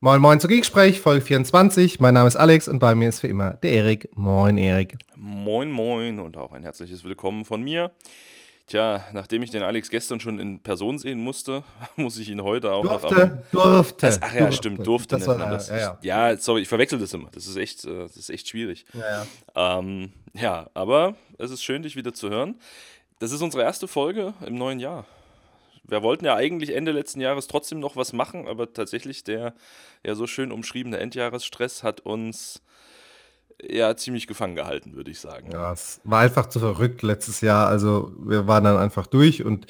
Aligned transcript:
Moin 0.00 0.20
Moin 0.20 0.38
zu 0.38 0.46
Geeksprech, 0.46 1.00
Folge 1.00 1.22
24. 1.22 1.98
Mein 1.98 2.14
Name 2.14 2.28
ist 2.28 2.36
Alex 2.36 2.68
und 2.68 2.78
bei 2.78 2.94
mir 2.94 3.08
ist 3.08 3.24
wie 3.24 3.26
immer 3.26 3.54
der 3.54 3.72
Erik. 3.72 4.08
Moin 4.14 4.56
Erik. 4.56 4.96
Moin 5.16 5.72
Moin 5.72 6.20
und 6.20 6.36
auch 6.36 6.52
ein 6.52 6.62
herzliches 6.62 7.02
Willkommen 7.02 7.44
von 7.44 7.64
mir. 7.64 7.90
Tja, 8.68 9.04
nachdem 9.12 9.42
ich 9.42 9.50
den 9.50 9.64
Alex 9.64 9.90
gestern 9.90 10.20
schon 10.20 10.38
in 10.38 10.62
Person 10.62 11.00
sehen 11.00 11.18
musste, 11.18 11.64
muss 11.96 12.16
ich 12.16 12.28
ihn 12.28 12.44
heute 12.44 12.70
auch 12.70 12.86
durfte, 12.86 13.42
noch 13.50 13.64
am, 13.64 13.72
durfte. 13.74 14.06
Das, 14.06 14.22
ach 14.22 14.32
ja, 14.32 14.38
durfte. 14.42 14.56
stimmt, 14.56 14.86
durfte. 14.86 15.16
Das 15.16 15.26
war, 15.26 15.36
das, 15.36 15.68
ja, 15.68 15.98
ja. 16.00 16.28
ja, 16.30 16.36
sorry, 16.36 16.62
ich 16.62 16.68
verwechsel 16.68 17.00
das 17.00 17.12
immer. 17.12 17.30
Das 17.32 17.48
ist 17.48 17.56
echt, 17.56 17.84
äh, 17.84 18.02
das 18.02 18.16
ist 18.16 18.30
echt 18.30 18.46
schwierig. 18.46 18.84
Ja, 18.94 19.26
ja. 19.56 19.78
Ähm, 19.80 20.12
ja, 20.32 20.70
aber 20.74 21.16
es 21.38 21.50
ist 21.50 21.64
schön, 21.64 21.82
dich 21.82 21.96
wieder 21.96 22.14
zu 22.14 22.30
hören. 22.30 22.60
Das 23.18 23.32
ist 23.32 23.42
unsere 23.42 23.64
erste 23.64 23.88
Folge 23.88 24.32
im 24.46 24.54
neuen 24.54 24.78
Jahr 24.78 25.06
wir 25.88 26.02
wollten 26.02 26.24
ja 26.24 26.34
eigentlich 26.34 26.74
Ende 26.74 26.92
letzten 26.92 27.20
Jahres 27.20 27.46
trotzdem 27.46 27.80
noch 27.80 27.96
was 27.96 28.12
machen, 28.12 28.46
aber 28.46 28.72
tatsächlich 28.72 29.24
der 29.24 29.54
ja 30.04 30.14
so 30.14 30.26
schön 30.26 30.52
umschriebene 30.52 30.98
Endjahresstress 30.98 31.82
hat 31.82 32.00
uns 32.00 32.62
ja 33.60 33.96
ziemlich 33.96 34.26
gefangen 34.26 34.54
gehalten, 34.54 34.94
würde 34.94 35.10
ich 35.10 35.18
sagen. 35.18 35.50
Ja, 35.50 35.72
es 35.72 36.00
war 36.04 36.20
einfach 36.20 36.46
zu 36.46 36.60
verrückt 36.60 37.02
letztes 37.02 37.40
Jahr. 37.40 37.66
Also 37.66 38.12
wir 38.18 38.46
waren 38.46 38.64
dann 38.64 38.76
einfach 38.76 39.06
durch 39.06 39.44
und 39.44 39.66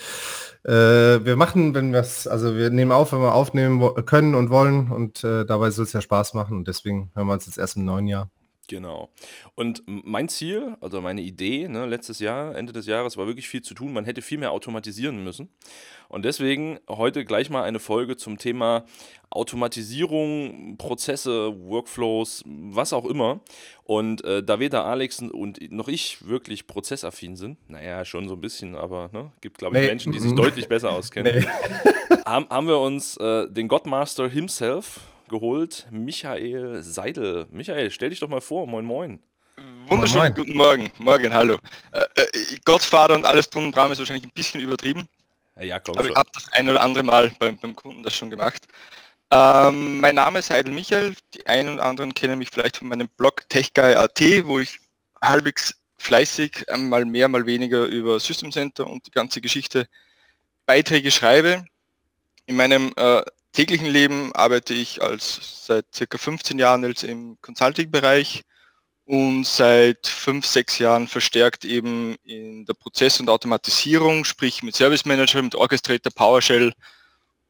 äh, 0.64 1.24
wir 1.24 1.36
machen, 1.36 1.74
wenn 1.74 1.92
wir 1.92 2.00
es, 2.00 2.26
also 2.26 2.56
wir 2.56 2.70
nehmen 2.70 2.92
auf, 2.92 3.12
wenn 3.12 3.20
wir 3.20 3.34
aufnehmen 3.34 3.80
können 4.04 4.34
und 4.34 4.50
wollen 4.50 4.90
und 4.90 5.24
äh, 5.24 5.46
dabei 5.46 5.70
soll 5.70 5.84
es 5.84 5.92
ja 5.92 6.00
Spaß 6.00 6.34
machen 6.34 6.58
und 6.58 6.68
deswegen 6.68 7.10
hören 7.14 7.26
wir 7.28 7.32
uns 7.34 7.46
jetzt 7.46 7.58
erst 7.58 7.76
im 7.76 7.84
neuen 7.84 8.06
Jahr. 8.06 8.30
Genau. 8.68 9.08
Und 9.54 9.82
mein 9.86 10.28
Ziel, 10.28 10.76
also 10.82 11.00
meine 11.00 11.22
Idee, 11.22 11.68
ne, 11.68 11.86
letztes 11.86 12.20
Jahr, 12.20 12.54
Ende 12.54 12.74
des 12.74 12.86
Jahres, 12.86 13.16
war 13.16 13.26
wirklich 13.26 13.48
viel 13.48 13.62
zu 13.62 13.72
tun. 13.72 13.94
Man 13.94 14.04
hätte 14.04 14.20
viel 14.20 14.36
mehr 14.36 14.52
automatisieren 14.52 15.24
müssen. 15.24 15.48
Und 16.08 16.26
deswegen 16.26 16.78
heute 16.86 17.24
gleich 17.24 17.48
mal 17.48 17.62
eine 17.64 17.80
Folge 17.80 18.18
zum 18.18 18.36
Thema 18.36 18.84
Automatisierung, 19.30 20.76
Prozesse, 20.76 21.54
Workflows, 21.58 22.44
was 22.46 22.92
auch 22.92 23.06
immer. 23.06 23.40
Und 23.84 24.22
äh, 24.24 24.42
da 24.42 24.60
weder 24.60 24.84
Alex 24.84 25.22
und 25.22 25.72
noch 25.72 25.88
ich 25.88 26.26
wirklich 26.26 26.66
prozessaffin 26.66 27.36
sind, 27.36 27.58
naja, 27.70 28.04
schon 28.04 28.28
so 28.28 28.34
ein 28.34 28.40
bisschen, 28.42 28.76
aber 28.76 29.08
ne, 29.14 29.32
gibt, 29.40 29.56
glaube 29.58 29.76
ich, 29.76 29.82
nee. 29.82 29.88
Menschen, 29.88 30.12
die 30.12 30.18
sich 30.18 30.34
deutlich 30.34 30.68
besser 30.68 30.92
auskennen, 30.92 31.38
nee. 31.38 32.16
haben, 32.26 32.46
haben 32.50 32.68
wir 32.68 32.78
uns 32.80 33.16
äh, 33.16 33.50
den 33.50 33.68
Godmaster 33.68 34.28
himself 34.28 35.00
geholt, 35.28 35.86
Michael 35.90 36.82
Seidel. 36.82 37.46
Michael, 37.50 37.90
stell 37.90 38.10
dich 38.10 38.20
doch 38.20 38.28
mal 38.28 38.40
vor, 38.40 38.66
moin 38.66 38.84
moin. 38.84 39.22
Wunderschönen 39.88 40.34
guten 40.34 40.56
Morgen, 40.56 40.90
morgen, 40.98 41.32
hallo. 41.32 41.58
Äh, 41.92 42.00
äh, 42.20 42.56
Gottvater 42.64 43.14
und 43.14 43.24
alles 43.24 43.48
drum 43.48 43.66
und 43.66 43.76
dran 43.76 43.90
ist 43.90 43.98
wahrscheinlich 43.98 44.24
ein 44.24 44.32
bisschen 44.34 44.60
übertrieben. 44.60 45.08
Ja, 45.56 45.62
ja 45.62 45.76
Aber 45.76 46.04
ich 46.04 46.14
habe 46.14 46.28
das 46.32 46.52
ein 46.52 46.68
oder 46.68 46.80
andere 46.80 47.02
Mal 47.02 47.32
beim, 47.38 47.56
beim 47.58 47.74
Kunden 47.74 48.02
das 48.02 48.14
schon 48.14 48.30
gemacht. 48.30 48.66
Ähm, 49.30 50.00
mein 50.00 50.14
Name 50.14 50.38
ist 50.38 50.50
Heidel 50.50 50.72
Michael. 50.72 51.14
Die 51.34 51.46
einen 51.46 51.70
und 51.70 51.80
anderen 51.80 52.14
kennen 52.14 52.38
mich 52.38 52.50
vielleicht 52.50 52.78
von 52.78 52.88
meinem 52.88 53.08
Blog 53.16 53.48
TechGuy.at, 53.48 54.20
wo 54.44 54.58
ich 54.58 54.78
halbwegs 55.22 55.74
fleißig, 55.98 56.66
mal 56.76 57.04
mehr, 57.04 57.28
mal 57.28 57.44
weniger 57.44 57.84
über 57.86 58.20
System 58.20 58.52
Center 58.52 58.86
und 58.86 59.06
die 59.06 59.10
ganze 59.10 59.40
Geschichte 59.40 59.88
Beiträge 60.66 61.10
schreibe. 61.10 61.64
In 62.46 62.56
meinem 62.56 62.92
äh, 62.96 63.22
täglichen 63.58 63.88
Leben 63.88 64.32
arbeite 64.36 64.72
ich 64.72 65.02
als 65.02 65.66
seit 65.66 65.92
circa 65.92 66.16
15 66.16 66.60
Jahren 66.60 66.84
jetzt 66.84 67.02
im 67.02 67.38
Consulting-Bereich 67.40 68.42
und 69.04 69.44
seit 69.44 70.06
fünf, 70.06 70.46
sechs 70.46 70.78
Jahren 70.78 71.08
verstärkt 71.08 71.64
eben 71.64 72.14
in 72.22 72.66
der 72.66 72.74
Prozess- 72.74 73.18
und 73.18 73.28
Automatisierung, 73.28 74.24
sprich 74.24 74.62
mit 74.62 74.76
Service 74.76 75.04
Manager, 75.06 75.42
mit 75.42 75.56
Orchestrator, 75.56 76.12
PowerShell 76.14 76.72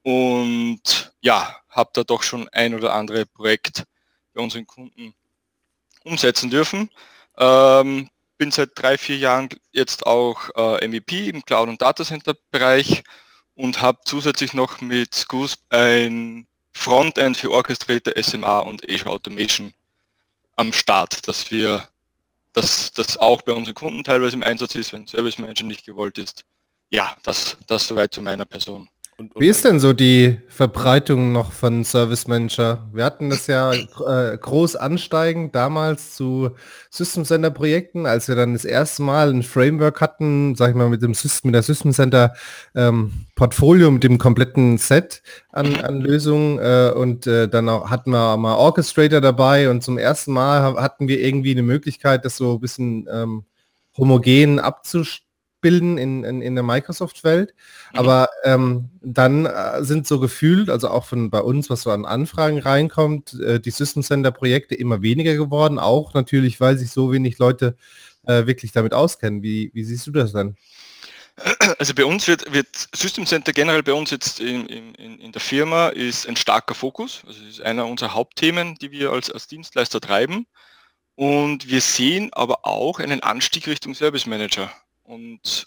und 0.02 1.12
ja, 1.20 1.54
habe 1.68 1.90
da 1.92 2.04
doch 2.04 2.22
schon 2.22 2.48
ein 2.52 2.74
oder 2.74 2.94
andere 2.94 3.26
Projekt 3.26 3.84
bei 4.32 4.40
unseren 4.40 4.66
Kunden 4.66 5.12
umsetzen 6.04 6.48
dürfen. 6.48 6.88
Ähm, 7.36 8.08
bin 8.38 8.50
seit 8.50 8.70
drei, 8.76 8.96
vier 8.96 9.18
Jahren 9.18 9.50
jetzt 9.72 10.06
auch 10.06 10.48
äh, 10.56 10.88
MVP 10.88 11.28
im 11.28 11.44
Cloud- 11.44 11.68
und 11.68 11.82
Datacenter-Bereich 11.82 13.02
und 13.58 13.82
habe 13.82 13.98
zusätzlich 14.04 14.54
noch 14.54 14.80
mit 14.80 15.14
Scoosp 15.14 15.60
ein 15.70 16.46
Frontend 16.72 17.36
für 17.36 17.50
Orchestrator, 17.50 18.12
SMA 18.22 18.60
und 18.60 18.88
Azure 18.88 19.10
Automation 19.10 19.74
am 20.54 20.72
Start, 20.72 21.26
dass 21.26 21.50
wir, 21.50 21.88
dass 22.52 22.92
das 22.92 23.16
auch 23.16 23.42
bei 23.42 23.52
unseren 23.52 23.74
Kunden 23.74 24.04
teilweise 24.04 24.36
im 24.36 24.44
Einsatz 24.44 24.76
ist, 24.76 24.92
wenn 24.92 25.08
Service 25.08 25.38
Manager 25.38 25.64
nicht 25.64 25.84
gewollt 25.84 26.18
ist. 26.18 26.44
Ja, 26.90 27.16
das, 27.24 27.56
das 27.66 27.88
soweit 27.88 28.14
zu 28.14 28.22
meiner 28.22 28.44
Person. 28.44 28.88
Und, 29.20 29.34
und 29.34 29.42
Wie 29.42 29.48
ist 29.48 29.64
denn 29.64 29.80
so 29.80 29.92
die 29.92 30.38
Verbreitung 30.46 31.32
noch 31.32 31.50
von 31.50 31.82
Service 31.82 32.28
Manager? 32.28 32.88
Wir 32.92 33.04
hatten 33.04 33.30
das 33.30 33.48
ja 33.48 33.72
äh, 33.72 34.38
groß 34.38 34.76
ansteigend 34.76 35.56
damals 35.56 36.14
zu 36.14 36.50
System 36.88 37.24
Center 37.24 37.50
Projekten, 37.50 38.06
als 38.06 38.28
wir 38.28 38.36
dann 38.36 38.52
das 38.52 38.64
erste 38.64 39.02
Mal 39.02 39.30
ein 39.30 39.42
Framework 39.42 40.00
hatten, 40.00 40.54
sag 40.54 40.70
ich 40.70 40.76
mal, 40.76 40.88
mit 40.88 41.02
dem 41.02 41.14
System, 41.14 41.48
mit 41.48 41.56
der 41.56 41.64
System 41.64 41.92
Center 41.92 42.32
ähm, 42.76 43.26
Portfolio, 43.34 43.90
mit 43.90 44.04
dem 44.04 44.18
kompletten 44.18 44.78
Set 44.78 45.20
an, 45.50 45.74
an 45.74 46.00
Lösungen 46.00 46.60
äh, 46.60 46.92
und 46.94 47.26
äh, 47.26 47.48
dann 47.48 47.68
auch, 47.68 47.90
hatten 47.90 48.12
wir 48.12 48.36
mal 48.36 48.54
Orchestrator 48.54 49.20
dabei 49.20 49.68
und 49.68 49.82
zum 49.82 49.98
ersten 49.98 50.32
Mal 50.32 50.80
hatten 50.80 51.08
wir 51.08 51.20
irgendwie 51.20 51.50
eine 51.50 51.62
Möglichkeit, 51.62 52.24
das 52.24 52.36
so 52.36 52.54
ein 52.54 52.60
bisschen 52.60 53.08
ähm, 53.12 53.42
homogen 53.96 54.60
abzustellen 54.60 55.27
bilden 55.60 55.98
in, 55.98 56.24
in, 56.24 56.42
in 56.42 56.54
der 56.54 56.64
Microsoft-Welt. 56.64 57.54
Mhm. 57.92 57.98
Aber 57.98 58.28
ähm, 58.44 58.90
dann 59.00 59.46
äh, 59.46 59.82
sind 59.84 60.06
so 60.06 60.20
gefühlt, 60.20 60.70
also 60.70 60.88
auch 60.88 61.04
von 61.04 61.30
bei 61.30 61.40
uns, 61.40 61.70
was 61.70 61.82
so 61.82 61.90
an 61.90 62.04
Anfragen 62.04 62.58
reinkommt, 62.58 63.34
äh, 63.40 63.60
die 63.60 63.70
System 63.70 64.02
Center-Projekte 64.02 64.74
immer 64.74 65.02
weniger 65.02 65.34
geworden. 65.34 65.78
Auch 65.78 66.14
natürlich, 66.14 66.60
weil 66.60 66.78
sich 66.78 66.90
so 66.90 67.12
wenig 67.12 67.38
Leute 67.38 67.76
äh, 68.26 68.46
wirklich 68.46 68.72
damit 68.72 68.94
auskennen. 68.94 69.42
Wie, 69.42 69.70
wie 69.74 69.84
siehst 69.84 70.06
du 70.06 70.12
das 70.12 70.32
dann? 70.32 70.56
Also 71.78 71.94
bei 71.94 72.04
uns 72.04 72.26
wird, 72.26 72.52
wird 72.52 72.66
System 72.92 73.24
Center 73.24 73.52
generell 73.52 73.84
bei 73.84 73.92
uns 73.92 74.10
jetzt 74.10 74.40
in, 74.40 74.66
in, 74.66 74.94
in 74.94 75.30
der 75.30 75.40
Firma 75.40 75.88
ist 75.88 76.26
ein 76.26 76.34
starker 76.34 76.74
Fokus. 76.74 77.22
Also 77.26 77.44
ist 77.44 77.60
einer 77.60 77.86
unserer 77.86 78.14
Hauptthemen, 78.14 78.74
die 78.76 78.90
wir 78.90 79.12
als, 79.12 79.30
als 79.30 79.46
Dienstleister 79.46 80.00
treiben. 80.00 80.46
Und 81.14 81.68
wir 81.68 81.80
sehen 81.80 82.30
aber 82.32 82.66
auch 82.66 82.98
einen 82.98 83.22
Anstieg 83.22 83.66
Richtung 83.66 83.94
Service 83.94 84.26
Manager. 84.26 84.70
Und 85.08 85.66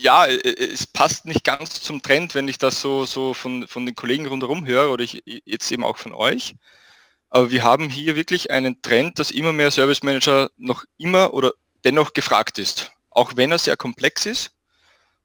ja, 0.00 0.26
äh, 0.26 0.36
äh, 0.36 0.72
es 0.72 0.86
passt 0.86 1.24
nicht 1.24 1.42
ganz 1.42 1.80
zum 1.80 2.02
Trend, 2.02 2.34
wenn 2.34 2.46
ich 2.46 2.58
das 2.58 2.82
so, 2.82 3.06
so 3.06 3.32
von, 3.32 3.66
von 3.66 3.86
den 3.86 3.94
Kollegen 3.94 4.26
rundherum 4.26 4.66
höre 4.66 4.90
oder 4.90 5.04
ich 5.04 5.22
jetzt 5.24 5.72
eben 5.72 5.84
auch 5.84 5.96
von 5.96 6.12
euch. 6.12 6.54
Aber 7.30 7.50
wir 7.50 7.62
haben 7.64 7.88
hier 7.88 8.14
wirklich 8.14 8.50
einen 8.50 8.82
Trend, 8.82 9.18
dass 9.18 9.30
immer 9.30 9.54
mehr 9.54 9.70
Service 9.70 10.02
Manager 10.02 10.50
noch 10.58 10.84
immer 10.98 11.32
oder 11.32 11.52
dennoch 11.84 12.12
gefragt 12.12 12.58
ist. 12.58 12.92
Auch 13.10 13.36
wenn 13.36 13.52
er 13.52 13.58
sehr 13.58 13.76
komplex 13.78 14.26
ist, 14.26 14.52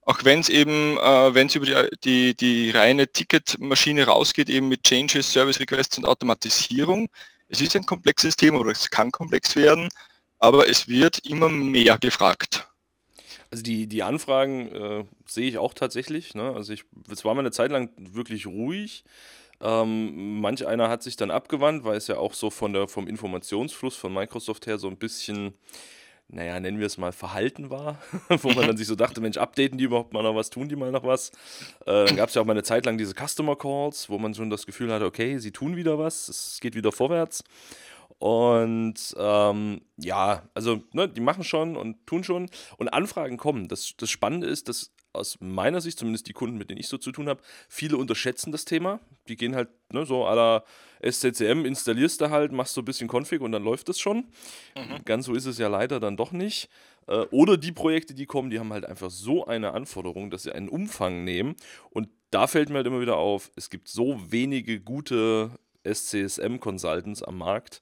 auch 0.03 0.23
wenn 0.23 0.39
es 0.39 0.47
eben, 0.47 0.97
äh, 0.99 1.33
wenn 1.35 1.47
es 1.47 1.55
über 1.55 1.65
die, 1.65 1.97
die, 2.03 2.35
die 2.35 2.71
reine 2.71 3.09
Ticketmaschine 3.11 4.05
rausgeht, 4.05 4.49
eben 4.49 4.69
mit 4.69 4.83
Changes, 4.83 5.31
Service 5.33 5.59
Requests 5.59 5.97
und 5.97 6.05
Automatisierung. 6.05 7.09
Es 7.49 7.59
ist 7.59 7.75
ein 7.75 7.85
komplexes 7.85 8.37
Thema 8.37 8.59
oder 8.59 8.71
es 8.71 8.89
kann 8.89 9.11
komplex 9.11 9.55
werden 9.57 9.89
aber 10.43 10.67
es 10.67 10.89
wird 10.89 11.19
immer 11.19 11.47
mehr 11.47 11.97
gefragt. 11.97 12.67
Also 13.49 13.63
die, 13.63 13.87
die 13.87 14.03
Anfragen 14.03 14.67
äh, 14.75 15.05
sehe 15.25 15.47
ich 15.47 15.57
auch 15.57 15.73
tatsächlich. 15.73 16.35
Ne? 16.35 16.51
Also 16.53 16.73
ich, 16.73 16.83
es 17.09 17.23
war 17.23 17.33
mal 17.33 17.39
eine 17.39 17.51
Zeit 17.51 17.71
lang 17.71 17.91
wirklich 17.95 18.45
ruhig. 18.45 19.05
Ähm, 19.61 20.41
manch 20.41 20.67
einer 20.67 20.89
hat 20.89 21.01
sich 21.01 21.15
dann 21.15 21.31
abgewandt, 21.31 21.85
weil 21.85 21.95
es 21.95 22.07
ja 22.07 22.17
auch 22.17 22.33
so 22.33 22.49
von 22.49 22.73
der, 22.73 22.89
vom 22.89 23.07
Informationsfluss 23.07 23.95
von 23.95 24.13
Microsoft 24.13 24.67
her 24.67 24.77
so 24.77 24.89
ein 24.89 24.97
bisschen, 24.97 25.53
naja, 26.27 26.59
nennen 26.59 26.79
wir 26.79 26.87
es 26.87 26.97
mal 26.97 27.13
verhalten 27.13 27.69
war, 27.69 28.01
wo 28.27 28.49
man 28.49 28.67
dann 28.67 28.75
sich 28.75 28.87
so 28.87 28.95
dachte, 28.95 29.21
Mensch, 29.21 29.37
updaten 29.37 29.77
die 29.77 29.85
überhaupt 29.85 30.11
mal 30.11 30.23
noch 30.23 30.35
was, 30.35 30.49
tun 30.49 30.67
die 30.67 30.75
mal 30.75 30.91
noch 30.91 31.05
was. 31.05 31.29
Äh, 31.85 32.03
dann 32.03 32.17
gab 32.17 32.27
es 32.27 32.35
ja 32.35 32.41
auch 32.41 32.45
mal 32.45 32.51
eine 32.51 32.63
Zeit 32.63 32.85
lang 32.85 32.97
diese 32.97 33.13
Customer 33.13 33.55
Calls, 33.55 34.09
wo 34.09 34.17
man 34.17 34.33
schon 34.33 34.49
das 34.49 34.65
Gefühl 34.65 34.91
hatte, 34.91 35.05
okay, 35.05 35.37
sie 35.37 35.51
tun 35.51 35.77
wieder 35.77 35.97
was, 35.97 36.27
es 36.27 36.57
geht 36.59 36.75
wieder 36.75 36.91
vorwärts. 36.91 37.45
Und 38.23 38.95
ähm, 39.17 39.81
ja, 39.97 40.43
also 40.53 40.81
ne, 40.93 41.09
die 41.09 41.19
machen 41.19 41.43
schon 41.43 41.75
und 41.75 42.07
tun 42.07 42.23
schon 42.23 42.49
und 42.77 42.87
Anfragen 42.87 43.35
kommen. 43.35 43.67
Das, 43.67 43.95
das 43.97 44.09
Spannende 44.09 44.47
ist, 44.47 44.69
dass 44.69 44.93
aus 45.11 45.39
meiner 45.41 45.81
Sicht, 45.81 45.99
zumindest 45.99 46.29
die 46.29 46.31
Kunden, 46.31 46.57
mit 46.57 46.69
denen 46.69 46.79
ich 46.79 46.87
so 46.87 46.97
zu 46.97 47.11
tun 47.11 47.27
habe, 47.27 47.41
viele 47.67 47.97
unterschätzen 47.97 48.53
das 48.53 48.63
Thema. 48.63 49.01
Die 49.27 49.35
gehen 49.35 49.55
halt 49.55 49.67
ne, 49.91 50.05
so 50.05 50.25
à 50.25 50.35
la 50.35 50.63
SCCM, 51.05 51.65
installierst 51.65 52.21
du 52.21 52.29
halt, 52.29 52.53
machst 52.53 52.75
so 52.75 52.81
ein 52.81 52.85
bisschen 52.85 53.09
Config 53.09 53.41
und 53.41 53.51
dann 53.51 53.65
läuft 53.65 53.89
es 53.89 53.99
schon. 53.99 54.29
Mhm. 54.77 55.03
Ganz 55.03 55.25
so 55.25 55.33
ist 55.33 55.45
es 55.45 55.57
ja 55.57 55.67
leider 55.67 55.99
dann 55.99 56.15
doch 56.15 56.31
nicht. 56.31 56.69
Äh, 57.07 57.25
oder 57.31 57.57
die 57.57 57.73
Projekte, 57.73 58.13
die 58.13 58.25
kommen, 58.25 58.51
die 58.51 58.59
haben 58.59 58.71
halt 58.71 58.85
einfach 58.85 59.11
so 59.11 59.47
eine 59.47 59.73
Anforderung, 59.73 60.29
dass 60.29 60.43
sie 60.43 60.53
einen 60.53 60.69
Umfang 60.69 61.25
nehmen. 61.25 61.57
Und 61.89 62.07
da 62.31 62.47
fällt 62.47 62.69
mir 62.69 62.75
halt 62.75 62.87
immer 62.87 63.01
wieder 63.01 63.17
auf, 63.17 63.51
es 63.57 63.69
gibt 63.69 63.89
so 63.89 64.17
wenige 64.31 64.79
gute 64.79 65.51
SCSM-Consultants 65.83 67.23
am 67.23 67.37
Markt, 67.37 67.81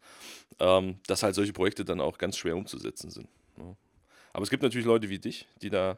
ähm, 0.59 0.99
dass 1.07 1.23
halt 1.23 1.35
solche 1.35 1.53
Projekte 1.53 1.85
dann 1.85 2.01
auch 2.01 2.17
ganz 2.17 2.37
schwer 2.37 2.55
umzusetzen 2.55 3.09
sind. 3.09 3.27
Ne? 3.57 3.75
Aber 4.33 4.43
es 4.43 4.49
gibt 4.49 4.63
natürlich 4.63 4.87
Leute 4.87 5.09
wie 5.09 5.19
dich, 5.19 5.47
die 5.61 5.69
da, 5.69 5.97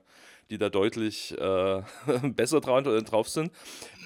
die 0.50 0.57
da 0.57 0.69
deutlich 0.69 1.38
äh, 1.38 1.81
besser 2.23 2.61
drauf, 2.61 2.83
drauf 2.83 3.29
sind. 3.29 3.51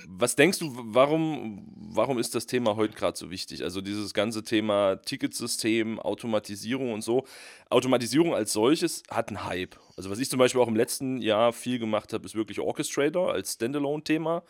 Was 0.07 0.35
denkst 0.35 0.59
du, 0.59 0.71
warum, 0.73 1.67
warum 1.75 2.17
ist 2.17 2.35
das 2.35 2.45
Thema 2.45 2.75
heute 2.75 2.93
gerade 2.93 3.17
so 3.17 3.29
wichtig? 3.29 3.63
Also 3.63 3.81
dieses 3.81 4.13
ganze 4.13 4.43
Thema 4.43 4.97
Ticketsystem, 4.97 5.99
Automatisierung 5.99 6.93
und 6.93 7.01
so. 7.01 7.25
Automatisierung 7.69 8.33
als 8.33 8.53
solches 8.53 9.03
hat 9.09 9.29
einen 9.29 9.43
Hype. 9.45 9.77
Also 9.97 10.09
was 10.09 10.19
ich 10.19 10.29
zum 10.29 10.39
Beispiel 10.39 10.61
auch 10.61 10.67
im 10.67 10.75
letzten 10.75 11.21
Jahr 11.21 11.53
viel 11.53 11.79
gemacht 11.79 12.13
habe, 12.13 12.25
ist 12.25 12.35
wirklich 12.35 12.59
Orchestrator 12.59 13.33
als 13.33 13.53
Standalone-Thema. 13.53 14.43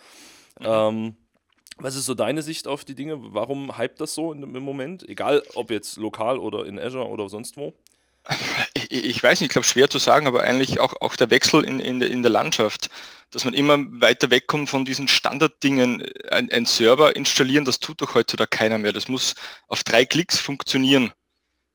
Mhm. 0.59 0.65
Ähm, 0.65 1.15
was 1.79 1.95
ist 1.95 2.06
so 2.06 2.13
deine 2.13 2.41
Sicht 2.41 2.68
auf 2.68 2.85
die 2.85 2.95
Dinge? 2.95 3.18
Warum 3.33 3.77
hype 3.77 3.97
das 3.97 4.13
so 4.13 4.33
im 4.33 4.51
Moment? 4.63 5.07
Egal, 5.07 5.44
ob 5.56 5.71
jetzt 5.71 5.97
lokal 5.97 6.39
oder 6.39 6.65
in 6.65 6.79
Azure 6.79 7.07
oder 7.07 7.29
sonst 7.29 7.57
wo? 7.57 7.74
Ich, 8.74 8.91
ich 8.91 9.24
weiß 9.24 9.39
nicht, 9.39 9.50
ich 9.50 9.53
glaube 9.53 9.68
schwer 9.68 9.89
zu 9.89 10.00
sagen, 10.00 10.27
aber 10.27 10.44
eigentlich 10.44 10.79
auch, 10.79 11.01
auch 11.01 11.15
der 11.15 11.29
Wechsel 11.29 11.63
in, 11.63 11.79
in, 11.79 12.00
der, 12.00 12.09
in 12.09 12.24
der 12.24 12.31
Landschaft, 12.31 12.89
dass 13.31 13.45
man 13.45 13.53
immer 13.53 13.77
weiter 14.01 14.29
wegkommt 14.29 14.69
von 14.69 14.85
diesen 14.85 15.07
Standarddingen. 15.07 16.03
Ein, 16.29 16.51
ein 16.51 16.65
Server 16.65 17.15
installieren, 17.15 17.65
das 17.65 17.80
tut 17.80 18.01
doch 18.01 18.15
heutzutage 18.15 18.50
keiner 18.50 18.77
mehr. 18.77 18.94
Das 18.94 19.07
muss 19.07 19.35
auf 19.68 19.83
drei 19.83 20.06
Klicks 20.06 20.39
funktionieren. 20.39 21.12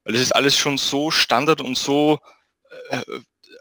Weil 0.04 0.14
es 0.14 0.20
ist 0.20 0.32
alles 0.32 0.56
schon 0.56 0.78
so 0.78 1.10
Standard 1.10 1.60
und 1.60 1.78
so 1.78 2.18
äh, 2.90 3.00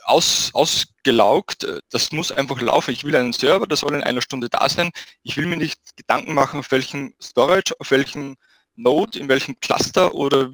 aus, 0.03 0.51
ausgelaugt. 0.53 1.67
Das 1.89 2.11
muss 2.11 2.31
einfach 2.31 2.61
laufen. 2.61 2.91
Ich 2.91 3.03
will 3.03 3.15
einen 3.15 3.33
Server, 3.33 3.67
der 3.67 3.77
soll 3.77 3.95
in 3.95 4.03
einer 4.03 4.21
Stunde 4.21 4.49
da 4.49 4.67
sein. 4.69 4.91
Ich 5.23 5.37
will 5.37 5.45
mir 5.45 5.57
nicht 5.57 5.79
Gedanken 5.95 6.33
machen, 6.33 6.59
auf 6.59 6.71
welchen 6.71 7.13
Storage, 7.21 7.73
auf 7.79 7.91
welchen 7.91 8.37
Node, 8.75 9.19
in 9.19 9.27
welchem 9.27 9.59
Cluster 9.59 10.13
oder 10.13 10.51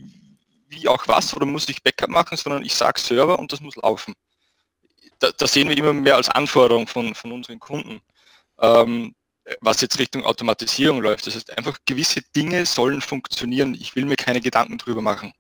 wie 0.70 0.88
auch 0.88 1.08
was, 1.08 1.36
oder 1.36 1.46
muss 1.46 1.70
ich 1.70 1.84
Backup 1.84 2.10
machen, 2.10 2.38
sondern 2.38 2.64
ich 2.64 2.76
sage 2.76 3.00
Server 3.00 3.40
und 3.40 3.52
das 3.52 3.62
muss 3.62 3.76
laufen. 3.76 4.14
Da, 5.20 5.32
da, 5.32 5.48
sehen 5.48 5.70
wir 5.70 5.78
immer 5.78 5.94
mehr 5.94 6.16
als 6.16 6.30
Anforderung 6.30 6.88
von, 6.88 7.16
von 7.16 7.32
unseren 7.32 7.60
Kunden, 7.60 8.02
ähm, 8.60 9.16
was 9.62 9.82
jetzt 9.82 9.98
Richtung 9.98 10.26
Automatisierung 10.26 11.02
läuft. 11.02 11.26
Das 11.26 11.36
heißt, 11.36 11.58
einfach 11.58 11.78
gewisse 11.86 12.22
Dinge 12.36 12.66
sollen 12.66 13.02
funktionieren. 13.02 13.74
Ich 13.76 13.96
will 13.96 14.06
mir 14.06 14.18
keine 14.18 14.42
Gedanken 14.42 14.78
drüber 14.78 15.02
machen. 15.02 15.34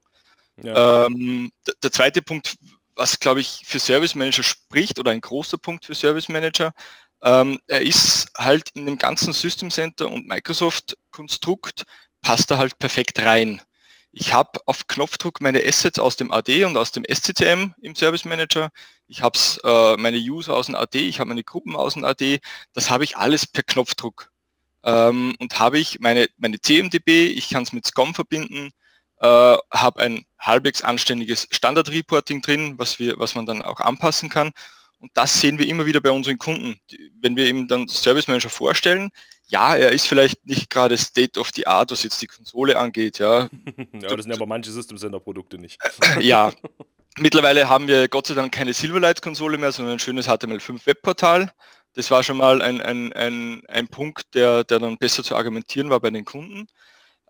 Ja. 0.63 1.05
Ähm, 1.05 1.51
der 1.83 1.91
zweite 1.91 2.21
Punkt, 2.21 2.55
was 2.97 3.19
glaube 3.19 3.41
ich 3.41 3.61
für 3.65 3.79
Service 3.79 4.15
Manager 4.15 4.43
spricht 4.43 4.99
oder 4.99 5.11
ein 5.11 5.21
großer 5.21 5.57
Punkt 5.57 5.85
für 5.85 5.95
Service 5.95 6.29
Manager. 6.29 6.73
Ähm, 7.21 7.59
er 7.67 7.81
ist 7.81 8.27
halt 8.37 8.69
in 8.73 8.85
dem 8.85 8.97
ganzen 8.97 9.33
System 9.33 9.71
Center 9.71 10.09
und 10.09 10.27
Microsoft 10.27 10.97
Konstrukt 11.11 11.83
passt 12.21 12.51
er 12.51 12.57
halt 12.57 12.77
perfekt 12.79 13.19
rein. 13.19 13.61
Ich 14.11 14.33
habe 14.33 14.59
auf 14.65 14.87
Knopfdruck 14.87 15.41
meine 15.41 15.63
Assets 15.63 15.99
aus 15.99 16.15
dem 16.15 16.31
AD 16.31 16.65
und 16.65 16.77
aus 16.77 16.91
dem 16.91 17.05
SCCM 17.05 17.73
im 17.81 17.95
Service 17.95 18.25
Manager. 18.25 18.69
Ich 19.07 19.21
habe 19.21 19.37
äh, 19.63 19.95
meine 19.97 20.17
User 20.17 20.55
aus 20.55 20.65
dem 20.67 20.75
AD, 20.75 20.95
ich 20.99 21.19
habe 21.19 21.29
meine 21.29 21.43
Gruppen 21.43 21.75
aus 21.75 21.93
dem 21.93 22.03
AD. 22.03 22.39
Das 22.73 22.89
habe 22.89 23.03
ich 23.03 23.17
alles 23.17 23.45
per 23.45 23.63
Knopfdruck. 23.63 24.31
Ähm, 24.83 25.35
und 25.39 25.59
habe 25.59 25.79
ich 25.79 25.99
meine, 25.99 26.27
meine 26.37 26.59
CMDB, 26.59 27.27
ich 27.27 27.49
kann 27.49 27.63
es 27.63 27.73
mit 27.73 27.85
SCOM 27.85 28.15
verbinden, 28.15 28.71
äh, 29.19 29.57
habe 29.71 30.01
ein 30.01 30.25
halbwegs 30.39 30.81
anständiges 30.83 31.47
Standard-Reporting 31.51 32.41
drin, 32.41 32.75
was, 32.77 32.99
wir, 32.99 33.17
was 33.17 33.35
man 33.35 33.45
dann 33.45 33.61
auch 33.61 33.79
anpassen 33.79 34.29
kann. 34.29 34.51
Und 34.99 35.11
das 35.13 35.39
sehen 35.39 35.59
wir 35.59 35.67
immer 35.67 35.85
wieder 35.85 36.01
bei 36.01 36.11
unseren 36.11 36.37
Kunden. 36.37 36.79
Wenn 37.19 37.35
wir 37.35 37.47
ihm 37.47 37.67
dann 37.67 37.87
Service 37.87 38.27
Manager 38.27 38.49
vorstellen, 38.49 39.11
ja, 39.47 39.75
er 39.75 39.91
ist 39.91 40.07
vielleicht 40.07 40.45
nicht 40.45 40.69
gerade 40.69 40.97
State 40.97 41.39
of 41.39 41.51
the 41.55 41.67
Art, 41.67 41.91
was 41.91 42.03
jetzt 42.03 42.21
die 42.21 42.27
Konsole 42.27 42.77
angeht. 42.77 43.19
Ja, 43.19 43.49
ja 43.93 44.15
das 44.15 44.23
sind 44.23 44.33
aber 44.33 44.45
manche 44.45 44.71
System 44.71 44.97
Center 44.97 45.19
Produkte 45.19 45.57
nicht. 45.57 45.79
ja, 46.19 46.51
mittlerweile 47.17 47.69
haben 47.69 47.87
wir 47.87 48.07
Gott 48.07 48.27
sei 48.27 48.33
Dank 48.33 48.53
keine 48.53 48.73
Silverlight-Konsole 48.73 49.57
mehr, 49.57 49.71
sondern 49.71 49.95
ein 49.95 49.99
schönes 49.99 50.27
HTML5 50.27 50.85
Webportal. 50.85 51.51
Das 51.93 52.11
war 52.11 52.23
schon 52.23 52.37
mal 52.37 52.61
ein, 52.61 52.81
ein, 52.81 53.13
ein, 53.13 53.61
ein 53.67 53.87
Punkt, 53.87 54.35
der, 54.35 54.63
der 54.63 54.79
dann 54.79 54.97
besser 54.97 55.23
zu 55.23 55.35
argumentieren 55.35 55.89
war 55.89 55.99
bei 55.99 56.11
den 56.11 56.25
Kunden. 56.25 56.67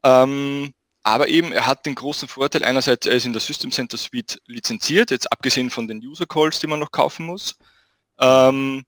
Ähm, 0.03 0.73
aber 1.07 1.30
eben, 1.30 1.54
er 1.54 1.65
hat 1.65 1.86
den 1.86 1.95
großen 1.95 2.27
Vorteil, 2.27 2.65
einerseits, 2.65 3.07
er 3.07 3.13
ist 3.13 3.25
in 3.25 3.31
der 3.31 3.39
System 3.39 3.71
Center 3.71 3.95
Suite 3.98 4.42
lizenziert, 4.45 5.09
jetzt 5.09 5.31
abgesehen 5.31 5.69
von 5.69 5.88
den 5.88 6.00
User 6.06 6.25
Calls, 6.25 6.59
die 6.59 6.68
man 6.68 6.81
noch 6.81 6.92
kaufen 6.92 7.25
muss. 7.25 7.56
Ähm, 8.19 8.83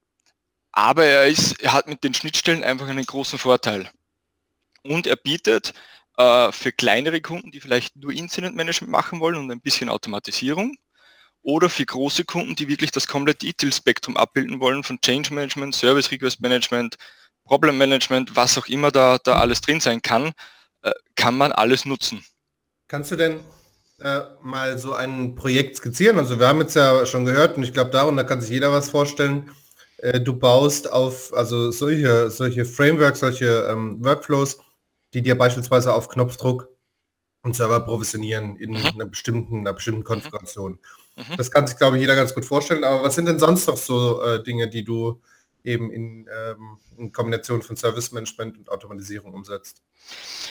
aber 0.74 1.06
er, 1.06 1.28
ist, 1.28 1.62
er 1.62 1.72
hat 1.72 1.88
mit 1.88 2.04
den 2.04 2.14
Schnittstellen 2.14 2.62
einfach 2.66 2.90
einen 2.90 3.06
großen 3.06 3.40
Vorteil. 3.40 3.90
Und 4.84 5.08
er 5.08 5.16
bietet 5.16 5.74
äh, 6.18 6.52
für 6.52 6.74
kleinere 6.74 7.22
Kunden, 7.22 7.52
die 7.52 7.62
vielleicht 7.62 7.96
nur 7.96 8.12
Incident 8.12 8.54
Management 8.54 8.92
machen 8.92 9.22
wollen 9.22 9.38
und 9.38 9.50
ein 9.50 9.62
bisschen 9.62 9.88
Automatisierung, 9.88 10.76
oder 11.42 11.70
für 11.70 11.86
große 11.86 12.26
Kunden, 12.26 12.54
die 12.58 12.68
wirklich 12.68 12.92
das 12.92 13.08
komplette 13.08 13.46
Detail-Spektrum 13.46 14.18
abbilden 14.18 14.60
wollen, 14.60 14.84
von 14.84 15.00
Change 15.00 15.34
Management, 15.34 15.74
Service 15.74 16.12
Request 16.12 16.42
Management, 16.42 16.98
Problem 17.46 17.78
Management, 17.78 18.36
was 18.36 18.58
auch 18.58 18.68
immer 18.68 18.92
da, 18.92 19.20
da 19.20 19.40
alles 19.40 19.62
drin 19.62 19.80
sein 19.80 20.02
kann, 20.02 20.34
äh, 20.82 20.92
kann 21.16 21.38
man 21.38 21.52
alles 21.52 21.86
nutzen. 21.86 22.24
Kannst 22.88 23.12
du 23.12 23.16
denn 23.16 23.40
äh, 24.00 24.22
mal 24.42 24.78
so 24.78 24.94
ein 24.94 25.36
Projekt 25.36 25.78
skizzieren? 25.78 26.18
Also 26.18 26.40
wir 26.40 26.48
haben 26.48 26.62
jetzt 26.62 26.76
ja 26.76 27.06
schon 27.06 27.26
gehört 27.26 27.58
und 27.58 27.64
ich 27.64 27.74
glaube, 27.74 27.92
darunter 27.92 28.24
kann 28.24 28.42
sich 28.42 28.50
jeder 28.50 28.72
was 28.72 28.90
vorstellen. 28.90 29.52
Äh, 29.98 30.22
du 30.22 30.34
baust 30.34 30.92
auf 30.92 31.34
also 31.34 31.72
solche, 31.72 32.30
solche 32.30 32.66
Frameworks, 32.66 33.20
solche 33.20 33.68
ähm, 33.70 34.04
Workflows, 34.04 34.60
die 35.14 35.22
dir 35.22 35.38
beispielsweise 35.38 35.94
auf 35.94 36.08
Knopfdruck 36.10 36.70
und 37.42 37.56
Server 37.56 37.80
provisionieren 37.82 38.58
in 38.58 38.72
mhm. 38.72 38.86
einer 38.86 39.06
bestimmten, 39.06 39.60
einer 39.60 39.74
bestimmten 39.74 40.04
Konfiguration. 40.04 40.80
Mhm. 41.16 41.38
Das 41.38 41.52
kann 41.52 41.68
sich, 41.68 41.78
glaube 41.78 41.98
ich, 41.98 42.02
jeder 42.02 42.16
ganz 42.16 42.34
gut 42.34 42.46
vorstellen. 42.46 42.84
Aber 42.84 43.04
was 43.04 43.16
sind 43.16 43.28
denn 43.28 43.40
sonst 43.40 43.68
noch 43.68 43.78
so 43.78 44.22
äh, 44.22 44.44
Dinge, 44.44 44.70
die 44.70 44.84
du 44.84 45.22
eben 45.64 45.92
in, 45.92 46.28
ähm, 46.32 46.78
in 46.98 47.12
Kombination 47.12 47.62
von 47.62 47.76
Service 47.76 48.12
Management 48.12 48.58
und 48.58 48.70
Automatisierung 48.70 49.34
umsetzt? 49.34 49.82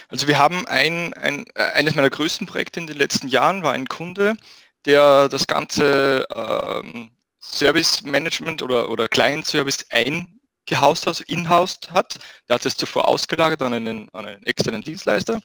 Also 0.09 0.29
wir 0.29 0.39
haben 0.39 0.67
ein, 0.67 1.15
ein, 1.15 1.45
äh, 1.55 1.63
eines 1.73 1.95
meiner 1.95 2.11
größten 2.11 2.47
Projekte 2.47 2.81
in 2.81 2.87
den 2.87 2.97
letzten 2.97 3.29
Jahren 3.29 3.63
war 3.63 3.73
ein 3.73 3.89
Kunde, 3.89 4.37
der 4.85 5.29
das 5.29 5.47
ganze 5.47 6.27
ähm, 6.35 7.11
Service 7.41 8.03
Management 8.03 8.63
oder, 8.63 8.91
oder 8.91 9.09
Client 9.09 9.47
Service 9.47 9.87
eingehaust, 9.91 11.07
also 11.09 11.25
in-house 11.27 11.79
hat. 11.91 12.19
Der 12.49 12.55
hat 12.55 12.67
es 12.67 12.77
zuvor 12.77 13.09
ausgelagert 13.09 13.63
an 13.63 13.75
einen, 13.75 14.09
an 14.11 14.27
einen 14.27 14.43
externen 14.45 14.83
Dienstleister 14.83 15.41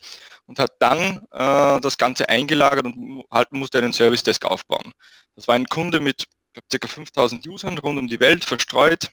und 0.45 0.59
hat 0.59 0.73
dann 0.79 1.25
äh, 1.31 1.81
das 1.81 1.97
Ganze 1.97 2.29
eingelagert 2.29 2.85
und 2.85 3.23
halt 3.31 3.51
musste 3.51 3.77
einen 3.77 3.93
Service 3.93 4.23
Desk 4.23 4.45
aufbauen. 4.45 4.91
Das 5.35 5.47
war 5.47 5.55
ein 5.55 5.65
Kunde 5.65 5.99
mit 5.99 6.25
ca. 6.69 6.87
5000 6.87 7.47
Usern 7.47 7.77
rund 7.77 7.97
um 7.97 8.07
die 8.07 8.19
Welt 8.19 8.45
verstreut 8.45 9.09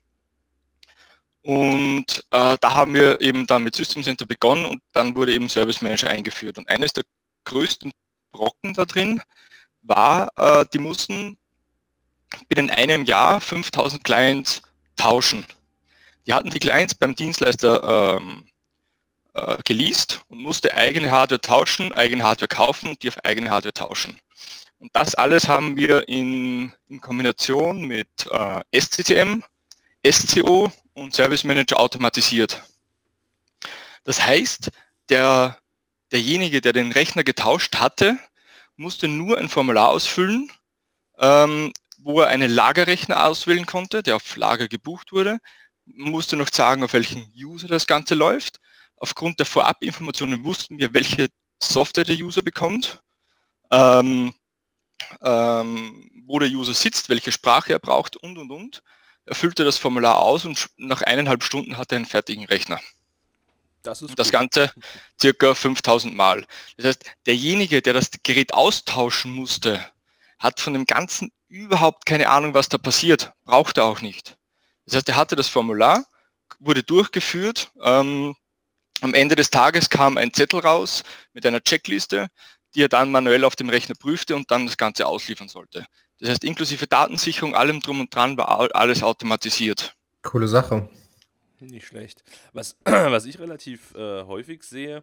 und 1.42 2.24
äh, 2.30 2.56
da 2.60 2.74
haben 2.74 2.94
wir 2.94 3.20
eben 3.20 3.46
dann 3.46 3.64
mit 3.64 3.74
System 3.74 4.02
Center 4.02 4.26
begonnen 4.26 4.66
und 4.66 4.82
dann 4.92 5.14
wurde 5.16 5.32
eben 5.32 5.48
Service 5.48 5.80
Manager 5.80 6.10
eingeführt. 6.10 6.58
Und 6.58 6.68
eines 6.68 6.92
der 6.92 7.04
größten 7.44 7.92
Brocken 8.32 8.74
da 8.74 8.84
drin 8.84 9.22
war, 9.82 10.30
äh, 10.36 10.66
die 10.72 10.78
mussten 10.78 11.38
binnen 12.48 12.70
einem 12.70 13.04
Jahr 13.04 13.40
5000 13.40 14.04
Clients 14.04 14.62
tauschen. 14.96 15.46
Die 16.26 16.34
hatten 16.34 16.50
die 16.50 16.58
Clients 16.58 16.94
beim 16.94 17.14
Dienstleister 17.14 18.18
ähm, 18.18 18.46
äh, 19.32 19.56
geleast 19.64 20.22
und 20.28 20.38
musste 20.42 20.74
eigene 20.74 21.10
Hardware 21.10 21.40
tauschen, 21.40 21.92
eigene 21.92 22.22
Hardware 22.22 22.48
kaufen 22.48 22.90
und 22.90 23.02
die 23.02 23.08
auf 23.08 23.24
eigene 23.24 23.50
Hardware 23.50 23.72
tauschen. 23.72 24.20
Und 24.78 24.90
das 24.94 25.14
alles 25.14 25.48
haben 25.48 25.76
wir 25.76 26.08
in, 26.08 26.72
in 26.88 27.00
Kombination 27.00 27.82
mit 27.82 28.08
äh, 28.30 28.60
SCCM, 28.78 29.42
SCO 30.06 30.72
und 31.00 31.14
Service 31.14 31.44
Manager 31.44 31.80
automatisiert. 31.80 32.62
Das 34.04 34.22
heißt, 34.22 34.70
der, 35.08 35.58
derjenige, 36.12 36.60
der 36.60 36.74
den 36.74 36.92
Rechner 36.92 37.24
getauscht 37.24 37.76
hatte, 37.76 38.18
musste 38.76 39.08
nur 39.08 39.38
ein 39.38 39.48
Formular 39.48 39.88
ausfüllen, 39.88 40.52
ähm, 41.18 41.72
wo 41.98 42.20
er 42.20 42.28
einen 42.28 42.50
Lagerrechner 42.50 43.26
auswählen 43.26 43.64
konnte, 43.64 44.02
der 44.02 44.16
auf 44.16 44.36
Lager 44.36 44.68
gebucht 44.68 45.12
wurde, 45.12 45.38
musste 45.86 46.36
noch 46.36 46.48
sagen, 46.52 46.84
auf 46.84 46.92
welchen 46.92 47.32
User 47.34 47.66
das 47.66 47.86
Ganze 47.86 48.14
läuft. 48.14 48.60
Aufgrund 48.96 49.38
der 49.38 49.46
Vorabinformationen 49.46 50.44
wussten 50.44 50.78
wir, 50.78 50.92
welche 50.92 51.28
Software 51.62 52.04
der 52.04 52.16
User 52.16 52.42
bekommt, 52.42 53.00
ähm, 53.70 54.34
ähm, 55.22 56.10
wo 56.26 56.38
der 56.38 56.50
User 56.50 56.74
sitzt, 56.74 57.08
welche 57.08 57.32
Sprache 57.32 57.72
er 57.72 57.78
braucht 57.78 58.16
und, 58.18 58.36
und, 58.36 58.50
und. 58.50 58.82
Er 59.30 59.36
füllte 59.36 59.64
das 59.64 59.78
Formular 59.78 60.18
aus 60.18 60.44
und 60.44 60.70
nach 60.76 61.02
eineinhalb 61.02 61.44
Stunden 61.44 61.76
hatte 61.76 61.94
er 61.94 61.98
einen 61.98 62.04
fertigen 62.04 62.46
Rechner. 62.46 62.80
Das, 63.84 64.02
ist 64.02 64.18
das 64.18 64.32
Ganze 64.32 64.72
circa 65.20 65.54
5000 65.54 66.16
Mal. 66.16 66.44
Das 66.76 66.86
heißt, 66.86 67.04
derjenige, 67.26 67.80
der 67.80 67.92
das 67.92 68.10
Gerät 68.24 68.52
austauschen 68.52 69.30
musste, 69.30 69.86
hat 70.40 70.58
von 70.58 70.72
dem 70.72 70.84
Ganzen 70.84 71.30
überhaupt 71.46 72.06
keine 72.06 72.28
Ahnung, 72.28 72.54
was 72.54 72.68
da 72.68 72.76
passiert. 72.76 73.32
Braucht 73.44 73.78
er 73.78 73.84
auch 73.84 74.00
nicht. 74.00 74.36
Das 74.84 74.96
heißt, 74.96 75.08
er 75.08 75.14
hatte 75.14 75.36
das 75.36 75.46
Formular, 75.46 76.04
wurde 76.58 76.82
durchgeführt. 76.82 77.70
Ähm, 77.80 78.34
am 79.00 79.14
Ende 79.14 79.36
des 79.36 79.50
Tages 79.50 79.90
kam 79.90 80.16
ein 80.16 80.34
Zettel 80.34 80.58
raus 80.58 81.04
mit 81.34 81.46
einer 81.46 81.62
Checkliste, 81.62 82.30
die 82.74 82.82
er 82.82 82.88
dann 82.88 83.12
manuell 83.12 83.44
auf 83.44 83.54
dem 83.54 83.68
Rechner 83.68 83.94
prüfte 83.94 84.34
und 84.34 84.50
dann 84.50 84.66
das 84.66 84.76
Ganze 84.76 85.06
ausliefern 85.06 85.48
sollte. 85.48 85.86
Das 86.20 86.30
heißt, 86.30 86.44
inklusive 86.44 86.86
Datensicherung, 86.86 87.54
allem 87.54 87.80
drum 87.80 88.00
und 88.00 88.14
dran 88.14 88.36
war 88.36 88.74
alles 88.74 89.02
automatisiert. 89.02 89.94
Coole 90.22 90.48
Sache. 90.48 90.88
Nicht 91.60 91.86
schlecht. 91.86 92.22
Was, 92.52 92.76
was 92.84 93.24
ich 93.24 93.38
relativ 93.38 93.94
äh, 93.94 94.24
häufig 94.24 94.62
sehe, 94.62 95.02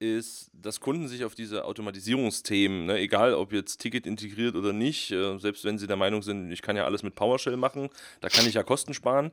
ist, 0.00 0.50
dass 0.52 0.78
Kunden 0.78 1.08
sich 1.08 1.24
auf 1.24 1.34
diese 1.34 1.64
Automatisierungsthemen, 1.64 2.86
ne, 2.86 2.98
egal 2.98 3.34
ob 3.34 3.52
jetzt 3.52 3.78
Ticket 3.78 4.06
integriert 4.06 4.54
oder 4.54 4.72
nicht, 4.72 5.10
äh, 5.10 5.38
selbst 5.38 5.64
wenn 5.64 5.76
sie 5.76 5.88
der 5.88 5.96
Meinung 5.96 6.22
sind, 6.22 6.52
ich 6.52 6.62
kann 6.62 6.76
ja 6.76 6.84
alles 6.84 7.02
mit 7.02 7.16
PowerShell 7.16 7.56
machen, 7.56 7.88
da 8.20 8.28
kann 8.28 8.46
ich 8.46 8.54
ja 8.54 8.62
Kosten 8.62 8.94
sparen, 8.94 9.32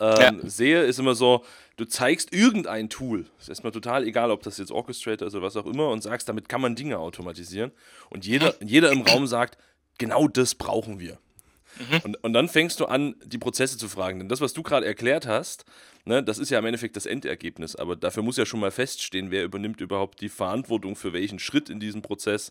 ähm, 0.00 0.40
ja. 0.42 0.48
sehe, 0.48 0.82
ist 0.82 0.98
immer 0.98 1.14
so, 1.14 1.44
du 1.76 1.84
zeigst 1.84 2.32
irgendein 2.32 2.88
Tool, 2.88 3.26
ist 3.38 3.48
erstmal 3.48 3.72
total 3.72 4.04
egal, 4.04 4.32
ob 4.32 4.42
das 4.42 4.58
jetzt 4.58 4.72
Orchestrator 4.72 5.28
ist 5.28 5.34
oder 5.34 5.44
was 5.44 5.56
auch 5.56 5.66
immer, 5.66 5.90
und 5.90 6.02
sagst, 6.02 6.28
damit 6.28 6.48
kann 6.48 6.60
man 6.60 6.74
Dinge 6.74 6.98
automatisieren. 6.98 7.70
Und 8.08 8.26
jeder, 8.26 8.54
jeder 8.64 8.90
im 8.90 9.02
Raum 9.02 9.28
sagt, 9.28 9.58
genau 10.00 10.26
das 10.26 10.56
brauchen 10.56 10.98
wir. 10.98 11.18
Mhm. 11.78 12.00
Und, 12.02 12.24
und 12.24 12.32
dann 12.32 12.48
fängst 12.48 12.80
du 12.80 12.86
an, 12.86 13.14
die 13.24 13.38
Prozesse 13.38 13.78
zu 13.78 13.88
fragen. 13.88 14.18
Denn 14.18 14.28
das, 14.28 14.40
was 14.40 14.52
du 14.52 14.62
gerade 14.62 14.86
erklärt 14.86 15.26
hast, 15.26 15.64
ne, 16.04 16.22
das 16.22 16.38
ist 16.38 16.50
ja 16.50 16.58
im 16.58 16.66
Endeffekt 16.66 16.96
das 16.96 17.06
Endergebnis. 17.06 17.76
Aber 17.76 17.94
dafür 17.94 18.22
muss 18.22 18.36
ja 18.36 18.46
schon 18.46 18.60
mal 18.60 18.72
feststehen, 18.72 19.30
wer 19.30 19.44
übernimmt 19.44 19.80
überhaupt 19.80 20.20
die 20.20 20.28
Verantwortung 20.28 20.96
für 20.96 21.12
welchen 21.12 21.38
Schritt 21.38 21.70
in 21.70 21.78
diesem 21.78 22.02
Prozess. 22.02 22.50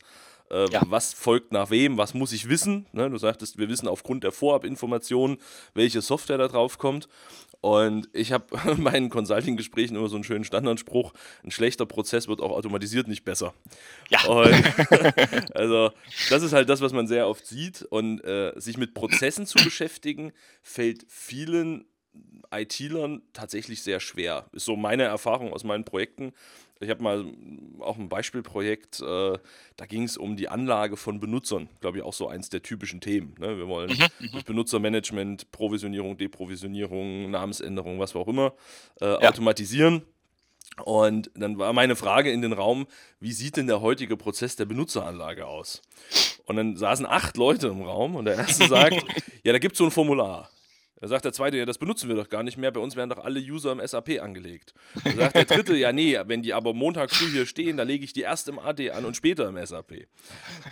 Äh, 0.50 0.70
ja. 0.72 0.82
Was 0.88 1.14
folgt 1.14 1.52
nach 1.52 1.70
wem? 1.70 1.98
Was 1.98 2.14
muss 2.14 2.32
ich 2.32 2.50
wissen? 2.50 2.88
Ne, 2.92 3.10
du 3.10 3.18
sagtest, 3.18 3.58
wir 3.58 3.70
wissen 3.70 3.88
aufgrund 3.88 4.24
der 4.24 4.32
Vorabinformationen, 4.32 5.38
welche 5.74 6.02
Software 6.02 6.38
da 6.38 6.48
drauf 6.48 6.78
kommt. 6.78 7.08
Und 7.62 8.08
ich 8.14 8.32
habe 8.32 8.46
in 8.72 8.84
meinen 8.84 9.10
Consulting-Gesprächen 9.10 9.96
immer 9.96 10.08
so 10.08 10.16
einen 10.16 10.24
schönen 10.24 10.44
Standardspruch: 10.44 11.14
Ein 11.44 11.52
schlechter 11.52 11.86
Prozess 11.86 12.28
wird 12.28 12.42
auch 12.42 12.52
automatisiert 12.52 13.08
nicht 13.08 13.26
besser. 13.26 13.54
Ja. 14.10 14.24
Und, 14.26 14.54
also, 15.56 15.92
das 16.30 16.44
ist 16.44 16.54
halt 16.54 16.70
das, 16.70 16.82
was 16.82 16.94
man 16.94 17.08
sehr 17.08 17.28
oft 17.28 17.46
sieht. 17.46 17.84
Und 17.84 18.24
äh, 18.24 18.54
sich 18.56 18.78
mit 18.78 18.94
Prozessen 18.94 19.46
zu 19.46 19.64
beschäftigen, 19.64 20.32
fällt 20.62 21.06
vielen 21.10 21.86
IT-Lern 22.52 23.22
tatsächlich 23.34 23.84
sehr 23.84 24.00
schwer. 24.00 24.46
Ist 24.54 24.66
so 24.66 24.76
meine 24.76 25.04
Erfahrung 25.04 25.54
aus 25.54 25.64
meinen 25.64 25.86
Projekten. 25.86 26.34
Ich 26.82 26.90
habe 26.90 27.04
mal 27.04 27.26
auch 27.80 27.98
ein 27.98 28.08
Beispielprojekt, 28.08 29.02
äh, 29.02 29.38
da 29.76 29.86
ging 29.86 30.04
es 30.04 30.16
um 30.16 30.38
die 30.38 30.48
Anlage 30.48 30.96
von 30.96 31.20
Benutzern. 31.20 31.68
Glaube 31.82 31.98
ich 31.98 32.04
auch 32.04 32.14
so 32.14 32.30
eins 32.30 32.50
der 32.50 32.62
typischen 32.62 33.02
Themen. 33.02 33.36
Ne? 33.38 33.58
Wir 33.58 33.68
wollen 33.68 33.90
mhm, 33.90 34.06
mhm. 34.20 34.32
durch 34.32 34.46
Benutzermanagement, 34.46 35.52
Provisionierung, 35.52 36.18
Deprovisionierung, 36.18 37.32
Namensänderung, 37.32 38.00
was 38.00 38.16
auch 38.16 38.28
immer, 38.28 38.54
äh, 39.02 39.06
ja. 39.06 39.30
automatisieren. 39.30 40.04
Und 40.86 41.30
dann 41.36 41.58
war 41.58 41.74
meine 41.74 41.98
Frage 41.98 42.32
in 42.32 42.42
den 42.42 42.54
Raum, 42.54 42.88
wie 43.20 43.34
sieht 43.34 43.58
denn 43.58 43.68
der 43.68 43.82
heutige 43.82 44.16
Prozess 44.16 44.56
der 44.56 44.66
Benutzeranlage 44.66 45.46
aus? 45.46 45.82
Und 46.46 46.56
dann 46.56 46.78
saßen 46.78 47.06
acht 47.06 47.36
Leute 47.36 47.68
im 47.68 47.82
Raum 47.82 48.16
und 48.16 48.26
der 48.26 48.36
erste 48.36 48.68
sagt, 48.70 49.04
ja, 49.44 49.52
da 49.52 49.60
gibt 49.60 49.74
es 49.74 49.80
so 49.80 49.86
ein 49.86 49.92
Formular. 49.92 50.50
Da 51.02 51.08
sagt 51.08 51.26
der 51.26 51.34
zweite, 51.34 51.58
ja, 51.58 51.66
das 51.66 51.78
benutzen 51.78 52.10
wir 52.10 52.16
doch 52.16 52.30
gar 52.30 52.44
nicht 52.44 52.58
mehr. 52.58 52.72
Bei 52.72 52.80
uns 52.80 52.96
werden 52.96 53.10
doch 53.10 53.24
alle 53.24 53.40
User 53.40 53.72
im 53.72 53.86
SAP 53.86 54.22
angelegt. 54.22 54.74
Da 55.04 55.12
sagt 55.12 55.36
der 55.36 55.46
dritte, 55.46 55.76
ja, 55.76 55.92
nee, 55.92 56.20
wenn 56.26 56.42
die 56.42 56.54
aber 56.54 56.74
Montag 56.74 57.12
früh 57.12 57.30
hier 57.30 57.46
stehen, 57.46 57.78
da 57.78 57.84
lege 57.84 58.04
ich 58.04 58.14
die 58.14 58.22
erst 58.22 58.50
im 58.50 58.60
AD 58.60 58.92
an 58.92 59.06
und 59.06 59.16
später 59.16 59.48
im 59.48 59.66
SAP. 59.66 60.08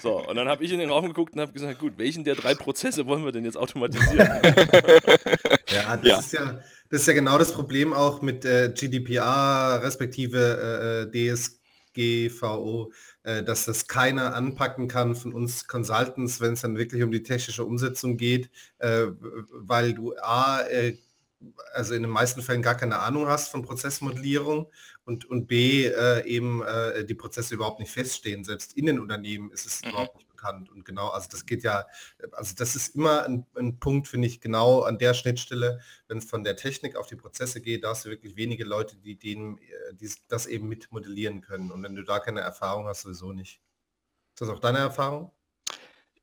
So, 0.01 0.27
und 0.27 0.35
dann 0.35 0.47
habe 0.47 0.63
ich 0.63 0.71
in 0.71 0.79
den 0.79 0.89
Raum 0.89 1.07
geguckt 1.07 1.33
und 1.35 1.41
habe 1.41 1.53
gesagt, 1.53 1.79
gut, 1.79 1.93
welchen 1.97 2.23
der 2.23 2.35
drei 2.35 2.55
Prozesse 2.55 3.05
wollen 3.05 3.23
wir 3.23 3.31
denn 3.31 3.45
jetzt 3.45 3.57
automatisieren? 3.57 4.17
ja, 5.69 5.97
das 5.97 6.03
ja. 6.03 6.19
ist 6.19 6.33
ja. 6.33 6.59
Das 6.89 7.01
ist 7.01 7.07
ja 7.07 7.13
genau 7.13 7.37
das 7.37 7.51
Problem 7.51 7.91
auch 7.91 8.21
mit 8.21 8.45
äh, 8.45 8.71
GDPR 8.73 9.81
respektive 9.83 11.07
äh, 11.13 11.19
äh 11.19 11.35
DSGVO 11.35 12.91
dass 13.43 13.65
das 13.65 13.87
keiner 13.87 14.35
anpacken 14.35 14.87
kann 14.87 15.13
von 15.13 15.33
uns 15.33 15.67
Consultants, 15.67 16.39
wenn 16.39 16.53
es 16.53 16.61
dann 16.61 16.77
wirklich 16.77 17.03
um 17.03 17.11
die 17.11 17.23
technische 17.23 17.65
Umsetzung 17.65 18.15
geht, 18.15 18.49
äh, 18.79 19.07
weil 19.51 19.93
du 19.93 20.15
A, 20.17 20.61
äh, 20.61 20.97
also 21.73 21.93
in 21.93 22.03
den 22.03 22.11
meisten 22.11 22.41
Fällen 22.41 22.61
gar 22.61 22.75
keine 22.75 22.99
Ahnung 22.99 23.27
hast 23.27 23.49
von 23.49 23.63
Prozessmodellierung 23.63 24.71
und, 25.05 25.25
und 25.25 25.45
B, 25.45 25.87
eben 26.25 26.63
die 27.07 27.13
Prozesse 27.13 27.53
überhaupt 27.53 27.79
nicht 27.79 27.91
feststehen. 27.91 28.43
Selbst 28.43 28.75
in 28.75 28.87
den 28.87 28.99
Unternehmen 28.99 29.51
ist 29.51 29.67
es 29.67 29.83
mhm. 29.83 29.89
überhaupt 29.89 30.15
nicht 30.15 30.26
bekannt. 30.37 30.69
Und 30.69 30.85
genau, 30.85 31.09
also 31.09 31.27
das 31.29 31.45
geht 31.45 31.63
ja, 31.63 31.85
also 32.31 32.55
das 32.55 32.75
ist 32.75 32.95
immer 32.95 33.23
ein, 33.25 33.45
ein 33.55 33.79
Punkt, 33.79 34.07
finde 34.07 34.27
ich, 34.27 34.39
genau 34.39 34.81
an 34.81 34.97
der 34.97 35.13
Schnittstelle, 35.13 35.81
wenn 36.07 36.19
es 36.19 36.25
von 36.25 36.43
der 36.43 36.55
Technik 36.55 36.95
auf 36.95 37.07
die 37.07 37.15
Prozesse 37.15 37.59
geht, 37.59 37.83
da 37.83 37.89
hast 37.89 38.05
du 38.05 38.09
wirklich 38.09 38.35
wenige 38.35 38.63
Leute, 38.63 38.95
die, 38.95 39.17
denen, 39.17 39.57
äh, 39.57 39.93
die 39.93 40.09
das 40.27 40.45
eben 40.45 40.69
mit 40.69 40.91
modellieren 40.91 41.41
können. 41.41 41.71
Und 41.71 41.83
wenn 41.83 41.95
du 41.95 42.03
da 42.03 42.19
keine 42.19 42.41
Erfahrung 42.41 42.87
hast, 42.87 43.01
sowieso 43.01 43.33
nicht. 43.33 43.59
Ist 44.33 44.41
das 44.41 44.49
auch 44.49 44.59
deine 44.59 44.77
Erfahrung? 44.77 45.31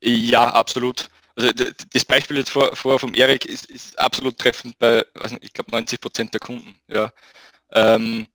Ja, 0.01 0.49
absolut. 0.53 1.09
Also 1.35 1.51
das 1.91 2.05
Beispiel 2.05 2.37
jetzt 2.37 2.51
vor, 2.51 2.75
vor 2.75 2.97
vom 2.97 3.13
Erik 3.13 3.45
ist, 3.45 3.65
ist 3.65 3.99
absolut 3.99 4.37
treffend 4.37 4.79
bei, 4.79 5.05
ich 5.41 5.51
glaube, 5.51 5.71
90 5.71 5.99
Prozent 5.99 6.33
der 6.33 6.39
Kunden. 6.39 6.75
Ja. 6.87 7.11
Ähm, 7.71 8.27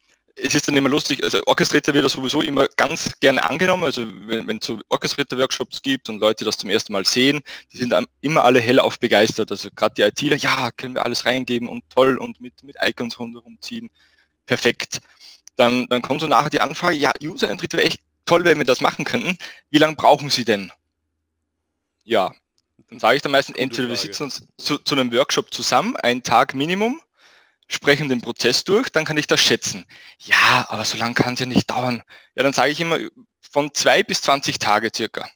es 0.43 0.55
ist 0.55 0.69
dann 0.69 0.77
immer 0.77 0.89
lustig, 0.89 1.23
also 1.23 1.41
Orchestrator 1.47 1.95
wird 1.95 2.05
ja 2.05 2.09
sowieso 2.09 2.43
immer 2.43 2.67
ganz 2.77 3.13
gerne 3.21 3.43
angenommen, 3.49 3.85
also 3.85 4.07
wenn 4.27 4.59
es 4.59 4.67
so 4.67 4.81
Orchestrator-Workshops 4.89 5.83
gibt 5.83 6.09
und 6.09 6.21
Leute 6.21 6.45
das 6.45 6.57
zum 6.57 6.71
ersten 6.71 6.93
Mal 6.93 7.05
sehen, 7.05 7.41
die 7.73 7.79
sind 7.79 7.95
immer 8.21 8.45
alle 8.45 8.61
hellauf 8.61 8.99
begeistert, 8.99 9.51
also 9.51 9.69
gerade 9.75 9.95
die 9.95 10.03
ITler, 10.03 10.37
ja, 10.37 10.71
können 10.73 10.95
wir 10.95 11.05
alles 11.05 11.25
reingeben 11.25 11.69
und 11.69 11.85
toll 11.91 12.17
und 12.19 12.41
mit, 12.41 12.63
mit 12.63 12.77
Icons 12.83 13.19
rundherum 13.19 13.59
ziehen, 13.61 13.91
perfekt. 14.47 15.01
Dann, 15.57 15.87
dann 15.89 16.03
kommt 16.03 16.21
so 16.21 16.27
nachher 16.27 16.51
die 16.51 16.61
Anfrage, 16.61 16.97
ja, 16.97 17.13
User-Eintritt 17.23 17.73
wäre 17.75 17.85
echt 17.85 18.01
toll, 18.25 18.45
wenn 18.45 18.59
wir 18.59 18.65
das 18.65 18.81
machen 18.81 19.05
könnten, 19.05 19.37
wie 19.71 19.79
lange 19.79 19.97
brauchen 19.97 20.31
Sie 20.31 20.45
denn? 20.45 20.73
Ja, 22.05 22.33
dann 22.89 22.99
sage 22.99 23.17
ich 23.17 23.23
dann 23.23 23.33
meistens, 23.33 23.57
entweder 23.57 23.89
wir 23.89 23.97
sitzen 23.97 24.25
uns 24.25 24.47
zu, 24.57 24.79
zu 24.79 24.95
einem 24.95 25.13
Workshop 25.13 25.53
zusammen, 25.53 25.97
einen 25.97 26.23
Tag 26.23 26.55
Minimum, 26.55 27.01
sprechen 27.71 28.09
den 28.09 28.21
Prozess 28.21 28.65
durch, 28.65 28.91
dann 28.91 29.05
kann 29.05 29.17
ich 29.17 29.27
das 29.27 29.41
schätzen. 29.41 29.87
Ja, 30.19 30.67
aber 30.69 30.85
so 30.85 30.99
lange 30.99 31.15
kann 31.15 31.35
es 31.35 31.41
ja 31.41 31.47
nicht 31.47 31.71
dauern. 31.71 32.03
Ja, 32.35 32.43
dann 32.43 32.53
sage 32.53 32.73
ich 32.73 32.81
immer, 32.81 32.99
von 33.41 33.73
zwei 33.73 34.03
bis 34.03 34.23
20 34.23 34.59
Tage 34.59 34.91
circa 34.95 35.29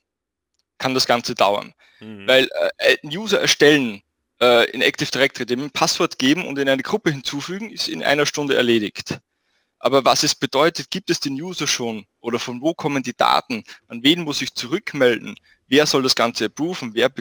kann 0.78 0.94
das 0.94 1.06
Ganze 1.06 1.34
dauern. 1.34 1.72
Mhm. 2.00 2.26
Weil 2.26 2.48
äh, 2.78 2.96
ein 3.02 3.16
User 3.16 3.40
erstellen 3.40 4.02
äh, 4.40 4.68
in 4.70 4.82
Active 4.82 5.10
Directory, 5.10 5.46
dem 5.46 5.62
ein 5.62 5.70
Passwort 5.70 6.18
geben 6.18 6.46
und 6.46 6.58
in 6.58 6.68
eine 6.68 6.82
Gruppe 6.82 7.10
hinzufügen, 7.10 7.70
ist 7.70 7.88
in 7.88 8.02
einer 8.02 8.26
Stunde 8.26 8.56
erledigt. 8.56 9.20
Aber 9.78 10.04
was 10.04 10.22
es 10.22 10.34
bedeutet, 10.34 10.90
gibt 10.90 11.10
es 11.10 11.20
den 11.20 11.40
User 11.40 11.66
schon 11.66 12.06
oder 12.20 12.38
von 12.38 12.60
wo 12.62 12.74
kommen 12.74 13.02
die 13.02 13.16
Daten, 13.16 13.64
an 13.86 14.02
wen 14.02 14.22
muss 14.22 14.42
ich 14.42 14.54
zurückmelden, 14.54 15.36
wer 15.66 15.86
soll 15.86 16.02
das 16.02 16.14
Ganze 16.14 16.46
approven, 16.46 16.94
wer, 16.94 17.12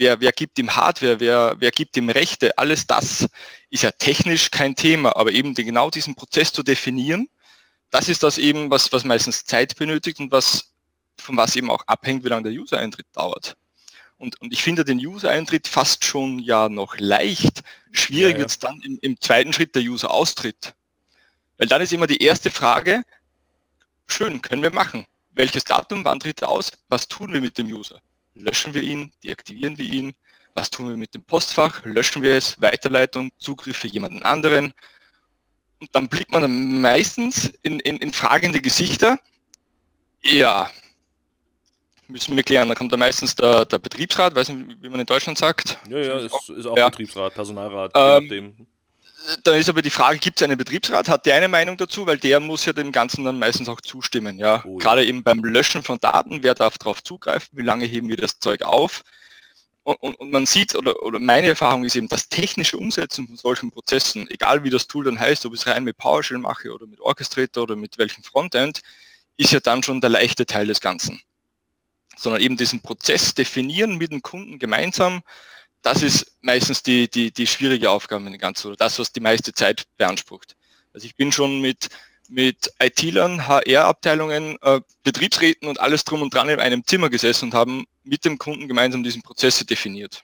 wer, 0.00 0.20
wer 0.20 0.32
gibt 0.32 0.58
ihm 0.58 0.74
Hardware, 0.74 1.20
wer, 1.20 1.56
wer 1.58 1.70
gibt 1.70 1.96
ihm 1.96 2.08
Rechte, 2.08 2.56
alles 2.56 2.86
das 2.86 3.28
ist 3.68 3.82
ja 3.82 3.92
technisch 3.92 4.50
kein 4.50 4.74
Thema, 4.74 5.14
aber 5.14 5.30
eben 5.30 5.54
den, 5.54 5.66
genau 5.66 5.90
diesen 5.90 6.14
Prozess 6.14 6.52
zu 6.52 6.62
definieren, 6.62 7.28
das 7.90 8.08
ist 8.08 8.22
das 8.22 8.38
eben, 8.38 8.70
was, 8.70 8.90
was 8.92 9.04
meistens 9.04 9.44
Zeit 9.44 9.76
benötigt 9.76 10.18
und 10.18 10.32
was, 10.32 10.72
von 11.18 11.36
was 11.36 11.54
eben 11.54 11.70
auch 11.70 11.86
abhängt, 11.86 12.24
wie 12.24 12.28
lange 12.28 12.50
der 12.50 12.58
User-Eintritt 12.58 13.06
dauert. 13.12 13.56
Und, 14.16 14.40
und 14.40 14.52
ich 14.52 14.62
finde 14.62 14.84
den 14.84 14.98
User-Eintritt 14.98 15.68
fast 15.68 16.04
schon 16.04 16.38
ja 16.38 16.68
noch 16.68 16.98
leicht. 16.98 17.62
Schwierig 17.92 18.22
ja, 18.22 18.28
ja. 18.30 18.38
wird 18.38 18.50
es 18.50 18.58
dann 18.58 18.80
im, 18.82 18.98
im 19.02 19.20
zweiten 19.20 19.52
Schritt 19.52 19.74
der 19.74 19.82
User-Austritt. 19.82 20.74
Weil 21.58 21.68
dann 21.68 21.82
ist 21.82 21.92
immer 21.92 22.06
die 22.06 22.22
erste 22.22 22.50
Frage, 22.50 23.02
schön, 24.06 24.40
können 24.40 24.62
wir 24.62 24.72
machen. 24.72 25.06
Welches 25.32 25.64
Datum, 25.64 26.04
wann 26.04 26.20
tritt 26.20 26.42
er 26.42 26.48
aus? 26.48 26.72
Was 26.88 27.06
tun 27.08 27.32
wir 27.32 27.40
mit 27.40 27.58
dem 27.58 27.66
User? 27.66 28.00
Löschen 28.34 28.74
wir 28.74 28.82
ihn, 28.82 29.12
deaktivieren 29.24 29.78
wir 29.78 29.84
ihn, 29.84 30.12
was 30.54 30.70
tun 30.70 30.88
wir 30.88 30.96
mit 30.96 31.14
dem 31.14 31.22
Postfach, 31.22 31.84
löschen 31.84 32.22
wir 32.22 32.34
es, 32.34 32.60
Weiterleitung, 32.60 33.30
Zugriff 33.38 33.76
für 33.76 33.88
jemanden 33.88 34.22
anderen. 34.22 34.72
Und 35.80 35.88
dann 35.92 36.08
blickt 36.08 36.32
man 36.32 36.42
dann 36.42 36.80
meistens 36.80 37.52
in, 37.62 37.80
in, 37.80 37.96
in 37.96 38.12
fragende 38.12 38.60
Gesichter. 38.60 39.18
Ja, 40.22 40.70
müssen 42.10 42.36
wir 42.36 42.42
klären. 42.42 42.68
Da 42.68 42.74
kommt 42.74 42.92
dann 42.92 43.00
meistens 43.00 43.34
der, 43.34 43.64
der 43.64 43.78
Betriebsrat, 43.78 44.34
weiß 44.34 44.50
nicht, 44.50 44.82
wie 44.82 44.88
man 44.88 45.00
in 45.00 45.06
Deutschland 45.06 45.38
sagt. 45.38 45.78
Ja, 45.88 45.98
ja, 45.98 46.18
ist, 46.18 46.50
ist 46.50 46.66
auch 46.66 46.76
ja. 46.76 46.88
Betriebsrat, 46.88 47.34
Personalrat, 47.34 47.92
ähm, 47.94 48.66
dann 49.42 49.58
ist 49.58 49.68
aber 49.68 49.82
die 49.82 49.90
Frage, 49.90 50.18
gibt 50.18 50.40
es 50.40 50.44
einen 50.44 50.56
Betriebsrat? 50.56 51.08
Hat 51.08 51.26
der 51.26 51.36
eine 51.36 51.48
Meinung 51.48 51.76
dazu? 51.76 52.06
Weil 52.06 52.18
der 52.18 52.40
muss 52.40 52.64
ja 52.64 52.72
dem 52.72 52.92
Ganzen 52.92 53.24
dann 53.24 53.38
meistens 53.38 53.68
auch 53.68 53.80
zustimmen. 53.80 54.38
Ja? 54.38 54.64
Oh, 54.64 54.78
ja. 54.78 54.84
Gerade 54.84 55.04
eben 55.04 55.22
beim 55.22 55.44
Löschen 55.44 55.82
von 55.82 55.98
Daten, 55.98 56.42
wer 56.42 56.54
darf 56.54 56.78
darauf 56.78 57.02
zugreifen, 57.02 57.48
wie 57.52 57.62
lange 57.62 57.84
heben 57.84 58.08
wir 58.08 58.16
das 58.16 58.38
Zeug 58.38 58.62
auf? 58.62 59.02
Und, 59.82 59.96
und, 60.02 60.14
und, 60.16 60.30
man 60.30 60.46
sieht, 60.46 60.74
oder, 60.74 61.02
oder 61.02 61.18
meine 61.18 61.48
Erfahrung 61.48 61.84
ist 61.84 61.96
eben, 61.96 62.08
dass 62.08 62.28
technische 62.28 62.76
Umsetzung 62.76 63.26
von 63.26 63.36
solchen 63.36 63.70
Prozessen, 63.70 64.28
egal 64.30 64.62
wie 64.62 64.70
das 64.70 64.86
Tool 64.86 65.04
dann 65.04 65.18
heißt, 65.18 65.46
ob 65.46 65.54
ich 65.54 65.60
es 65.60 65.66
rein 65.66 65.84
mit 65.84 65.96
PowerShell 65.96 66.38
mache 66.38 66.72
oder 66.72 66.86
mit 66.86 67.00
Orchestrator 67.00 67.62
oder 67.62 67.76
mit 67.76 67.96
welchem 67.98 68.22
Frontend, 68.22 68.82
ist 69.36 69.52
ja 69.52 69.60
dann 69.60 69.82
schon 69.82 70.00
der 70.00 70.10
leichte 70.10 70.44
Teil 70.44 70.66
des 70.66 70.80
Ganzen. 70.80 71.20
Sondern 72.16 72.42
eben 72.42 72.58
diesen 72.58 72.80
Prozess 72.80 73.34
definieren 73.34 73.96
mit 73.96 74.12
dem 74.12 74.20
Kunden 74.20 74.58
gemeinsam, 74.58 75.22
das 75.82 76.02
ist 76.02 76.36
meistens 76.40 76.82
die, 76.82 77.08
die, 77.10 77.30
die 77.32 77.46
schwierige 77.46 77.90
Aufgabe 77.90 78.26
in 78.26 78.38
ganz 78.38 78.64
oder 78.64 78.76
das, 78.76 78.98
was 78.98 79.12
die 79.12 79.20
meiste 79.20 79.52
Zeit 79.52 79.84
beansprucht. 79.96 80.56
Also 80.92 81.06
ich 81.06 81.16
bin 81.16 81.32
schon 81.32 81.60
mit, 81.60 81.88
mit 82.28 82.72
IT-Lern, 82.80 83.46
HR-Abteilungen, 83.46 84.56
äh, 84.62 84.80
Betriebsräten 85.02 85.68
und 85.68 85.80
alles 85.80 86.04
drum 86.04 86.22
und 86.22 86.34
dran 86.34 86.48
in 86.48 86.60
einem 86.60 86.84
Zimmer 86.86 87.10
gesessen 87.10 87.46
und 87.46 87.54
haben 87.54 87.84
mit 88.02 88.24
dem 88.24 88.38
Kunden 88.38 88.68
gemeinsam 88.68 89.02
diesen 89.02 89.22
Prozesse 89.22 89.64
definiert. 89.64 90.22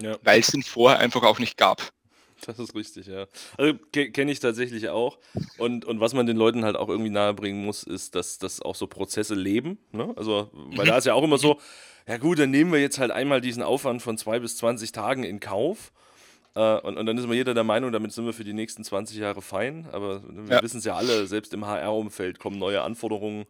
Ja. 0.00 0.18
Weil 0.22 0.40
es 0.40 0.48
den 0.48 0.62
vorher 0.62 0.98
einfach 0.98 1.22
auch 1.22 1.38
nicht 1.38 1.56
gab. 1.56 1.92
Das 2.44 2.58
ist 2.58 2.74
richtig, 2.74 3.06
ja. 3.06 3.26
Also 3.56 3.78
ke 3.92 4.10
kenne 4.10 4.30
ich 4.30 4.40
tatsächlich 4.40 4.90
auch. 4.90 5.18
Und, 5.56 5.86
und 5.86 6.00
was 6.00 6.12
man 6.12 6.26
den 6.26 6.36
Leuten 6.36 6.64
halt 6.64 6.76
auch 6.76 6.88
irgendwie 6.88 7.10
nahebringen 7.10 7.64
muss, 7.64 7.82
ist, 7.82 8.14
dass, 8.14 8.38
dass 8.38 8.60
auch 8.60 8.74
so 8.74 8.86
Prozesse 8.86 9.34
leben. 9.34 9.78
Ne? 9.92 10.12
Also, 10.16 10.50
weil 10.52 10.84
Mhm. 10.84 10.88
da 10.88 10.98
ist 10.98 11.06
ja 11.06 11.14
auch 11.14 11.22
immer 11.24 11.38
so, 11.38 11.58
ja 12.08 12.16
gut, 12.18 12.38
dann 12.38 12.50
nehmen 12.50 12.72
wir 12.72 12.80
jetzt 12.80 12.98
halt 12.98 13.10
einmal 13.10 13.40
diesen 13.40 13.62
Aufwand 13.62 14.02
von 14.02 14.16
zwei 14.18 14.38
bis 14.38 14.56
20 14.58 14.92
Tagen 14.92 15.24
in 15.24 15.40
Kauf. 15.40 15.92
Äh, 16.54 16.78
und, 16.80 16.96
und 16.98 17.06
dann 17.06 17.18
ist 17.18 17.24
immer 17.24 17.34
jeder 17.34 17.54
der 17.54 17.64
Meinung, 17.64 17.92
damit 17.92 18.12
sind 18.12 18.24
wir 18.26 18.32
für 18.32 18.44
die 18.44 18.52
nächsten 18.52 18.84
20 18.84 19.16
Jahre 19.18 19.42
fein. 19.42 19.86
Aber 19.92 20.22
wir 20.28 20.56
Ja. 20.56 20.62
wissen 20.62 20.78
es 20.78 20.84
ja 20.84 20.94
alle, 20.96 21.26
selbst 21.26 21.52
im 21.52 21.66
HR-Umfeld 21.66 22.38
kommen 22.38 22.58
neue 22.58 22.82
Anforderungen. 22.82 23.46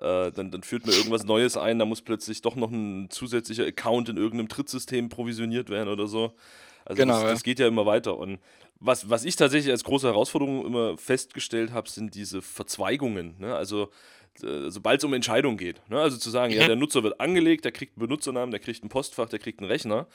Äh, 0.00 0.30
dann, 0.32 0.50
dann 0.50 0.62
führt 0.62 0.84
man 0.86 0.94
irgendwas 0.94 1.24
Neues 1.24 1.56
ein, 1.56 1.78
da 1.78 1.86
muss 1.86 2.02
plötzlich 2.02 2.42
doch 2.42 2.54
noch 2.54 2.70
ein 2.70 3.08
zusätzlicher 3.08 3.64
Account 3.64 4.10
in 4.10 4.18
irgendeinem 4.18 4.48
Trittsystem 4.48 5.08
provisioniert 5.08 5.70
werden 5.70 5.88
oder 5.88 6.06
so. 6.06 6.34
Also 6.84 7.00
Genau, 7.00 7.14
das, 7.14 7.22
ja. 7.22 7.30
das 7.30 7.42
geht 7.42 7.58
ja 7.58 7.66
immer 7.66 7.86
weiter. 7.86 8.18
Und 8.18 8.38
was, 8.78 9.08
was 9.08 9.24
ich 9.24 9.36
tatsächlich 9.36 9.72
als 9.72 9.84
große 9.84 10.06
Herausforderung 10.06 10.66
immer 10.66 10.98
festgestellt 10.98 11.72
habe, 11.72 11.88
sind 11.88 12.14
diese 12.14 12.42
Verzweigungen. 12.42 13.36
Ne? 13.38 13.56
Also 13.56 13.88
sobald 14.40 15.00
es 15.00 15.04
um 15.04 15.14
Entscheidungen 15.14 15.56
geht. 15.56 15.80
Ne? 15.88 16.00
Also 16.00 16.16
zu 16.16 16.30
sagen, 16.30 16.52
ja, 16.52 16.66
der 16.66 16.76
Nutzer 16.76 17.02
wird 17.02 17.20
angelegt, 17.20 17.64
der 17.64 17.72
kriegt 17.72 17.96
einen 17.96 18.06
Benutzernamen, 18.06 18.50
der 18.50 18.60
kriegt 18.60 18.84
ein 18.84 18.88
Postfach, 18.88 19.28
der 19.28 19.38
kriegt 19.38 19.60
einen 19.60 19.70
Rechner. 19.70 20.06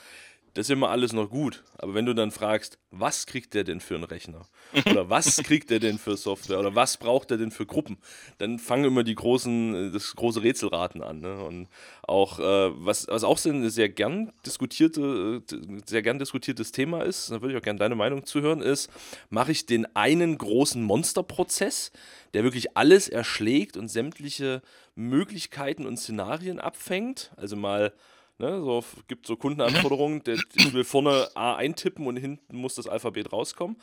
Das 0.53 0.65
ist 0.67 0.71
immer 0.71 0.89
alles 0.89 1.13
noch 1.13 1.29
gut. 1.29 1.63
Aber 1.77 1.93
wenn 1.93 2.05
du 2.05 2.13
dann 2.13 2.31
fragst, 2.31 2.77
was 2.89 3.25
kriegt 3.25 3.53
der 3.53 3.63
denn 3.63 3.79
für 3.79 3.95
einen 3.95 4.03
Rechner? 4.03 4.41
Oder 4.85 5.09
was 5.09 5.37
kriegt 5.43 5.69
der 5.69 5.79
denn 5.79 5.97
für 5.97 6.17
Software? 6.17 6.59
Oder 6.59 6.75
was 6.75 6.97
braucht 6.97 7.31
er 7.31 7.37
denn 7.37 7.51
für 7.51 7.65
Gruppen? 7.65 7.97
Dann 8.37 8.59
fangen 8.59 8.83
immer 8.83 9.03
die 9.03 9.15
großen, 9.15 9.93
das 9.93 10.13
große 10.15 10.43
Rätselraten 10.43 11.01
an. 11.01 11.21
Ne? 11.21 11.41
Und 11.41 11.69
auch, 12.03 12.39
äh, 12.39 12.43
was, 12.85 13.07
was 13.07 13.23
auch 13.23 13.37
so 13.37 13.49
ein 13.49 13.69
sehr 13.69 13.87
gern 13.87 14.33
diskutierte, 14.45 15.41
sehr 15.85 16.01
gern 16.01 16.19
diskutiertes 16.19 16.73
Thema 16.73 17.03
ist, 17.03 17.31
da 17.31 17.41
würde 17.41 17.53
ich 17.53 17.59
auch 17.59 17.63
gerne 17.63 17.79
deine 17.79 17.95
Meinung 17.95 18.25
zuhören, 18.25 18.61
ist, 18.61 18.89
mache 19.29 19.53
ich 19.53 19.65
den 19.65 19.95
einen 19.95 20.37
großen 20.37 20.83
Monsterprozess, 20.83 21.91
der 22.33 22.43
wirklich 22.43 22.75
alles 22.75 23.07
erschlägt 23.07 23.77
und 23.77 23.87
sämtliche 23.87 24.61
Möglichkeiten 24.95 25.85
und 25.85 25.97
Szenarien 25.97 26.59
abfängt? 26.59 27.31
Also 27.37 27.55
mal 27.55 27.93
Ne, 28.41 28.59
so 28.59 28.83
gibt 29.07 29.27
so 29.27 29.35
Kundenanforderungen, 29.35 30.23
der, 30.23 30.35
ich 30.55 30.73
will 30.73 30.83
vorne 30.83 31.29
A 31.35 31.57
eintippen 31.57 32.07
und 32.07 32.17
hinten 32.17 32.57
muss 32.57 32.73
das 32.73 32.87
Alphabet 32.87 33.31
rauskommen. 33.31 33.77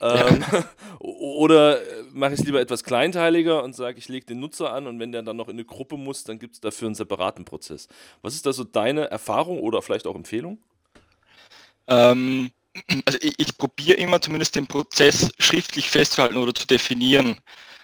Ähm, 0.00 0.42
oder 0.98 1.82
äh, 1.82 2.04
mache 2.14 2.32
ich 2.32 2.40
es 2.40 2.46
lieber 2.46 2.58
etwas 2.58 2.84
kleinteiliger 2.84 3.62
und 3.62 3.76
sage, 3.76 3.98
ich 3.98 4.08
lege 4.08 4.24
den 4.24 4.40
Nutzer 4.40 4.72
an 4.72 4.86
und 4.86 4.98
wenn 4.98 5.12
der 5.12 5.20
dann 5.20 5.36
noch 5.36 5.48
in 5.48 5.56
eine 5.56 5.66
Gruppe 5.66 5.98
muss, 5.98 6.24
dann 6.24 6.38
gibt 6.38 6.54
es 6.54 6.60
dafür 6.62 6.86
einen 6.86 6.94
separaten 6.94 7.44
Prozess. 7.44 7.86
Was 8.22 8.34
ist 8.34 8.46
da 8.46 8.54
so 8.54 8.64
deine 8.64 9.10
Erfahrung 9.10 9.60
oder 9.60 9.82
vielleicht 9.82 10.06
auch 10.06 10.14
Empfehlung? 10.14 10.56
Ähm, 11.86 12.50
also 13.04 13.18
ich, 13.20 13.34
ich 13.36 13.58
probiere 13.58 13.98
immer 13.98 14.22
zumindest 14.22 14.56
den 14.56 14.66
Prozess 14.66 15.30
schriftlich 15.38 15.90
festzuhalten 15.90 16.38
oder 16.38 16.54
zu 16.54 16.66
definieren. 16.66 17.36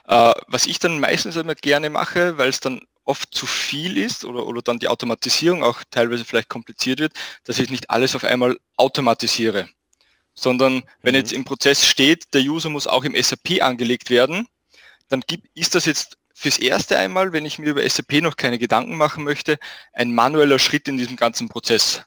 Äh, 0.09 0.33
was 0.47 0.64
ich 0.64 0.78
dann 0.78 1.00
meistens 1.00 1.37
immer 1.37 1.54
gerne 1.54 1.90
mache, 1.90 2.38
weil 2.38 2.49
es 2.49 2.61
dann 2.61 2.81
oft 3.04 3.34
zu 3.34 3.46
viel 3.46 3.99
ist 3.99 4.25
oder, 4.25 4.46
oder 4.46 4.62
dann 4.62 4.78
die 4.78 4.88
Automatisierung 4.88 5.62
auch 5.62 5.82
teilweise 5.90 6.25
vielleicht 6.25 6.49
kompliziert 6.49 7.00
wird, 7.00 7.12
dass 7.44 7.58
ich 7.58 7.70
nicht 7.70 7.90
alles 7.90 8.14
auf 8.16 8.25
einmal 8.25 8.58
automatisiere, 8.76 9.68
sondern 10.34 10.82
wenn 11.02 11.14
Mhm. 11.14 11.18
jetzt 11.18 11.32
im 11.32 11.44
Prozess 11.44 11.87
steht, 11.87 12.32
der 12.34 12.42
User 12.42 12.70
muss 12.70 12.87
auch 12.87 13.04
im 13.04 13.14
SAP 13.20 13.62
angelegt 13.62 14.11
werden, 14.11 14.49
dann 15.08 15.20
gibt, 15.26 15.49
ist 15.54 15.75
das 15.75 15.84
jetzt 15.84 16.16
fürs 16.34 16.58
erste 16.58 16.99
einmal, 16.99 17.32
wenn 17.32 17.46
ich 17.46 17.58
mir 17.58 17.70
über 17.70 17.88
SAP 17.88 18.20
noch 18.20 18.37
keine 18.37 18.58
Gedanken 18.58 18.96
machen 18.96 19.23
möchte, 19.23 19.58
ein 19.92 20.12
manueller 20.14 20.58
Schritt 20.58 20.88
in 20.88 20.96
diesem 20.96 21.16
ganzen 21.16 21.49
Prozess. 21.49 22.02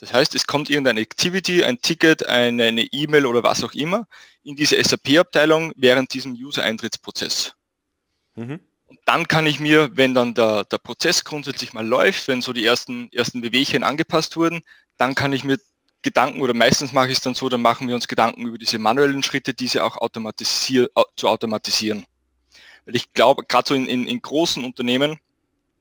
Das 0.00 0.12
heißt, 0.12 0.34
es 0.34 0.46
kommt 0.46 0.68
irgendeine 0.68 1.00
Activity, 1.00 1.64
ein 1.64 1.80
Ticket, 1.80 2.26
eine 2.26 2.82
E-Mail 2.82 3.24
oder 3.26 3.42
was 3.42 3.62
auch 3.62 3.72
immer 3.72 4.06
in 4.42 4.56
diese 4.56 4.82
SAP-Abteilung 4.82 5.72
während 5.76 6.12
diesem 6.12 6.32
User-Eintrittsprozess. 6.32 7.54
Mhm. 8.34 8.60
Und 8.92 8.98
dann 9.06 9.26
kann 9.26 9.46
ich 9.46 9.58
mir, 9.58 9.88
wenn 9.96 10.12
dann 10.12 10.34
der, 10.34 10.64
der 10.64 10.76
Prozess 10.76 11.24
grundsätzlich 11.24 11.72
mal 11.72 11.86
läuft, 11.86 12.28
wenn 12.28 12.42
so 12.42 12.52
die 12.52 12.66
ersten, 12.66 13.10
ersten 13.10 13.40
Bewegchen 13.40 13.84
angepasst 13.84 14.36
wurden, 14.36 14.60
dann 14.98 15.14
kann 15.14 15.32
ich 15.32 15.44
mir 15.44 15.58
Gedanken 16.02 16.42
oder 16.42 16.52
meistens 16.52 16.92
mache 16.92 17.06
ich 17.06 17.14
es 17.14 17.20
dann 17.22 17.34
so, 17.34 17.48
dann 17.48 17.62
machen 17.62 17.88
wir 17.88 17.94
uns 17.94 18.06
Gedanken 18.06 18.46
über 18.46 18.58
diese 18.58 18.78
manuellen 18.78 19.22
Schritte, 19.22 19.54
diese 19.54 19.82
auch 19.82 19.96
automatisier, 19.96 20.90
au- 20.94 21.06
zu 21.16 21.26
automatisieren. 21.26 22.04
Weil 22.84 22.96
ich 22.96 23.14
glaube, 23.14 23.44
gerade 23.48 23.66
so 23.68 23.74
in, 23.74 23.86
in, 23.86 24.06
in 24.06 24.20
großen 24.20 24.62
Unternehmen, 24.62 25.18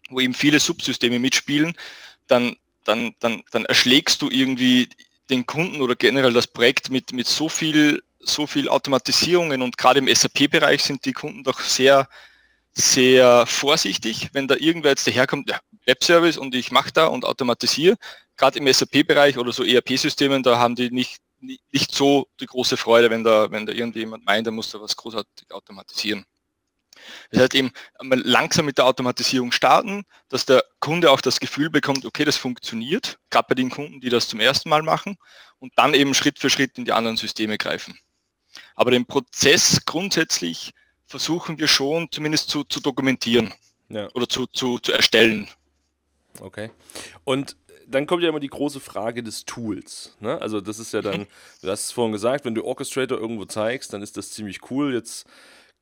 wo 0.10 0.22
eben 0.22 0.34
viele 0.34 0.62
Subsysteme 0.62 1.20
mitspielen, 1.20 1.74
dann, 2.28 2.56
dann, 2.86 3.14
dann, 3.20 3.44
dann 3.52 3.66
erschlägst 3.66 4.22
du 4.22 4.30
irgendwie 4.30 4.88
den 5.30 5.46
Kunden 5.46 5.82
oder 5.82 5.98
generell 5.98 6.32
das 6.32 6.48
Projekt 6.48 6.90
mit, 6.90 7.12
mit 7.12 7.28
so 7.28 7.50
viel, 7.50 8.04
so 8.22 8.48
viel 8.48 8.70
Automatisierungen 8.70 9.62
und 9.62 9.78
gerade 9.78 10.00
im 10.00 10.08
SAP-Bereich 10.08 10.82
sind 10.82 11.04
die 11.04 11.12
Kunden 11.14 11.44
doch 11.44 11.60
sehr, 11.60 12.08
sehr 12.74 13.46
vorsichtig, 13.46 14.30
wenn 14.34 14.48
da 14.48 14.56
irgendwer 14.56 14.92
jetzt 14.92 15.08
daherkommt, 15.08 15.50
ja, 15.50 15.60
Webservice 15.86 16.38
und 16.38 16.56
ich 16.56 16.72
mache 16.72 16.92
da 16.92 17.08
und 17.08 17.26
automatisiere. 17.26 17.98
Gerade 18.38 18.60
im 18.60 18.72
SAP-Bereich 18.72 19.38
oder 19.38 19.52
so 19.52 19.64
ERP-Systemen, 19.64 20.44
da 20.44 20.58
haben 20.58 20.76
die 20.76 20.90
nicht, 20.90 21.18
nicht, 21.40 21.92
so 21.92 22.28
die 22.40 22.46
große 22.46 22.78
Freude, 22.78 23.10
wenn 23.10 23.24
da, 23.24 23.52
wenn 23.52 23.66
da 23.66 23.74
irgendjemand 23.74 24.26
meint, 24.26 24.48
er 24.48 24.54
muss 24.54 24.72
da 24.72 24.80
was 24.80 24.96
großartig 24.96 25.52
automatisieren. 25.52 26.26
Das 27.32 27.42
heißt 27.42 27.56
eben 27.56 27.72
langsam 28.00 28.66
mit 28.66 28.78
der 28.78 28.86
Automatisierung 28.86 29.52
starten, 29.52 30.04
dass 30.30 30.46
der 30.46 30.64
Kunde 30.80 31.12
auch 31.12 31.22
das 31.22 31.40
Gefühl 31.40 31.70
bekommt, 31.70 32.06
okay, 32.06 32.26
das 32.26 32.38
funktioniert, 32.38 33.18
gerade 33.30 33.48
bei 33.50 33.56
den 33.56 33.70
Kunden, 33.70 34.02
die 34.02 34.10
das 34.10 34.28
zum 34.28 34.40
ersten 34.40 34.70
Mal 34.70 34.84
machen, 34.84 35.18
und 35.60 35.74
dann 35.76 35.94
eben 35.94 36.14
Schritt 36.14 36.40
für 36.40 36.50
Schritt 36.50 36.78
in 36.78 36.86
die 36.86 36.92
anderen 36.92 37.18
Systeme 37.18 37.58
greifen. 37.58 37.98
Aber 38.76 38.92
den 38.92 39.06
Prozess 39.06 39.86
grundsätzlich 39.86 40.72
versuchen 41.12 41.60
wir 41.60 41.68
schon 41.68 42.08
zumindest 42.12 42.50
zu, 42.50 42.64
zu 42.64 42.80
dokumentieren 42.80 43.54
Ja. 43.90 44.10
oder 44.14 44.28
zu, 44.28 44.48
zu, 44.48 44.80
zu 44.80 44.94
erstellen. 44.94 45.48
Okay. 46.40 46.72
Und 47.26 47.58
dann 47.86 48.08
kommt 48.08 48.24
ja 48.24 48.30
immer 48.30 48.40
die 48.40 48.48
große 48.48 48.80
Frage 48.80 49.22
des 49.22 49.44
Tools. 49.44 50.16
Ne? 50.22 50.42
Also 50.42 50.62
das 50.62 50.80
ist 50.80 50.94
ja 50.94 51.02
dann, 51.02 51.28
du 51.62 51.70
hast 51.70 51.86
es 51.88 51.92
vorhin 51.92 52.14
gesagt, 52.14 52.46
wenn 52.46 52.56
du 52.56 52.64
Orchestrator 52.64 53.20
irgendwo 53.20 53.44
zeigst, 53.46 53.92
dann 53.92 54.02
ist 54.02 54.16
das 54.16 54.32
ziemlich 54.32 54.72
cool. 54.72 54.94
Jetzt 54.94 55.28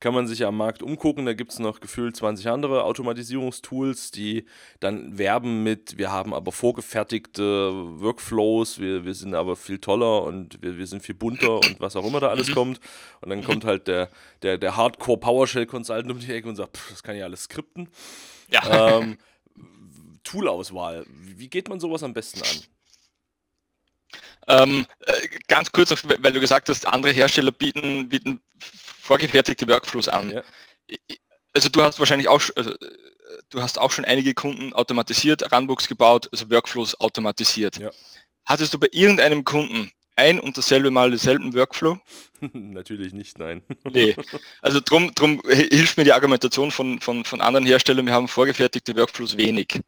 kann 0.00 0.14
man 0.14 0.26
sich 0.26 0.38
ja 0.40 0.48
am 0.48 0.56
Markt 0.56 0.82
umgucken, 0.82 1.26
da 1.26 1.34
gibt 1.34 1.52
es 1.52 1.58
noch 1.58 1.80
gefühlt 1.80 2.16
20 2.16 2.48
andere 2.48 2.84
Automatisierungstools, 2.84 4.10
die 4.10 4.46
dann 4.80 5.18
werben 5.18 5.62
mit, 5.62 5.98
wir 5.98 6.10
haben 6.10 6.32
aber 6.32 6.52
vorgefertigte 6.52 7.70
Workflows, 8.00 8.80
wir, 8.80 9.04
wir 9.04 9.14
sind 9.14 9.34
aber 9.34 9.56
viel 9.56 9.78
toller 9.78 10.22
und 10.22 10.62
wir, 10.62 10.78
wir 10.78 10.86
sind 10.86 11.02
viel 11.02 11.14
bunter 11.14 11.56
und 11.56 11.76
was 11.80 11.96
auch 11.96 12.06
immer 12.06 12.18
da 12.18 12.28
alles 12.28 12.50
kommt. 12.52 12.80
Und 13.20 13.28
dann 13.28 13.44
kommt 13.44 13.64
halt 13.64 13.86
der, 13.88 14.08
der, 14.42 14.56
der 14.56 14.76
Hardcore 14.76 15.18
PowerShell 15.18 15.66
Consultant 15.66 16.10
um 16.10 16.18
die 16.18 16.32
Ecke 16.32 16.48
und 16.48 16.56
sagt, 16.56 16.78
pff, 16.78 16.90
das 16.90 17.02
kann 17.02 17.16
ja 17.16 17.26
alles 17.26 17.44
skripten. 17.44 17.88
Ja. 18.50 18.98
Ähm, 18.98 19.18
Toolauswahl. 20.24 21.04
Wie 21.08 21.48
geht 21.48 21.68
man 21.68 21.78
sowas 21.78 22.02
am 22.02 22.14
besten 22.14 22.40
an? 22.42 22.64
Ähm, 24.48 24.86
äh, 25.00 25.28
ganz 25.46 25.70
kurz, 25.70 25.90
weil 26.04 26.32
du 26.32 26.40
gesagt 26.40 26.68
hast, 26.70 26.86
andere 26.86 27.12
Hersteller 27.12 27.52
bieten, 27.52 28.08
bieten 28.08 28.40
vorgefertigte 29.10 29.66
Workflows 29.66 30.08
an. 30.08 30.30
Ja. 30.30 30.42
Also 31.52 31.68
du 31.68 31.82
hast 31.82 31.98
wahrscheinlich 31.98 32.28
auch, 32.28 32.40
also, 32.54 32.74
du 33.50 33.60
hast 33.60 33.76
auch 33.76 33.90
schon 33.90 34.04
einige 34.04 34.34
Kunden 34.34 34.72
automatisiert, 34.72 35.52
Runbooks 35.52 35.88
gebaut, 35.88 36.28
also 36.30 36.48
Workflows 36.48 37.00
automatisiert. 37.00 37.78
Ja. 37.78 37.90
Hattest 38.44 38.72
du 38.72 38.78
bei 38.78 38.86
irgendeinem 38.92 39.42
Kunden 39.42 39.90
ein 40.14 40.38
und 40.38 40.56
dasselbe 40.56 40.92
Mal 40.92 41.10
denselben 41.10 41.54
Workflow? 41.54 41.98
Natürlich 42.52 43.12
nicht, 43.12 43.36
nein. 43.40 43.62
Nee. 43.90 44.14
Also 44.62 44.78
drum, 44.80 45.12
drum 45.16 45.42
hilft 45.44 45.96
mir 45.96 46.04
die 46.04 46.12
Argumentation 46.12 46.70
von, 46.70 47.00
von, 47.00 47.24
von 47.24 47.40
anderen 47.40 47.66
Herstellern, 47.66 48.06
wir 48.06 48.14
haben 48.14 48.28
vorgefertigte 48.28 48.94
Workflows 48.94 49.36
wenig. 49.36 49.80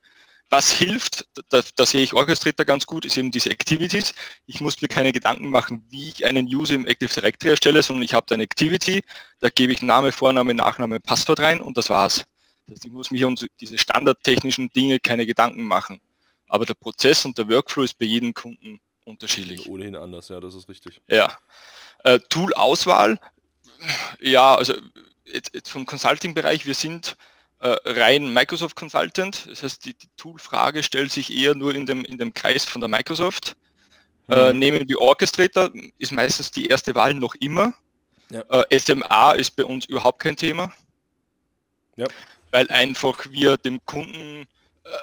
Was 0.53 0.71
hilft, 0.71 1.27
da, 1.49 1.63
da 1.77 1.87
sehe 1.87 2.03
ich 2.03 2.13
Orchestrator 2.13 2.67
ganz 2.67 2.85
gut, 2.85 3.07
ist 3.07 3.17
eben 3.17 3.31
diese 3.31 3.49
Activities. 3.49 4.13
Ich 4.45 4.61
muss 4.61 4.83
mir 4.83 4.89
keine 4.89 5.11
Gedanken 5.11 5.49
machen, 5.49 5.87
wie 5.89 6.11
ich 6.11 6.27
einen 6.27 6.45
User 6.47 6.75
im 6.75 6.87
Active 6.87 7.09
Directory 7.09 7.53
erstelle, 7.53 7.83
sondern 7.83 8.03
ich 8.03 8.13
habe 8.13 8.27
da 8.29 8.35
eine 8.35 8.43
Activity, 8.43 9.03
da 9.41 9.49
gebe 9.49 9.73
ich 9.73 9.81
Name, 9.81 10.13
Vorname, 10.13 10.53
Nachname, 10.53 11.01
Passwort 11.01 11.41
rein 11.41 11.63
und 11.63 11.79
das 11.79 11.89
war's. 11.89 12.27
Das 12.67 12.75
heißt, 12.75 12.85
ich 12.85 12.93
muss 12.93 13.11
mir 13.11 13.29
um 13.29 13.37
diese 13.61 13.79
standardtechnischen 13.79 14.69
Dinge 14.69 15.01
keine 15.01 15.25
Gedanken 15.25 15.63
machen. 15.63 16.03
Aber 16.49 16.67
der 16.67 16.75
Prozess 16.75 17.25
und 17.25 17.39
der 17.39 17.49
Workflow 17.49 17.85
ist 17.85 17.99
bei 17.99 18.05
jedem 18.05 18.35
Kunden 18.35 18.79
unterschiedlich. 19.07 19.67
Ohnehin 19.71 19.97
anders, 19.97 20.29
ja, 20.29 20.39
das 20.39 20.55
ist 20.55 20.69
richtig. 20.69 21.01
Ja. 21.09 21.35
Äh, 22.05 22.21
Tool-Auswahl, 22.29 23.19
ja, 24.21 24.55
also 24.55 24.75
jetzt, 25.25 25.55
jetzt 25.55 25.71
vom 25.71 25.87
Consulting-Bereich, 25.87 26.67
wir 26.67 26.75
sind 26.75 27.17
äh, 27.63 27.77
rein 27.85 28.33
Microsoft 28.33 28.77
Consultant. 28.77 29.47
Das 29.49 29.63
heißt, 29.63 29.85
die, 29.85 29.95
die 29.95 30.09
Tool-Frage 30.17 30.83
stellt 30.83 31.13
sich 31.13 31.33
eher 31.33 31.55
nur 31.55 31.75
in 31.75 31.87
dem, 31.87 32.05
in 32.05 32.19
dem 32.19 32.35
Kreis 32.35 32.65
von 32.65 32.81
der 32.81 32.89
Microsoft. 32.89 33.57
Äh, 34.29 34.53
Mhm. 34.53 34.59
nehmen 34.59 34.89
wir 34.89 35.01
Orchestrator, 35.01 35.71
ist 35.99 36.13
meistens 36.13 36.51
die 36.51 36.67
erste 36.67 36.95
Wahl 36.95 37.15
noch 37.15 37.35
immer. 37.37 37.75
Ja. 38.31 38.43
Äh, 38.51 38.79
SMA 38.79 39.33
ist 39.33 39.57
bei 39.57 39.65
uns 39.65 39.87
überhaupt 39.87 40.21
kein 40.21 40.37
Thema. 40.37 40.73
Ja. 41.97 42.07
Weil 42.51 42.69
einfach 42.69 43.27
wir 43.31 43.57
dem 43.57 43.85
Kunden 43.85 44.47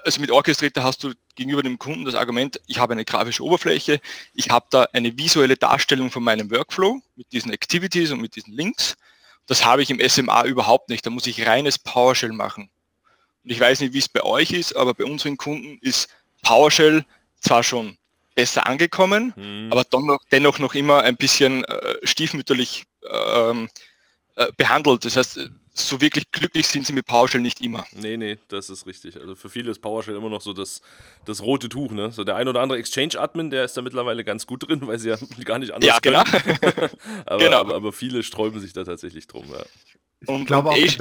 also 0.03 0.21
mit 0.21 0.31
Orchestrator 0.31 0.83
hast 0.83 1.03
du 1.03 1.13
gegenüber 1.35 1.63
dem 1.63 1.79
Kunden 1.79 2.05
das 2.05 2.15
Argument, 2.15 2.59
ich 2.67 2.79
habe 2.79 2.93
eine 2.93 3.05
grafische 3.05 3.43
Oberfläche, 3.43 4.01
ich 4.33 4.49
habe 4.49 4.65
da 4.69 4.87
eine 4.93 5.17
visuelle 5.17 5.55
Darstellung 5.55 6.11
von 6.11 6.23
meinem 6.23 6.51
Workflow 6.51 7.01
mit 7.15 7.31
diesen 7.31 7.51
Activities 7.51 8.11
und 8.11 8.21
mit 8.21 8.35
diesen 8.35 8.53
Links. 8.53 8.95
Das 9.49 9.65
habe 9.65 9.81
ich 9.81 9.89
im 9.89 9.99
SMA 10.07 10.45
überhaupt 10.45 10.89
nicht. 10.89 11.03
Da 11.03 11.09
muss 11.09 11.25
ich 11.25 11.47
reines 11.47 11.79
PowerShell 11.79 12.31
machen. 12.31 12.69
Und 13.43 13.49
ich 13.49 13.59
weiß 13.59 13.79
nicht, 13.79 13.93
wie 13.93 13.99
es 13.99 14.07
bei 14.07 14.23
euch 14.23 14.51
ist, 14.51 14.75
aber 14.75 14.93
bei 14.93 15.05
unseren 15.05 15.37
Kunden 15.37 15.79
ist 15.81 16.07
PowerShell 16.43 17.03
zwar 17.41 17.63
schon 17.63 17.97
besser 18.35 18.67
angekommen, 18.67 19.33
mhm. 19.35 19.71
aber 19.71 19.83
dennoch, 19.85 20.19
dennoch 20.31 20.59
noch 20.59 20.75
immer 20.75 21.01
ein 21.01 21.17
bisschen 21.17 21.63
äh, 21.63 21.95
stiefmütterlich 22.03 22.83
ähm, 23.09 23.69
äh, 24.35 24.51
behandelt. 24.55 25.03
Das 25.03 25.17
heißt, 25.17 25.49
so 25.73 26.01
wirklich 26.01 26.31
glücklich 26.31 26.67
sind 26.67 26.85
sie 26.85 26.93
mit 26.93 27.05
PowerShell 27.05 27.41
nicht 27.41 27.61
immer. 27.61 27.85
Nee, 27.93 28.17
nee, 28.17 28.37
das 28.47 28.69
ist 28.69 28.85
richtig. 28.85 29.19
Also 29.19 29.35
für 29.35 29.49
viele 29.49 29.71
ist 29.71 29.79
PowerShell 29.81 30.15
immer 30.15 30.29
noch 30.29 30.41
so 30.41 30.53
das, 30.53 30.81
das 31.25 31.41
rote 31.41 31.69
Tuch. 31.69 31.91
Ne? 31.91 32.11
So 32.11 32.23
der 32.23 32.35
ein 32.35 32.47
oder 32.47 32.61
andere 32.61 32.79
Exchange-Admin, 32.79 33.49
der 33.49 33.65
ist 33.65 33.77
da 33.77 33.81
mittlerweile 33.81 34.23
ganz 34.23 34.45
gut 34.47 34.67
drin, 34.67 34.81
weil 34.87 34.99
sie 34.99 35.09
ja 35.09 35.17
gar 35.43 35.59
nicht 35.59 35.71
anders 35.71 35.87
Ja, 35.87 35.99
genau. 35.99 36.19
aber, 37.25 37.37
genau. 37.37 37.59
Aber, 37.59 37.75
aber, 37.75 37.93
viele 37.93 38.23
sträuben 38.23 38.59
sich 38.59 38.73
da 38.73 38.83
tatsächlich 38.83 39.27
drum. 39.27 39.45
Ja. 39.51 40.33
Und 40.33 40.41
ich 40.41 40.47
glaube 40.47 40.69
auch. 40.69 40.77
Ich, 40.77 40.97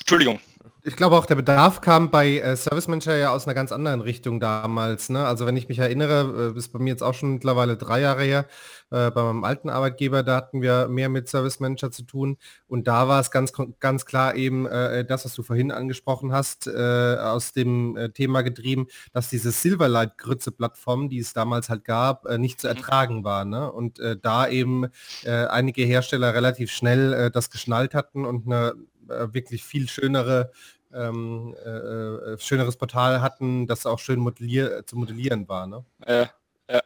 Entschuldigung. 0.00 0.40
Ich 0.84 0.96
glaube 0.96 1.16
auch, 1.16 1.26
der 1.26 1.36
Bedarf 1.36 1.80
kam 1.80 2.10
bei 2.10 2.38
äh, 2.38 2.56
Service 2.56 2.88
Manager 2.88 3.16
ja 3.16 3.30
aus 3.30 3.46
einer 3.46 3.54
ganz 3.54 3.70
anderen 3.70 4.00
Richtung 4.00 4.40
damals. 4.40 5.10
Ne? 5.10 5.24
Also 5.24 5.46
wenn 5.46 5.56
ich 5.56 5.68
mich 5.68 5.78
erinnere, 5.78 6.52
äh, 6.54 6.58
ist 6.58 6.72
bei 6.72 6.80
mir 6.80 6.90
jetzt 6.90 7.02
auch 7.02 7.14
schon 7.14 7.34
mittlerweile 7.34 7.76
drei 7.76 8.00
Jahre 8.00 8.24
her, 8.24 8.46
äh, 8.90 9.10
bei 9.10 9.22
meinem 9.22 9.44
alten 9.44 9.70
Arbeitgeber, 9.70 10.22
da 10.22 10.36
hatten 10.36 10.60
wir 10.60 10.88
mehr 10.88 11.08
mit 11.08 11.28
Service 11.28 11.60
Manager 11.60 11.90
zu 11.90 12.02
tun. 12.02 12.36
Und 12.66 12.88
da 12.88 13.08
war 13.08 13.20
es 13.20 13.30
ganz, 13.30 13.52
ganz 13.80 14.06
klar 14.06 14.34
eben 14.34 14.66
äh, 14.66 15.04
das, 15.04 15.24
was 15.24 15.34
du 15.34 15.42
vorhin 15.42 15.70
angesprochen 15.70 16.32
hast, 16.32 16.66
äh, 16.66 17.16
aus 17.16 17.52
dem 17.52 17.96
äh, 17.96 18.10
Thema 18.10 18.42
getrieben, 18.42 18.88
dass 19.12 19.30
diese 19.30 19.52
Silverlight-Grütze-Plattform, 19.52 21.08
die 21.08 21.20
es 21.20 21.32
damals 21.32 21.70
halt 21.70 21.84
gab, 21.84 22.26
äh, 22.26 22.38
nicht 22.38 22.60
zu 22.60 22.66
mhm. 22.68 22.76
ertragen 22.76 23.24
war. 23.24 23.44
Ne? 23.44 23.70
Und 23.70 23.98
äh, 24.00 24.16
da 24.20 24.48
eben 24.48 24.86
äh, 25.24 25.46
einige 25.46 25.84
Hersteller 25.84 26.34
relativ 26.34 26.70
schnell 26.70 27.12
äh, 27.12 27.30
das 27.30 27.50
geschnallt 27.50 27.94
hatten 27.94 28.24
und 28.24 28.46
eine 28.46 28.68
äh, 28.68 28.74
wirklich 29.06 29.64
viel 29.64 29.88
schönere 29.88 30.52
ähm, 30.94 31.54
äh, 31.64 31.70
äh, 31.70 32.38
schöneres 32.38 32.76
Portal 32.76 33.20
hatten, 33.20 33.66
das 33.66 33.86
auch 33.86 33.98
schön 33.98 34.20
modellier 34.20 34.84
zu 34.86 34.96
modellieren 34.96 35.48
war. 35.48 35.66
Ne? 35.66 35.84
Ja, 36.06 36.30
ja, 36.70 36.82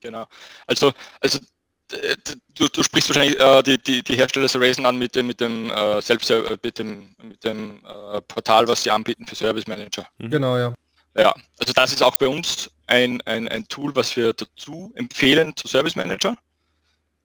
genau. 0.00 0.26
Also, 0.66 0.92
also 1.20 1.38
du, 2.54 2.68
du 2.68 2.82
sprichst 2.82 3.08
wahrscheinlich 3.08 3.38
äh, 3.38 3.62
die, 3.62 3.78
die, 3.78 4.02
die 4.02 4.16
Hersteller 4.16 4.48
Racing 4.54 4.86
an 4.86 4.98
mit 4.98 5.14
dem, 5.14 5.26
mit 5.26 5.40
dem 5.40 5.70
äh, 5.70 6.00
Selbst 6.02 6.32
mit 6.62 6.78
dem, 6.78 7.14
mit 7.22 7.44
dem 7.44 7.80
äh, 7.84 8.20
Portal, 8.22 8.66
was 8.68 8.82
sie 8.82 8.90
anbieten 8.90 9.26
für 9.26 9.36
Service 9.36 9.66
Manager. 9.66 10.06
Mhm. 10.18 10.30
Genau, 10.30 10.58
ja. 10.58 10.74
Ja, 11.16 11.32
also 11.60 11.72
das 11.72 11.92
ist 11.92 12.02
auch 12.02 12.16
bei 12.16 12.26
uns 12.26 12.70
ein, 12.88 13.20
ein, 13.22 13.46
ein 13.48 13.68
Tool, 13.68 13.94
was 13.94 14.16
wir 14.16 14.32
dazu 14.32 14.92
empfehlen 14.96 15.54
zu 15.54 15.68
Service 15.68 15.94
Manager. 15.94 16.36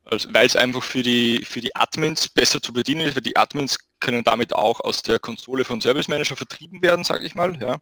Also, 0.06 0.30
weil 0.34 0.48
es 0.48 0.56
einfach 0.56 0.84
für 0.84 1.04
die, 1.04 1.46
für 1.46 1.62
die 1.62 1.76
Admins 1.76 2.30
besser 2.30 2.62
zu 2.62 2.74
bedienen 2.74 3.02
ist, 3.02 3.16
weil 3.16 3.22
die 3.22 3.38
Admins 3.38 3.78
können 4.00 4.24
damit 4.24 4.54
auch 4.54 4.80
aus 4.80 5.04
der 5.04 5.20
Konsole 5.20 5.66
von 5.66 5.82
Service 5.82 6.08
Manager 6.08 6.36
vertrieben 6.36 6.82
werden, 6.82 7.04
sage 7.04 7.26
ich 7.26 7.36
mal. 7.36 7.60
Ja. 7.62 7.78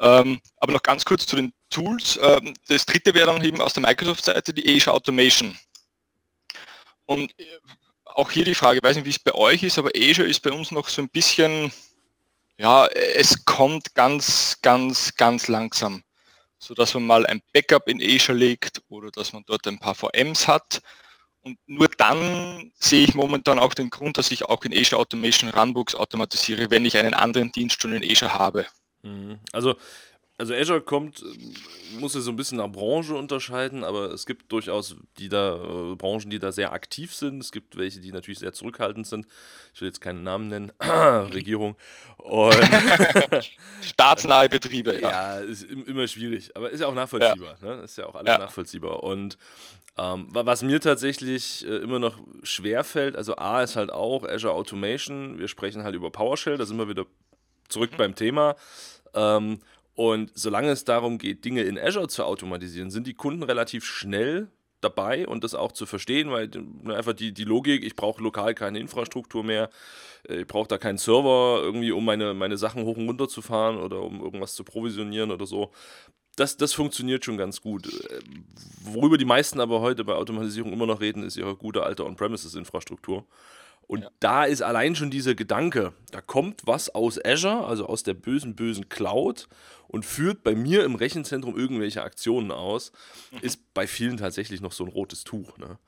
Ähm, 0.00 0.40
aber 0.58 0.72
noch 0.72 0.82
ganz 0.82 1.04
kurz 1.04 1.26
zu 1.26 1.36
den 1.36 1.52
Tools. 1.70 2.18
Ähm, 2.22 2.54
das 2.68 2.86
dritte 2.86 3.14
wäre 3.14 3.26
dann 3.26 3.44
eben 3.44 3.60
aus 3.60 3.74
der 3.74 3.82
Microsoft-Seite 3.82 4.52
die 4.52 4.76
Azure 4.76 4.94
Automation. 4.94 5.56
Und 7.06 7.38
äh, 7.38 7.44
auch 8.04 8.30
hier 8.30 8.44
die 8.44 8.54
Frage, 8.54 8.78
ich 8.78 8.82
weiß 8.84 8.96
nicht, 8.96 9.06
wie 9.06 9.10
es 9.10 9.18
bei 9.18 9.34
euch 9.34 9.62
ist, 9.62 9.78
aber 9.78 9.90
Azure 9.96 10.28
ist 10.28 10.40
bei 10.40 10.52
uns 10.52 10.70
noch 10.70 10.88
so 10.88 11.02
ein 11.02 11.08
bisschen, 11.08 11.72
ja, 12.58 12.86
es 12.86 13.44
kommt 13.44 13.94
ganz, 13.94 14.58
ganz, 14.62 15.14
ganz 15.14 15.48
langsam. 15.48 16.02
So 16.58 16.74
dass 16.74 16.94
man 16.94 17.06
mal 17.06 17.26
ein 17.26 17.42
Backup 17.52 17.88
in 17.88 18.00
Azure 18.00 18.38
legt 18.38 18.82
oder 18.88 19.10
dass 19.10 19.32
man 19.32 19.42
dort 19.46 19.66
ein 19.66 19.78
paar 19.78 19.94
VMs 19.94 20.48
hat 20.48 20.80
und 21.44 21.58
nur 21.66 21.88
dann 21.88 22.72
sehe 22.78 23.04
ich 23.04 23.14
momentan 23.14 23.58
auch 23.58 23.74
den 23.74 23.90
Grund, 23.90 24.16
dass 24.16 24.30
ich 24.30 24.46
auch 24.46 24.64
in 24.64 24.72
Azure 24.72 25.00
Automation 25.00 25.50
Runbooks 25.50 25.94
automatisiere, 25.94 26.70
wenn 26.70 26.86
ich 26.86 26.96
einen 26.96 27.12
anderen 27.12 27.52
Dienst 27.52 27.80
schon 27.82 27.92
in 27.92 28.10
Azure 28.10 28.32
habe. 28.32 28.66
Mhm. 29.02 29.38
Also, 29.52 29.76
also 30.38 30.54
Azure 30.54 30.80
kommt, 30.80 31.22
muss 32.00 32.14
ja 32.14 32.20
so 32.20 32.30
ein 32.30 32.36
bisschen 32.36 32.58
nach 32.58 32.72
Branche 32.72 33.14
unterscheiden, 33.14 33.84
aber 33.84 34.10
es 34.10 34.24
gibt 34.24 34.50
durchaus 34.50 34.96
die 35.18 35.28
da, 35.28 35.56
äh, 35.92 35.94
Branchen, 35.96 36.30
die 36.30 36.38
da 36.38 36.50
sehr 36.50 36.72
aktiv 36.72 37.14
sind. 37.14 37.40
Es 37.40 37.52
gibt 37.52 37.76
welche, 37.76 38.00
die 38.00 38.10
natürlich 38.10 38.38
sehr 38.38 38.54
zurückhaltend 38.54 39.06
sind. 39.06 39.26
Ich 39.74 39.82
will 39.82 39.88
jetzt 39.88 40.00
keinen 40.00 40.22
Namen 40.22 40.48
nennen. 40.48 40.72
Regierung. 40.80 41.76
Und 42.16 42.56
Staatsnahe 43.82 44.48
Betriebe, 44.48 44.98
ja. 44.98 45.10
Ja, 45.10 45.38
ist 45.40 45.64
immer 45.64 46.08
schwierig, 46.08 46.56
aber 46.56 46.70
ist 46.70 46.80
ja 46.80 46.86
auch 46.86 46.94
nachvollziehbar. 46.94 47.56
Ja. 47.62 47.76
Ne? 47.76 47.82
Ist 47.82 47.98
ja 47.98 48.06
auch 48.06 48.14
alles 48.14 48.28
ja. 48.28 48.38
nachvollziehbar. 48.38 49.02
Und 49.02 49.36
ähm, 49.96 50.26
was 50.30 50.62
mir 50.62 50.80
tatsächlich 50.80 51.64
äh, 51.66 51.76
immer 51.76 51.98
noch 51.98 52.18
schwer 52.42 52.82
fällt, 52.82 53.14
also 53.16 53.36
A 53.36 53.62
ist 53.62 53.76
halt 53.76 53.92
auch 53.92 54.24
Azure 54.24 54.54
Automation, 54.54 55.38
wir 55.38 55.48
sprechen 55.48 55.84
halt 55.84 55.94
über 55.94 56.10
PowerShell, 56.10 56.56
da 56.56 56.66
sind 56.66 56.78
wir 56.78 56.88
wieder 56.88 57.06
zurück 57.68 57.92
mhm. 57.92 57.96
beim 57.96 58.14
Thema. 58.14 58.56
Ähm, 59.14 59.60
und 59.94 60.32
solange 60.34 60.70
es 60.70 60.84
darum 60.84 61.18
geht, 61.18 61.44
Dinge 61.44 61.62
in 61.62 61.78
Azure 61.78 62.08
zu 62.08 62.24
automatisieren, 62.24 62.90
sind 62.90 63.06
die 63.06 63.14
Kunden 63.14 63.44
relativ 63.44 63.84
schnell 63.84 64.48
dabei 64.80 65.26
und 65.26 65.44
das 65.44 65.54
auch 65.54 65.72
zu 65.72 65.86
verstehen, 65.86 66.30
weil 66.30 66.50
ne, 66.82 66.94
einfach 66.94 67.14
die, 67.14 67.32
die 67.32 67.44
Logik, 67.44 67.84
ich 67.84 67.96
brauche 67.96 68.22
lokal 68.22 68.54
keine 68.54 68.80
Infrastruktur 68.80 69.44
mehr, 69.44 69.70
äh, 70.28 70.40
ich 70.40 70.46
brauche 70.46 70.68
da 70.68 70.78
keinen 70.78 70.98
Server 70.98 71.60
irgendwie, 71.62 71.92
um 71.92 72.04
meine, 72.04 72.34
meine 72.34 72.56
Sachen 72.56 72.84
hoch 72.84 72.96
und 72.96 73.06
runter 73.06 73.28
zu 73.28 73.42
fahren 73.42 73.78
oder 73.78 74.02
um 74.02 74.20
irgendwas 74.20 74.54
zu 74.54 74.64
provisionieren 74.64 75.30
oder 75.30 75.46
so 75.46 75.70
das, 76.36 76.56
das 76.56 76.72
funktioniert 76.72 77.24
schon 77.24 77.36
ganz 77.36 77.60
gut. 77.60 77.88
Worüber 78.82 79.18
die 79.18 79.24
meisten 79.24 79.60
aber 79.60 79.80
heute 79.80 80.04
bei 80.04 80.14
Automatisierung 80.14 80.72
immer 80.72 80.86
noch 80.86 81.00
reden, 81.00 81.22
ist 81.22 81.36
ihre 81.36 81.56
gute 81.56 81.82
alte 81.82 82.04
On-Premises-Infrastruktur. 82.04 83.24
Und 83.86 84.02
ja. 84.02 84.10
da 84.20 84.44
ist 84.44 84.62
allein 84.62 84.96
schon 84.96 85.10
dieser 85.10 85.34
Gedanke, 85.34 85.92
da 86.10 86.20
kommt 86.20 86.62
was 86.64 86.94
aus 86.94 87.22
Azure, 87.22 87.66
also 87.66 87.86
aus 87.86 88.02
der 88.02 88.14
bösen, 88.14 88.56
bösen 88.56 88.88
Cloud 88.88 89.48
und 89.88 90.04
führt 90.04 90.42
bei 90.42 90.54
mir 90.54 90.84
im 90.84 90.94
Rechenzentrum 90.96 91.56
irgendwelche 91.56 92.02
Aktionen 92.02 92.50
aus, 92.50 92.92
mhm. 93.30 93.38
ist 93.42 93.74
bei 93.74 93.86
vielen 93.86 94.16
tatsächlich 94.16 94.60
noch 94.60 94.72
so 94.72 94.84
ein 94.84 94.90
rotes 94.90 95.22
Tuch. 95.22 95.56
Ne? 95.58 95.78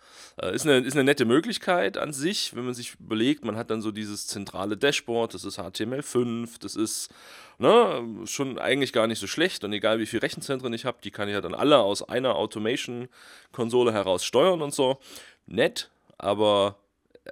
Äh, 0.41 0.55
ist, 0.55 0.65
eine, 0.65 0.79
ist 0.79 0.95
eine 0.95 1.05
nette 1.05 1.25
Möglichkeit 1.25 1.97
an 1.99 2.13
sich, 2.13 2.55
wenn 2.55 2.65
man 2.65 2.75
sich 2.75 2.95
überlegt, 3.01 3.45
man 3.45 3.57
hat 3.57 3.71
dann 3.71 3.83
so 3.83 3.91
dieses 3.91 4.27
zentrale 4.27 4.77
Dashboard, 4.77 5.35
das 5.35 5.45
ist 5.45 5.59
HTML5, 5.59 6.61
das 6.61 6.77
ist 6.77 7.11
ne, 7.59 8.07
schon 8.27 8.59
eigentlich 8.59 8.93
gar 8.93 9.07
nicht 9.07 9.19
so 9.19 9.27
schlecht 9.27 9.65
und 9.65 9.73
egal 9.73 9.99
wie 9.99 10.07
viele 10.07 10.23
Rechenzentren 10.23 10.73
ich 10.73 10.85
habe, 10.85 10.99
die 11.03 11.11
kann 11.11 11.29
ich 11.29 11.35
ja 11.35 11.41
dann 11.41 11.55
alle 11.55 11.79
aus 11.79 12.09
einer 12.09 12.37
Automation-Konsole 12.37 13.93
heraus 13.93 14.25
steuern 14.25 14.63
und 14.63 14.75
so. 14.75 15.01
Nett, 15.47 15.91
aber 16.19 16.77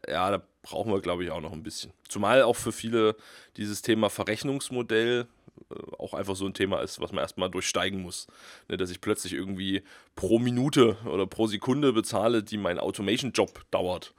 ja, 0.08 0.30
da 0.30 0.42
brauchen 0.62 0.92
wir, 0.92 1.00
glaube 1.00 1.24
ich, 1.24 1.30
auch 1.30 1.40
noch 1.40 1.52
ein 1.52 1.62
bisschen. 1.62 1.92
Zumal 2.08 2.42
auch 2.42 2.56
für 2.56 2.72
viele 2.72 3.16
dieses 3.56 3.82
Thema 3.82 4.10
Verrechnungsmodell 4.10 5.26
äh, 5.70 5.74
auch 5.98 6.14
einfach 6.14 6.36
so 6.36 6.46
ein 6.46 6.54
Thema 6.54 6.80
ist, 6.80 7.00
was 7.00 7.12
man 7.12 7.22
erstmal 7.22 7.50
durchsteigen 7.50 8.00
muss. 8.00 8.26
Ne, 8.68 8.76
dass 8.76 8.90
ich 8.90 9.00
plötzlich 9.00 9.34
irgendwie 9.34 9.82
pro 10.16 10.38
Minute 10.38 10.96
oder 11.04 11.26
pro 11.26 11.46
Sekunde 11.46 11.92
bezahle, 11.92 12.42
die 12.42 12.56
mein 12.56 12.78
Automation-Job 12.78 13.60
dauert. 13.70 14.14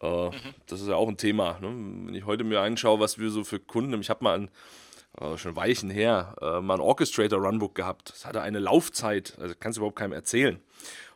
Äh, 0.00 0.26
mhm. 0.26 0.54
Das 0.66 0.80
ist 0.80 0.88
ja 0.88 0.96
auch 0.96 1.08
ein 1.08 1.16
Thema. 1.16 1.58
Ne? 1.60 1.68
Wenn 2.06 2.14
ich 2.14 2.26
heute 2.26 2.44
mir 2.44 2.60
anschaue, 2.60 3.00
was 3.00 3.18
wir 3.18 3.30
so 3.30 3.44
für 3.44 3.60
Kunden, 3.60 4.00
ich 4.00 4.10
habe 4.10 4.24
mal 4.24 4.38
ein 4.38 4.50
äh, 5.20 5.36
schon 5.36 5.54
Weichen 5.54 5.90
her, 5.90 6.34
mal 6.62 6.74
ein 6.74 6.80
Orchestrator 6.80 7.40
Runbook 7.40 7.74
gehabt. 7.74 8.10
Das 8.10 8.26
hatte 8.26 8.40
eine 8.40 8.58
Laufzeit, 8.58 9.36
also 9.38 9.54
kannst 9.58 9.76
du 9.76 9.80
überhaupt 9.80 9.98
keinem 9.98 10.12
erzählen. 10.12 10.60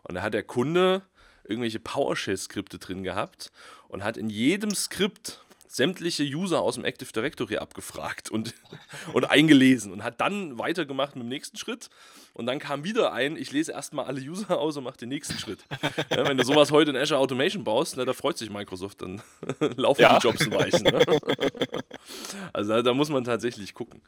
Und 0.02 0.14
da 0.14 0.22
hat 0.22 0.34
der 0.34 0.44
Kunde 0.44 1.02
irgendwelche 1.44 1.80
PowerShell-Skripte 1.80 2.78
drin 2.78 3.02
gehabt 3.02 3.50
und 3.88 4.04
hat 4.04 4.16
in 4.16 4.30
jedem 4.30 4.74
Skript 4.74 5.40
sämtliche 5.68 6.24
User 6.24 6.60
aus 6.60 6.74
dem 6.76 6.84
Active 6.84 7.12
Directory 7.12 7.58
abgefragt 7.58 8.30
und, 8.30 8.54
und 9.12 9.30
eingelesen 9.30 9.92
und 9.92 10.02
hat 10.02 10.20
dann 10.20 10.58
weitergemacht 10.58 11.14
mit 11.14 11.24
dem 11.24 11.28
nächsten 11.28 11.56
Schritt. 11.56 11.90
Und 12.32 12.46
dann 12.46 12.58
kam 12.58 12.84
wieder 12.84 13.12
ein, 13.12 13.36
ich 13.36 13.52
lese 13.52 13.72
erstmal 13.72 14.06
alle 14.06 14.20
User 14.20 14.58
aus 14.58 14.76
und 14.76 14.84
mache 14.84 14.96
den 14.96 15.08
nächsten 15.08 15.38
Schritt. 15.38 15.60
Ja, 16.10 16.26
wenn 16.26 16.36
du 16.36 16.44
sowas 16.44 16.70
heute 16.70 16.90
in 16.90 16.96
Azure 16.96 17.20
Automation 17.20 17.64
baust, 17.64 17.96
na, 17.96 18.04
da 18.04 18.12
freut 18.12 18.38
sich 18.38 18.50
Microsoft, 18.50 19.02
dann 19.02 19.20
laufen 19.76 20.02
ja. 20.02 20.18
die 20.18 20.26
Jobs 20.26 20.50
Weichen. 20.50 20.84
Ne? 20.84 21.04
Also 22.52 22.72
da, 22.72 22.82
da 22.82 22.94
muss 22.94 23.10
man 23.10 23.24
tatsächlich 23.24 23.74
gucken. 23.74 24.00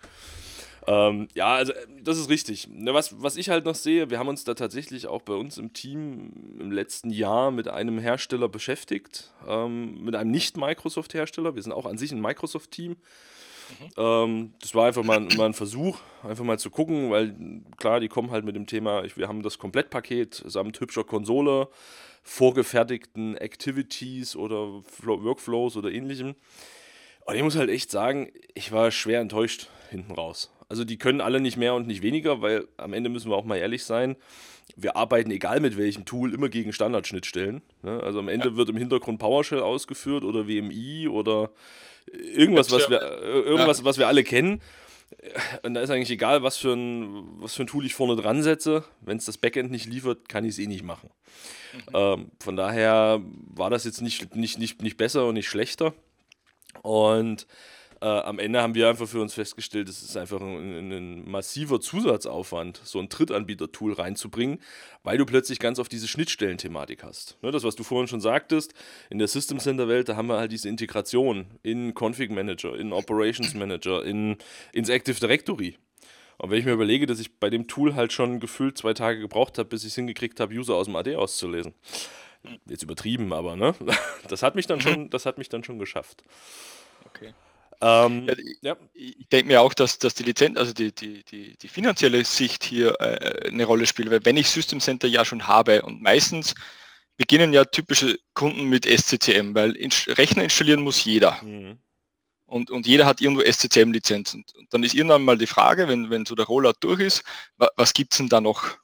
Ähm, 0.86 1.28
ja, 1.34 1.54
also 1.54 1.72
äh, 1.72 1.86
das 2.02 2.18
ist 2.18 2.30
richtig. 2.30 2.68
Ne, 2.68 2.94
was, 2.94 3.22
was 3.22 3.36
ich 3.36 3.50
halt 3.50 3.64
noch 3.64 3.74
sehe, 3.74 4.10
wir 4.10 4.18
haben 4.18 4.28
uns 4.28 4.44
da 4.44 4.54
tatsächlich 4.54 5.06
auch 5.06 5.22
bei 5.22 5.34
uns 5.34 5.58
im 5.58 5.72
Team 5.72 6.32
im 6.58 6.72
letzten 6.72 7.10
Jahr 7.10 7.50
mit 7.50 7.68
einem 7.68 7.98
Hersteller 7.98 8.48
beschäftigt, 8.48 9.32
ähm, 9.46 10.02
mit 10.02 10.14
einem 10.14 10.30
Nicht-Microsoft-Hersteller. 10.30 11.54
Wir 11.54 11.62
sind 11.62 11.72
auch 11.72 11.86
an 11.86 11.98
sich 11.98 12.12
ein 12.12 12.20
Microsoft-Team. 12.20 12.92
Mhm. 12.92 13.88
Ähm, 13.96 14.52
das 14.60 14.74
war 14.74 14.86
einfach 14.86 15.04
mal, 15.04 15.20
mal, 15.20 15.46
ein 15.46 15.54
Versuch, 15.54 15.98
einfach 16.22 16.44
mal 16.44 16.58
zu 16.58 16.70
gucken, 16.70 17.10
weil 17.10 17.36
klar, 17.76 18.00
die 18.00 18.08
kommen 18.08 18.30
halt 18.30 18.44
mit 18.44 18.56
dem 18.56 18.66
Thema, 18.66 19.04
wir 19.14 19.28
haben 19.28 19.42
das 19.42 19.58
Komplettpaket 19.58 20.42
samt 20.46 20.80
hübscher 20.80 21.04
Konsole, 21.04 21.68
vorgefertigten 22.22 23.36
Activities 23.36 24.34
oder 24.34 24.82
Workflows 25.02 25.76
oder 25.76 25.90
ähnlichem. 25.90 26.34
Und 27.26 27.34
ich 27.36 27.42
muss 27.42 27.56
halt 27.56 27.70
echt 27.70 27.90
sagen, 27.90 28.32
ich 28.54 28.72
war 28.72 28.90
schwer 28.90 29.20
enttäuscht 29.20 29.68
hinten 29.90 30.12
raus. 30.12 30.50
Also 30.70 30.84
die 30.84 30.98
können 30.98 31.20
alle 31.20 31.40
nicht 31.40 31.56
mehr 31.56 31.74
und 31.74 31.88
nicht 31.88 32.00
weniger, 32.00 32.42
weil 32.42 32.68
am 32.76 32.92
Ende 32.92 33.10
müssen 33.10 33.28
wir 33.28 33.36
auch 33.36 33.44
mal 33.44 33.56
ehrlich 33.56 33.82
sein. 33.82 34.14
Wir 34.76 34.94
arbeiten, 34.94 35.32
egal 35.32 35.58
mit 35.58 35.76
welchem 35.76 36.04
Tool, 36.04 36.32
immer 36.32 36.48
gegen 36.48 36.72
Standardschnittstellen. 36.72 37.60
Ne? 37.82 38.00
Also 38.04 38.20
am 38.20 38.28
Ende 38.28 38.50
ja. 38.50 38.56
wird 38.56 38.68
im 38.68 38.76
Hintergrund 38.76 39.18
PowerShell 39.18 39.62
ausgeführt 39.62 40.22
oder 40.22 40.46
WMI 40.46 41.08
oder 41.08 41.50
irgendwas, 42.12 42.70
was 42.70 42.88
wir, 42.88 43.02
äh, 43.02 43.40
irgendwas, 43.40 43.82
was 43.82 43.98
wir 43.98 44.06
alle 44.06 44.22
kennen. 44.22 44.60
Und 45.64 45.74
da 45.74 45.80
ist 45.80 45.90
eigentlich 45.90 46.12
egal, 46.12 46.44
was 46.44 46.56
für 46.56 46.72
ein, 46.72 47.24
was 47.40 47.56
für 47.56 47.64
ein 47.64 47.66
Tool 47.66 47.84
ich 47.84 47.94
vorne 47.94 48.14
dran 48.14 48.44
setze. 48.44 48.84
Wenn 49.00 49.16
es 49.16 49.24
das 49.24 49.38
Backend 49.38 49.72
nicht 49.72 49.86
liefert, 49.86 50.28
kann 50.28 50.44
ich 50.44 50.50
es 50.50 50.60
eh 50.60 50.68
nicht 50.68 50.84
machen. 50.84 51.10
Mhm. 51.72 51.96
Ähm, 51.96 52.30
von 52.38 52.54
daher 52.54 53.20
war 53.24 53.70
das 53.70 53.82
jetzt 53.82 54.02
nicht, 54.02 54.36
nicht, 54.36 54.60
nicht, 54.60 54.82
nicht 54.82 54.96
besser 54.96 55.26
und 55.26 55.34
nicht 55.34 55.48
schlechter. 55.48 55.94
Und 56.82 57.48
äh, 58.00 58.06
am 58.06 58.38
Ende 58.38 58.62
haben 58.62 58.74
wir 58.74 58.88
einfach 58.88 59.06
für 59.06 59.20
uns 59.20 59.34
festgestellt, 59.34 59.88
es 59.88 60.02
ist 60.02 60.16
einfach 60.16 60.40
ein, 60.40 60.90
ein, 60.90 61.30
massiver 61.30 61.80
Zusatzaufwand, 61.80 62.80
so 62.82 62.98
ein 62.98 63.08
Drittanbieter-Tool 63.08 63.92
reinzubringen, 63.92 64.58
weil 65.02 65.18
du 65.18 65.26
plötzlich 65.26 65.58
ganz 65.58 65.78
auf 65.78 65.88
diese 65.88 66.08
Schnittstellenthematik 66.08 67.02
hast. 67.02 67.36
Ne, 67.42 67.50
das, 67.50 67.62
was 67.62 67.76
du 67.76 67.82
vorhin 67.82 68.08
schon 68.08 68.20
sagtest, 68.20 68.74
in 69.10 69.18
der 69.18 69.28
System 69.28 69.58
Center-Welt, 69.58 70.08
da 70.08 70.16
haben 70.16 70.28
wir 70.28 70.38
halt 70.38 70.52
diese 70.52 70.68
Integration 70.68 71.46
in 71.62 71.94
Config 71.94 72.30
Manager, 72.30 72.74
in 72.74 72.92
Operations 72.92 73.54
Manager, 73.54 74.04
in, 74.04 74.36
ins 74.72 74.88
Active 74.88 75.20
Directory. 75.20 75.76
Und 76.38 76.50
wenn 76.50 76.58
ich 76.58 76.64
mir 76.64 76.72
überlege, 76.72 77.04
dass 77.04 77.20
ich 77.20 77.38
bei 77.38 77.50
dem 77.50 77.68
Tool 77.68 77.94
halt 77.94 78.14
schon 78.14 78.40
gefühlt 78.40 78.78
zwei 78.78 78.94
Tage 78.94 79.20
gebraucht 79.20 79.58
habe, 79.58 79.68
bis 79.68 79.82
ich 79.82 79.88
es 79.88 79.94
hingekriegt 79.96 80.40
habe, 80.40 80.54
User 80.54 80.74
aus 80.74 80.86
dem 80.86 80.96
AD 80.96 81.16
auszulesen. 81.16 81.74
Jetzt 82.66 82.82
übertrieben, 82.82 83.34
aber 83.34 83.56
ne? 83.56 83.74
Das 84.28 84.42
hat 84.42 84.54
mich 84.54 84.66
dann 84.66 84.80
schon, 84.80 85.10
das 85.10 85.26
hat 85.26 85.36
mich 85.36 85.50
dann 85.50 85.64
schon 85.64 85.78
geschafft. 85.78 86.24
Okay. 87.04 87.34
Ähm, 87.82 88.28
ja, 88.60 88.76
ich 88.92 89.28
denke 89.28 89.46
mir 89.46 89.60
auch, 89.62 89.72
dass, 89.72 89.98
dass 89.98 90.14
die 90.14 90.24
Lizenz, 90.24 90.58
also 90.58 90.74
die, 90.74 90.94
die, 90.94 91.24
die, 91.24 91.56
die 91.56 91.68
finanzielle 91.68 92.24
Sicht 92.24 92.62
hier 92.62 93.00
äh, 93.00 93.48
eine 93.48 93.64
Rolle 93.64 93.86
spielt, 93.86 94.10
weil 94.10 94.24
wenn 94.24 94.36
ich 94.36 94.50
System 94.50 94.80
Center 94.80 95.08
ja 95.08 95.24
schon 95.24 95.46
habe 95.46 95.82
und 95.82 96.02
meistens 96.02 96.54
beginnen 97.16 97.52
ja 97.52 97.64
typische 97.64 98.18
Kunden 98.34 98.64
mit 98.64 98.86
SCCM, 98.86 99.54
weil 99.54 99.72
in, 99.76 99.90
Rechner 100.08 100.44
installieren 100.44 100.82
muss 100.82 101.04
jeder. 101.04 101.42
Mhm. 101.42 101.78
Und, 102.46 102.70
und 102.70 102.86
jeder 102.86 103.06
hat 103.06 103.20
irgendwo 103.20 103.42
SCCM-Lizenzen. 103.42 104.44
Und 104.58 104.74
dann 104.74 104.82
ist 104.82 104.94
irgendwann 104.94 105.22
mal 105.22 105.38
die 105.38 105.46
Frage, 105.46 105.86
wenn, 105.86 106.10
wenn 106.10 106.26
so 106.26 106.34
der 106.34 106.46
Rollout 106.46 106.80
durch 106.80 107.00
ist, 107.00 107.22
was 107.76 107.92
gibt 107.92 108.12
es 108.12 108.18
denn 108.18 108.28
da 108.28 108.40
noch? 108.40 108.76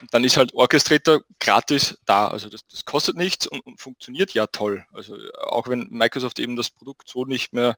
Und 0.00 0.12
dann 0.12 0.24
ist 0.24 0.36
halt 0.36 0.54
Orchestrator 0.54 1.22
gratis 1.40 1.98
da. 2.06 2.28
Also 2.28 2.48
das, 2.48 2.66
das 2.68 2.84
kostet 2.84 3.16
nichts 3.16 3.46
und, 3.46 3.60
und, 3.66 3.80
funktioniert 3.80 4.34
ja 4.34 4.46
toll. 4.46 4.84
Also 4.92 5.16
auch 5.42 5.68
wenn 5.68 5.88
Microsoft 5.90 6.38
eben 6.38 6.56
das 6.56 6.70
Produkt 6.70 7.08
so 7.08 7.24
nicht 7.24 7.52
mehr 7.52 7.76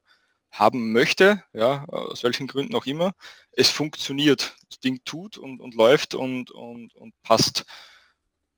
haben 0.51 0.93
möchte, 0.93 1.43
ja, 1.53 1.85
aus 1.87 2.23
welchen 2.23 2.47
Gründen 2.47 2.75
auch 2.75 2.87
immer, 2.87 3.13
es 3.53 3.71
funktioniert. 3.71 4.57
Das 4.71 4.81
Ding 4.81 5.01
tut 5.05 5.39
und, 5.39 5.61
und 5.61 5.75
läuft 5.75 6.15
und, 6.15 6.51
und, 6.51 6.95
und 6.95 7.15
passt. 7.23 7.65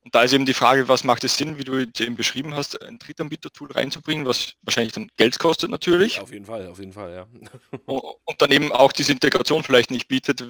Und 0.03 0.15
da 0.15 0.23
ist 0.23 0.33
eben 0.33 0.47
die 0.47 0.55
Frage, 0.55 0.89
was 0.89 1.05
macht 1.05 1.25
es 1.25 1.37
Sinn, 1.37 1.59
wie 1.59 1.65
du 1.65 1.79
eben 1.79 2.17
beschrieben 2.17 2.55
hast, 2.55 2.81
ein 2.83 2.99
Drittanbieter-Tool 2.99 3.73
reinzubringen, 3.73 4.25
was 4.25 4.55
wahrscheinlich 4.63 4.95
dann 4.95 5.11
Geld 5.17 5.39
kostet 5.39 5.71
natürlich. 5.71 6.17
Ja, 6.17 6.23
auf 6.23 6.33
jeden 6.33 6.47
Fall, 6.47 6.67
auf 6.69 6.79
jeden 6.79 6.93
Fall, 6.93 7.13
ja. 7.13 7.27
und, 7.85 8.03
und 8.25 8.43
dann 8.43 8.51
eben 8.51 8.73
auch 8.73 8.93
diese 8.93 9.13
Integration 9.13 9.63
vielleicht 9.63 9.91
nicht 9.91 10.09
bietet, 10.09 10.43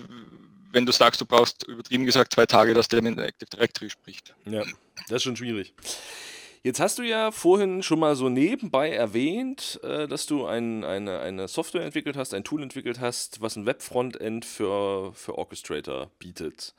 wenn 0.73 0.87
du 0.87 0.93
sagst, 0.93 1.21
du 1.21 1.27
brauchst 1.27 1.67
übertrieben 1.67 2.07
gesagt 2.07 2.33
zwei 2.33 2.47
Tage, 2.47 2.75
dass 2.75 2.87
der 2.87 3.03
mit 3.03 3.19
Active 3.19 3.51
Directory 3.51 3.91
spricht. 3.91 4.35
Ja, 4.45 4.63
das 5.09 5.17
ist 5.17 5.23
schon 5.25 5.37
schwierig. 5.37 5.75
Jetzt 6.63 6.79
hast 6.79 6.99
du 6.99 7.03
ja 7.03 7.31
vorhin 7.31 7.83
schon 7.83 7.99
mal 7.99 8.15
so 8.17 8.29
nebenbei 8.29 8.91
erwähnt, 8.91 9.81
äh, 9.83 10.07
dass 10.07 10.27
du 10.27 10.45
ein, 10.45 10.85
eine, 10.85 11.21
eine 11.21 11.49
Software 11.49 11.85
entwickelt 11.85 12.19
hast, 12.19 12.35
ein 12.35 12.45
Tool 12.45 12.63
entwickelt 12.63 13.01
hast, 13.01 13.41
was 13.41 13.57
ein 13.57 13.65
Web-Frontend 13.65 14.45
für, 14.45 15.15
für 15.15 15.39
Orchestrator 15.39 16.11
bietet. 16.19 16.75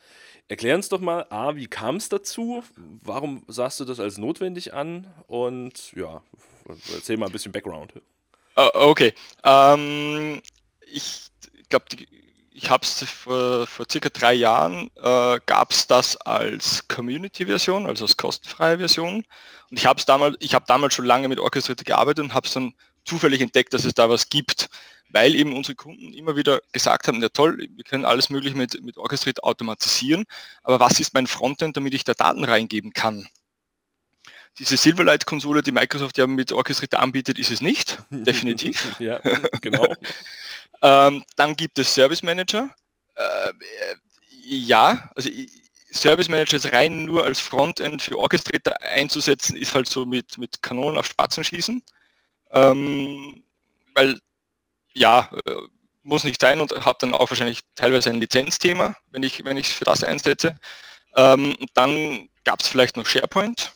Erklär 0.48 0.76
uns 0.76 0.90
doch 0.90 1.00
mal, 1.00 1.26
A, 1.32 1.56
wie 1.56 1.66
kam 1.66 1.96
es 1.96 2.10
dazu? 2.10 2.64
Warum 2.76 3.44
sahst 3.48 3.80
du 3.80 3.86
das 3.86 4.00
als 4.00 4.20
notwendig 4.20 4.74
an? 4.74 5.08
Und 5.26 5.94
ja, 5.94 6.22
erzähl 6.94 7.18
mal 7.18 7.28
ein 7.28 7.32
bisschen 7.32 7.52
Background. 7.52 7.94
Uh, 8.56 8.70
okay. 8.74 9.14
Ähm, 9.44 10.42
ich 10.92 11.32
glaube, 11.70 11.86
ich 12.62 12.70
habe 12.70 12.84
es 12.84 13.04
vor, 13.04 13.66
vor 13.66 13.86
circa 13.90 14.10
drei 14.10 14.34
Jahren, 14.34 14.92
äh, 15.02 15.40
gab 15.48 15.72
es 15.72 15.88
das 15.88 16.16
als 16.18 16.88
Community-Version, 16.88 17.88
also 17.88 18.06
als 18.06 18.18
kostenfreie 18.18 18.78
Version. 18.78 19.26
Und 19.72 19.80
ich 19.80 19.88
habe 19.88 20.00
es 20.00 20.06
damals, 20.06 20.38
ich 20.40 20.54
habe 20.54 20.66
damals 20.68 20.94
schon 20.94 21.06
lange 21.06 21.28
mit 21.28 21.40
Orchestrator 21.40 21.84
gearbeitet 21.84 22.24
und 22.24 22.34
habe 22.36 22.48
es 22.48 22.54
dann 22.54 22.74
zufällig 23.04 23.42
entdeckt, 23.42 23.74
dass 23.74 23.84
es 23.84 23.96
da 23.96 24.12
was 24.12 24.30
gibt, 24.30 24.70
weil 25.10 25.34
eben 25.34 25.56
unsere 25.58 25.76
Kunden 25.76 26.14
immer 26.14 26.36
wieder 26.36 26.62
gesagt 26.72 27.08
haben, 27.08 27.20
ja 27.22 27.30
toll, 27.30 27.58
wir 27.58 27.84
können 27.84 28.06
alles 28.06 28.30
mögliche 28.30 28.56
mit, 28.56 28.80
mit 28.84 28.98
Orchestrator 28.98 29.44
automatisieren, 29.44 30.26
aber 30.62 30.80
was 30.80 31.00
ist 31.00 31.16
mein 31.16 31.26
Frontend, 31.26 31.78
damit 31.78 31.96
ich 31.96 32.04
da 32.04 32.14
Daten 32.14 32.44
reingeben 32.44 32.94
kann? 32.94 33.28
Diese 34.60 34.78
Silverlight-Konsole, 34.78 35.64
die 35.64 35.72
Microsoft 35.72 36.18
ja 36.20 36.28
mit 36.28 36.52
Orchestrator 36.52 37.00
anbietet, 37.00 37.40
ist 37.40 37.50
es 37.50 37.62
nicht, 37.62 37.98
definitiv. 38.12 39.00
ja, 39.00 39.20
genau. 39.62 39.96
Ähm, 40.82 41.24
dann 41.36 41.56
gibt 41.56 41.80
es 41.80 41.94
Service 41.94 42.24
Manager. 42.24 42.70
Äh, 43.16 43.54
ja, 44.44 45.10
also 45.16 45.30
Service 45.92 46.30
Manager 46.30 46.58
ist 46.58 46.72
rein 46.72 47.06
nur 47.06 47.24
als 47.26 47.40
Frontend 47.40 48.02
für 48.02 48.18
Orchestrator 48.18 48.74
einzusetzen, 48.82 49.56
ist 49.58 49.76
halt 49.76 49.88
so 49.88 50.06
mit, 50.06 50.38
mit 50.38 50.62
Kanonen 50.62 50.98
auf 50.98 51.08
Spatzen 51.08 51.44
schießen. 51.44 51.84
Ähm, 52.52 53.44
weil, 53.94 54.20
ja, 54.94 55.30
äh, 55.46 55.56
muss 56.04 56.24
nicht 56.24 56.42
sein 56.42 56.60
und 56.62 56.72
habe 56.86 56.98
dann 57.00 57.14
auch 57.14 57.30
wahrscheinlich 57.30 57.62
teilweise 57.76 58.10
ein 58.10 58.20
Lizenzthema, 58.20 58.96
wenn 59.12 59.24
ich 59.24 59.44
wenn 59.46 59.58
ich 59.58 59.68
es 59.68 59.74
für 59.74 59.86
das 59.86 60.04
einsetze. 60.04 60.58
Ähm, 61.16 61.56
dann 61.74 62.30
gab 62.44 62.62
es 62.62 62.68
vielleicht 62.68 62.98
noch 62.98 63.06
SharePoint. 63.06 63.74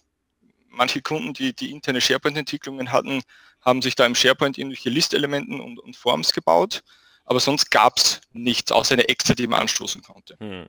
Manche 0.70 1.02
Kunden, 1.02 1.34
die 1.34 1.54
die 1.54 1.72
interne 1.72 2.02
SharePoint-Entwicklungen 2.02 2.92
hatten, 2.92 3.22
haben 3.66 3.82
sich 3.82 3.96
da 3.96 4.06
im 4.06 4.16
SharePoint 4.16 4.58
irgendwelche 4.58 4.90
Listelementen 4.90 5.60
und, 5.60 5.80
und 5.80 5.98
Forms 5.98 6.32
gebaut, 6.32 6.84
aber 7.26 7.40
sonst 7.40 7.72
gab 7.72 7.98
es 7.98 8.22
nichts, 8.32 8.72
außer 8.72 8.94
eine 8.94 9.10
Excel, 9.10 9.36
die 9.36 9.48
man 9.48 9.62
anstoßen 9.62 10.04
konnte. 10.04 10.38
Hm. 10.40 10.68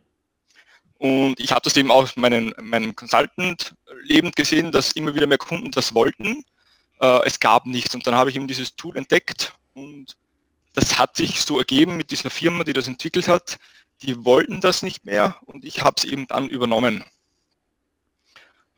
Und 0.99 1.39
ich 1.39 1.53
habe 1.53 1.61
das 1.63 1.77
eben 1.77 1.91
auch 1.91 2.17
meinen, 2.17 2.55
meinem 2.59 2.97
Consultant 2.97 3.75
lebend 4.03 4.35
gesehen, 4.35 4.73
dass 4.73 4.93
immer 4.93 5.15
wieder 5.15 5.27
mehr 5.27 5.37
Kunden 5.37 5.71
das 5.71 5.95
wollten. 5.95 6.43
Äh, 7.01 7.27
es 7.27 7.39
gab 7.39 7.67
nichts 7.67 7.95
und 7.95 8.07
dann 8.07 8.15
habe 8.15 8.31
ich 8.31 8.37
eben 8.37 8.49
dieses 8.49 8.77
Tool 8.77 8.97
entdeckt 8.97 9.53
und 9.75 10.17
das 10.73 10.99
hat 10.99 11.17
sich 11.17 11.43
so 11.43 11.59
ergeben 11.59 11.99
mit 11.99 12.11
dieser 12.11 12.31
Firma, 12.31 12.65
die 12.65 12.73
das 12.73 12.89
entwickelt 12.89 13.29
hat. 13.29 13.59
Die 14.03 14.25
wollten 14.25 14.63
das 14.63 14.83
nicht 14.83 15.05
mehr 15.05 15.37
und 15.45 15.67
ich 15.67 15.83
habe 15.83 15.97
es 15.99 16.05
eben 16.05 16.27
dann 16.27 16.49
übernommen 16.49 17.05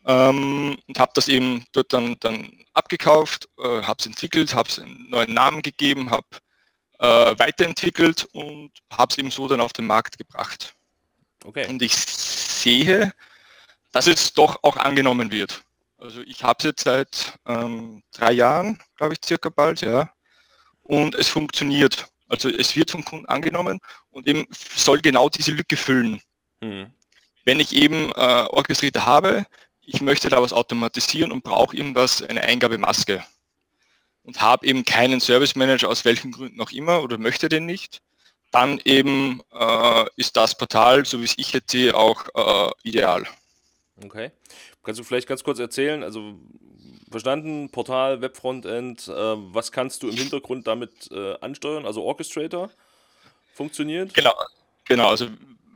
ähm, 0.09 0.79
und 0.88 0.99
habe 0.99 1.12
das 1.14 1.29
eben 1.29 1.64
dort 1.73 1.92
dann, 1.92 2.16
dann 2.21 2.51
abgekauft, 2.73 3.49
äh, 3.59 3.83
habe 3.83 3.97
es 4.01 4.07
entwickelt, 4.07 4.55
habe 4.55 4.68
es 4.68 4.79
einen 4.79 5.09
neuen 5.11 5.35
Namen 5.35 5.61
gegeben, 5.62 6.11
habe 6.11 6.27
äh, 6.99 7.38
weiterentwickelt 7.38 8.27
und 8.33 8.73
habe 8.90 9.12
es 9.12 9.18
eben 9.18 9.31
so 9.31 9.47
dann 9.47 9.61
auf 9.61 9.75
den 9.75 9.87
Markt 9.87 10.16
gebracht. 10.16 10.75
Okay. 11.44 11.68
Und 11.68 11.83
ich 11.83 11.94
sehe, 11.94 13.12
dass 13.92 14.07
es 14.07 14.33
doch 14.33 14.59
auch 14.62 14.79
angenommen 14.79 15.31
wird. 15.31 15.62
Also 15.99 16.23
ich 16.23 16.42
habe 16.42 16.57
es 16.59 16.64
jetzt 16.64 16.85
seit 16.85 17.38
ähm, 17.47 18.03
drei 18.12 18.33
Jahren, 18.33 18.81
glaube 18.97 19.14
ich, 19.14 19.21
circa 19.25 19.51
bald, 19.51 19.83
ja. 19.83 20.11
Und 20.83 21.14
es 21.16 21.29
funktioniert. 21.29 22.07
Also 22.29 22.49
es 22.49 22.77
wird 22.77 22.90
vom 22.90 23.05
Kunden 23.05 23.27
angenommen 23.27 23.79
und 24.11 24.27
eben 24.27 24.47
soll 24.51 25.01
genau 25.01 25.29
diese 25.29 25.51
Lücke 25.51 25.77
füllen. 25.77 26.21
Mhm. 26.61 26.92
Wenn 27.44 27.61
ich 27.61 27.75
eben 27.75 28.11
äh, 28.12 28.47
Orchestrator 28.51 29.05
habe, 29.07 29.47
ich 29.88 30.03
möchte 30.03 30.29
da 30.29 30.42
was 30.42 30.53
automatisieren 30.53 31.33
und 31.33 31.42
brauche 31.42 31.74
irgendwas, 31.74 32.22
eine 32.22 32.42
Eingabemaske 32.42 33.24
und 34.22 34.40
habe 34.42 34.66
eben 34.66 34.85
keinen 34.85 35.20
Service 35.20 35.57
Manager 35.57 35.88
aus 35.88 36.05
welchen 36.05 36.31
Gründen 36.31 36.61
auch 36.61 36.70
immer 36.70 37.03
oder 37.03 37.16
möchte 37.16 37.48
den 37.48 37.64
nicht, 37.64 38.03
dann 38.51 38.81
eben 38.85 39.40
äh, 39.53 40.05
ist 40.16 40.37
das 40.37 40.57
Portal, 40.57 41.07
so 41.07 41.20
wie 41.20 41.24
es 41.24 41.35
ich 41.38 41.53
jetzt 41.55 41.70
sehe, 41.70 41.94
auch 41.94 42.27
äh, 42.35 42.70
ideal. 42.83 43.27
Okay. 44.05 44.31
Kannst 44.83 45.01
du 45.01 45.05
vielleicht 45.05 45.27
ganz 45.27 45.42
kurz 45.42 45.59
erzählen, 45.59 46.03
also 46.03 46.35
verstanden, 47.11 47.70
Portal, 47.70 48.20
Webfrontend, 48.20 49.09
äh, 49.09 49.12
was 49.12 49.72
kannst 49.72 50.03
du 50.03 50.09
im 50.09 50.16
Hintergrund 50.16 50.66
damit 50.66 51.11
äh, 51.11 51.35
ansteuern? 51.40 51.87
Also 51.87 52.05
Orchestrator 52.05 52.70
funktioniert? 53.55 54.12
Genau, 54.12 54.35
genau. 54.85 55.09
Also 55.09 55.29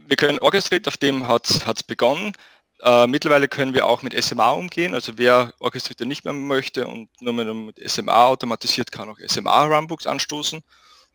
wir 0.07 0.16
können 0.16 0.38
Orchestrate, 0.38 0.88
auf 0.88 0.98
dem 0.98 1.27
hat 1.27 1.48
es 1.48 1.83
begonnen. 1.83 2.35
Äh, 2.83 3.07
mittlerweile 3.07 3.47
können 3.47 3.75
wir 3.75 3.87
auch 3.87 4.03
mit 4.03 4.12
SMA 4.25 4.51
umgehen, 4.51 4.95
also 4.95 5.12
wer 5.16 5.55
Orchestrator 5.61 6.05
nicht 6.05 6.25
mehr 6.25 6.35
möchte 6.35 6.88
und 6.88 7.09
nur 7.21 7.33
mit 7.33 7.81
SMA 7.88 8.27
automatisiert, 8.27 8.90
kann 8.90 9.09
auch 9.09 9.18
SMA-Runbooks 9.21 10.07
anstoßen. 10.07 10.61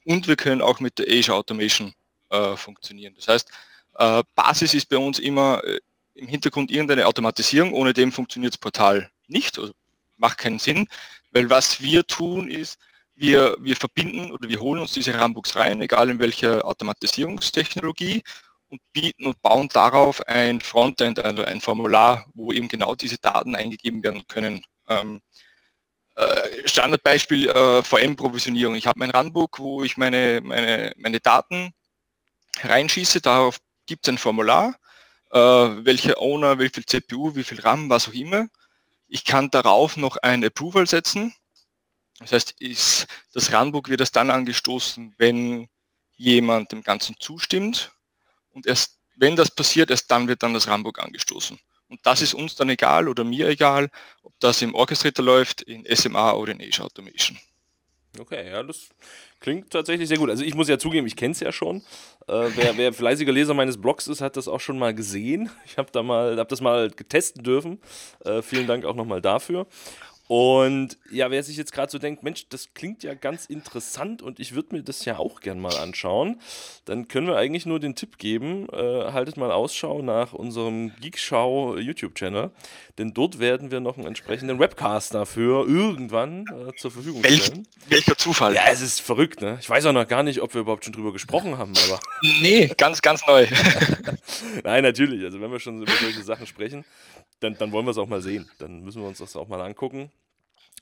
Und 0.06 0.28
wir 0.30 0.38
können 0.38 0.62
auch 0.62 0.80
mit 0.80 0.98
der 0.98 1.08
Azure 1.10 1.38
Automation 1.38 1.94
äh, 2.30 2.56
funktionieren. 2.56 3.14
Das 3.18 3.28
heißt, 3.28 3.52
äh, 3.96 4.24
Basis 4.34 4.74
ist 4.74 4.88
bei 4.88 4.98
uns 4.98 5.20
immer 5.20 5.62
äh, 5.66 5.80
im 6.16 6.28
Hintergrund 6.28 6.72
irgendeine 6.72 7.06
Automatisierung, 7.06 7.74
ohne 7.74 7.94
dem 7.94 8.14
funktioniert 8.14 8.54
das 8.54 8.60
Portal 8.60 9.10
nicht, 9.28 9.60
also 9.60 9.74
macht 10.16 10.38
keinen 10.38 10.60
Sinn, 10.60 10.88
weil 11.32 11.50
was 11.50 11.82
wir 11.82 12.08
tun 12.08 12.50
ist, 12.50 12.80
wir, 13.16 13.58
wir 13.60 13.76
verbinden 13.76 14.32
oder 14.32 14.48
wir 14.48 14.62
holen 14.62 14.80
uns 14.80 14.94
diese 14.94 15.20
Runbooks 15.20 15.56
rein, 15.58 15.82
egal 15.82 16.10
in 16.10 16.20
welcher 16.20 16.64
Automatisierungstechnologie 16.66 18.24
und 18.70 18.82
bieten 18.94 19.26
und 19.26 19.42
bauen 19.42 19.70
darauf 19.70 20.22
ein 20.28 20.62
Frontend, 20.62 21.20
also 21.20 21.44
ein 21.44 21.62
Formular, 21.62 22.26
wo 22.34 22.52
eben 22.52 22.68
genau 22.68 22.96
diese 22.96 23.18
Daten 23.18 23.56
eingegeben 23.56 24.04
werden 24.04 24.28
können. 24.28 24.64
Ähm, 24.88 25.22
äh, 26.16 26.68
Standardbeispiel 26.68 27.50
äh, 27.50 27.84
VM-Provisionierung. 27.84 28.76
Ich 28.76 28.88
habe 28.88 29.00
mein 29.00 29.12
Runbook, 29.12 29.60
wo 29.60 29.84
ich 29.84 29.98
meine, 29.98 30.42
meine, 30.44 30.94
meine 30.98 31.20
Daten 31.20 31.74
reinschieße. 32.64 33.22
Darauf 33.22 33.60
gibt 33.86 34.08
es 34.08 34.14
ein 34.14 34.18
Formular, 34.18 34.76
äh, 35.32 35.38
welcher 35.40 36.20
Owner, 36.20 36.60
wie 36.60 36.70
viel 36.70 36.86
CPU, 36.86 37.36
wie 37.36 37.44
viel 37.44 37.62
RAM, 37.62 37.90
was 37.90 38.08
auch 38.08 38.14
immer. 38.14 38.48
Ich 39.08 39.26
kann 39.26 39.50
darauf 39.52 39.96
noch 39.96 40.18
ein 40.18 40.44
Approval 40.44 40.88
setzen. 40.88 41.34
Das 42.20 42.32
heißt, 42.32 42.56
ist, 42.60 43.08
das 43.34 43.54
Runbook 43.54 43.90
wird 43.90 44.00
erst 44.00 44.16
dann 44.16 44.32
angestoßen, 44.32 45.14
wenn 45.18 45.70
jemand 46.16 46.72
dem 46.72 46.82
Ganzen 46.82 47.16
zustimmt. 47.20 47.92
Und 48.58 48.66
erst 48.66 48.98
wenn 49.18 49.36
das 49.36 49.52
passiert, 49.52 49.92
erst 49.92 50.10
dann 50.10 50.28
wird 50.28 50.42
dann 50.42 50.56
das 50.56 50.68
Runbook 50.68 50.98
angestoßen. 50.98 51.60
Und 51.90 52.00
das 52.04 52.24
ist 52.24 52.34
uns 52.34 52.56
dann 52.56 52.70
egal 52.70 53.08
oder 53.08 53.24
mir 53.24 53.48
egal, 53.48 53.90
ob 54.24 54.34
das 54.40 54.64
im 54.64 54.74
Orchestrator 54.74 55.24
läuft, 55.24 55.62
in 55.62 55.86
SMA 55.96 56.34
oder 56.34 56.54
in 56.54 56.62
Azure 56.62 56.88
Automation. 56.88 57.38
Okay, 58.20 58.50
ja, 58.50 58.64
das 58.64 58.90
klingt 59.40 59.70
tatsächlich 59.70 60.08
sehr 60.08 60.18
gut. 60.18 60.32
Also 60.32 60.44
ich 60.44 60.56
muss 60.56 60.68
ja 60.68 60.80
zugeben, 60.80 61.06
ich 61.06 61.16
kenne 61.16 61.34
es 61.34 61.40
ja 61.40 61.52
schon. 61.52 61.84
Äh, 62.28 62.50
wer, 62.56 62.76
wer, 62.78 62.94
fleißiger 62.94 63.32
Leser 63.32 63.54
meines 63.54 63.80
Blogs 63.80 64.08
ist, 64.08 64.22
hat 64.22 64.38
das 64.38 64.48
auch 64.48 64.60
schon 64.60 64.80
mal 64.80 64.96
gesehen. 64.96 65.52
Ich 65.66 65.78
habe 65.78 65.92
da 65.92 66.04
habe 66.04 66.46
das 66.46 66.60
mal 66.60 66.90
getesten 66.90 67.44
dürfen. 67.44 67.80
Äh, 68.26 68.42
vielen 68.42 68.66
Dank 68.66 68.86
auch 68.86 68.96
nochmal 68.96 69.22
dafür. 69.22 69.68
Und 70.28 70.98
ja, 71.10 71.32
wer 71.32 71.42
sich 71.42 71.56
jetzt 71.56 71.72
gerade 71.72 71.90
so 71.90 72.00
denkt, 72.00 72.22
Mensch, 72.22 72.50
das 72.50 72.74
klingt 72.74 73.02
ja 73.04 73.14
ganz 73.14 73.46
interessant 73.46 74.22
und 74.22 74.42
ich 74.42 74.54
würde 74.56 74.76
mir 74.76 74.84
das 74.84 75.06
ja 75.06 75.18
auch 75.18 75.40
gern 75.40 75.60
mal 75.60 75.76
anschauen, 75.78 76.42
dann 76.84 77.08
können 77.08 77.28
wir 77.28 77.38
eigentlich 77.38 77.66
nur 77.66 77.80
den 77.80 77.96
Tipp 77.96 78.18
geben, 78.18 78.68
äh, 78.74 79.12
haltet 79.14 79.38
mal 79.38 79.52
Ausschau 79.52 80.02
nach 80.02 80.34
unserem 80.34 80.92
Geekschau 81.00 81.78
YouTube-Channel, 81.78 82.52
denn 82.98 83.14
dort 83.14 83.40
werden 83.40 83.72
wir 83.72 83.80
noch 83.80 83.98
einen 83.98 84.06
entsprechenden 84.06 84.60
Webcast 84.60 85.14
dafür 85.14 85.66
irgendwann 85.66 86.46
äh, 86.48 86.76
zur 86.76 86.92
Verfügung 86.92 87.24
stellen. 87.24 87.40
Welch, 87.88 88.06
welcher 88.06 88.18
Zufall. 88.18 88.54
Ja, 88.54 88.64
es 88.70 88.82
ist 88.82 89.00
verrückt, 89.00 89.42
ne? 89.42 89.58
Ich 89.62 89.70
weiß 89.70 89.86
auch 89.86 89.94
noch 89.94 90.08
gar 90.08 90.24
nicht, 90.24 90.42
ob 90.42 90.54
wir 90.54 90.62
überhaupt 90.62 90.84
schon 90.84 90.94
drüber 90.94 91.14
gesprochen 91.14 91.58
haben, 91.58 91.72
aber. 91.88 92.02
nee, 92.42 92.68
ganz, 92.78 93.02
ganz 93.02 93.26
neu. 93.28 93.48
Nein, 94.64 94.84
natürlich. 94.84 95.24
Also 95.24 95.40
wenn 95.40 95.52
wir 95.52 95.60
schon 95.60 95.82
über 95.82 95.92
solche 95.94 96.24
Sachen 96.24 96.48
sprechen, 96.48 96.84
dann, 97.40 97.58
dann 97.58 97.72
wollen 97.72 97.86
wir 97.86 97.92
es 97.92 97.98
auch 97.98 98.08
mal 98.08 98.22
sehen. 98.22 98.50
Dann 98.60 98.82
müssen 98.84 99.02
wir 99.02 99.08
uns 99.08 99.20
das 99.20 99.36
auch 99.36 99.48
mal 99.48 99.62
angucken. 99.62 100.12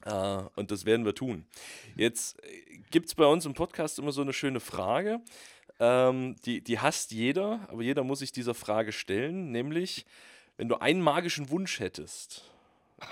Uh, 0.08 0.50
und 0.56 0.70
das 0.70 0.86
werden 0.86 1.04
wir 1.04 1.16
tun. 1.16 1.48
Jetzt 1.96 2.38
äh, 2.44 2.78
gibt 2.92 3.08
es 3.08 3.16
bei 3.16 3.26
uns 3.26 3.46
im 3.48 3.56
Podcast 3.56 3.98
immer 3.98 4.12
so 4.12 4.22
eine 4.22 4.34
schöne 4.34 4.60
Frage. 4.60 5.20
Ähm, 5.80 6.36
die, 6.46 6.62
die 6.62 6.80
hasst 6.80 7.12
jeder, 7.12 7.68
aber 7.70 7.82
jeder 7.82 8.04
muss 8.04 8.20
sich 8.20 8.32
dieser 8.32 8.54
Frage 8.54 8.92
stellen, 8.92 9.52
nämlich, 9.52 10.06
wenn 10.58 10.70
du 10.70 10.76
einen 10.76 11.02
magischen 11.02 11.50
Wunsch 11.50 11.80
hättest, 11.80 12.44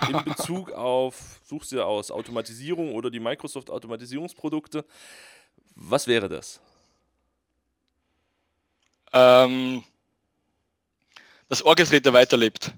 in 0.08 0.24
Bezug 0.24 0.70
auf, 0.72 1.40
suchst 1.44 1.72
du 1.72 1.82
aus 1.82 2.12
Automatisierung 2.12 2.94
oder 2.94 3.10
die 3.10 3.20
Microsoft 3.20 3.70
Automatisierungsprodukte, 3.70 4.84
was 5.74 6.06
wäre 6.06 6.28
das? 6.28 6.60
Ähm, 9.12 9.82
dass 11.48 11.62
Orchestrator 11.62 12.12
weiterlebt. 12.12 12.72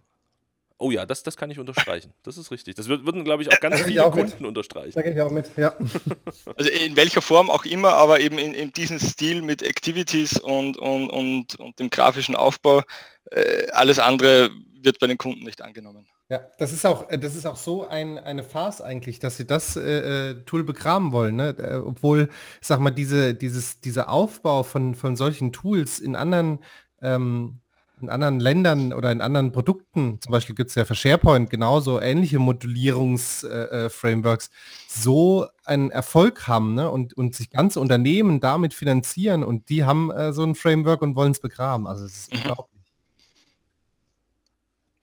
Oh 0.79 0.91
ja, 0.91 1.07
das, 1.07 1.23
das 1.23 1.37
kann 1.37 1.51
ich 1.51 1.59
unterstreichen. 1.59 2.13
Das 2.23 2.37
ist 2.37 2.51
richtig. 2.51 2.75
Das 2.75 2.89
würden, 2.89 3.25
glaube 3.25 3.43
ich, 3.43 3.51
auch 3.51 3.61
ganz 3.61 3.81
viele 3.81 4.05
auch 4.05 4.13
Kunden 4.13 4.33
mit. 4.39 4.49
unterstreichen. 4.49 4.93
Da 4.95 5.03
gehe 5.03 5.15
ich 5.15 5.21
auch 5.21 5.31
mit, 5.31 5.51
ja. 5.57 5.75
Also 6.57 6.71
in 6.71 6.97
welcher 6.97 7.23
Form 7.23 7.51
auch 7.51 7.65
immer, 7.65 7.95
aber 7.95 8.21
eben 8.21 8.39
in, 8.39 8.53
in 8.53 8.73
diesem 8.73 8.99
Stil 8.99 9.41
mit 9.41 9.63
Activities 9.63 10.39
und, 10.39 10.77
und, 10.77 11.09
und, 11.09 11.57
und 11.57 11.79
dem 11.79 11.89
grafischen 11.89 12.37
Aufbau. 12.37 12.83
Äh, 13.31 13.69
alles 13.71 13.99
andere 13.99 14.51
wird 14.83 14.99
bei 14.99 15.07
den 15.07 15.19
Kunden 15.19 15.45
nicht 15.45 15.63
angenommen. 15.63 16.07
Ja, 16.29 16.41
das 16.59 16.73
ist 16.73 16.85
auch, 16.85 17.09
äh, 17.09 17.19
das 17.19 17.35
ist 17.37 17.47
auch 17.47 17.57
so 17.57 17.87
ein, 17.89 18.19
eine 18.19 18.43
Farce 18.43 18.81
eigentlich, 18.81 19.19
dass 19.19 19.37
sie 19.37 19.47
das 19.47 19.77
äh, 19.77 20.31
äh 20.31 20.45
Tool 20.45 20.65
begraben 20.65 21.13
wollen, 21.13 21.37
ne? 21.37 21.57
Äh, 21.59 21.77
obwohl, 21.77 22.29
sag 22.61 22.81
mal, 22.81 22.91
diese, 22.91 23.35
dieses, 23.35 23.81
dieser 23.81 24.11
Aufbau 24.11 24.63
von, 24.63 24.95
von 24.95 25.17
solchen 25.17 25.53
Tools 25.53 26.01
in 26.01 26.17
anderen 26.17 26.59
ähm, 27.01 27.61
in 28.01 28.09
anderen 28.11 28.41
Ländern 28.41 28.93
oder 28.93 29.11
in 29.11 29.23
anderen 29.23 29.53
Produkten, 29.53 30.21
zum 30.21 30.33
Beispiel 30.33 30.55
gibt 30.55 30.69
es 30.71 30.75
ja 30.75 30.85
für 30.85 30.95
SharePoint 30.95 31.49
genauso 31.49 31.99
ähnliche 32.01 32.39
Modulierungsframeworks, 32.39 34.47
äh, 34.47 34.51
äh 34.51 34.53
so 34.89 35.47
einen 35.65 35.91
Erfolg 35.91 36.47
haben 36.47 36.75
ne? 36.75 36.91
und, 36.91 37.17
und 37.17 37.35
sich 37.35 37.49
ganze 37.51 37.81
Unternehmen 37.81 38.41
damit 38.41 38.75
finanzieren 38.75 39.43
und 39.43 39.71
die 39.71 39.85
haben 39.85 40.11
äh, 40.11 40.33
so 40.33 40.43
ein 40.43 40.55
Framework 40.55 41.01
und 41.03 41.17
wollen 41.17 41.33
es 41.33 41.41
begraben. 41.41 41.87
Also 41.87 42.05
es 42.05 42.19
ist 42.19 42.33
mhm. 42.33 42.41
unglaublich. 42.41 42.77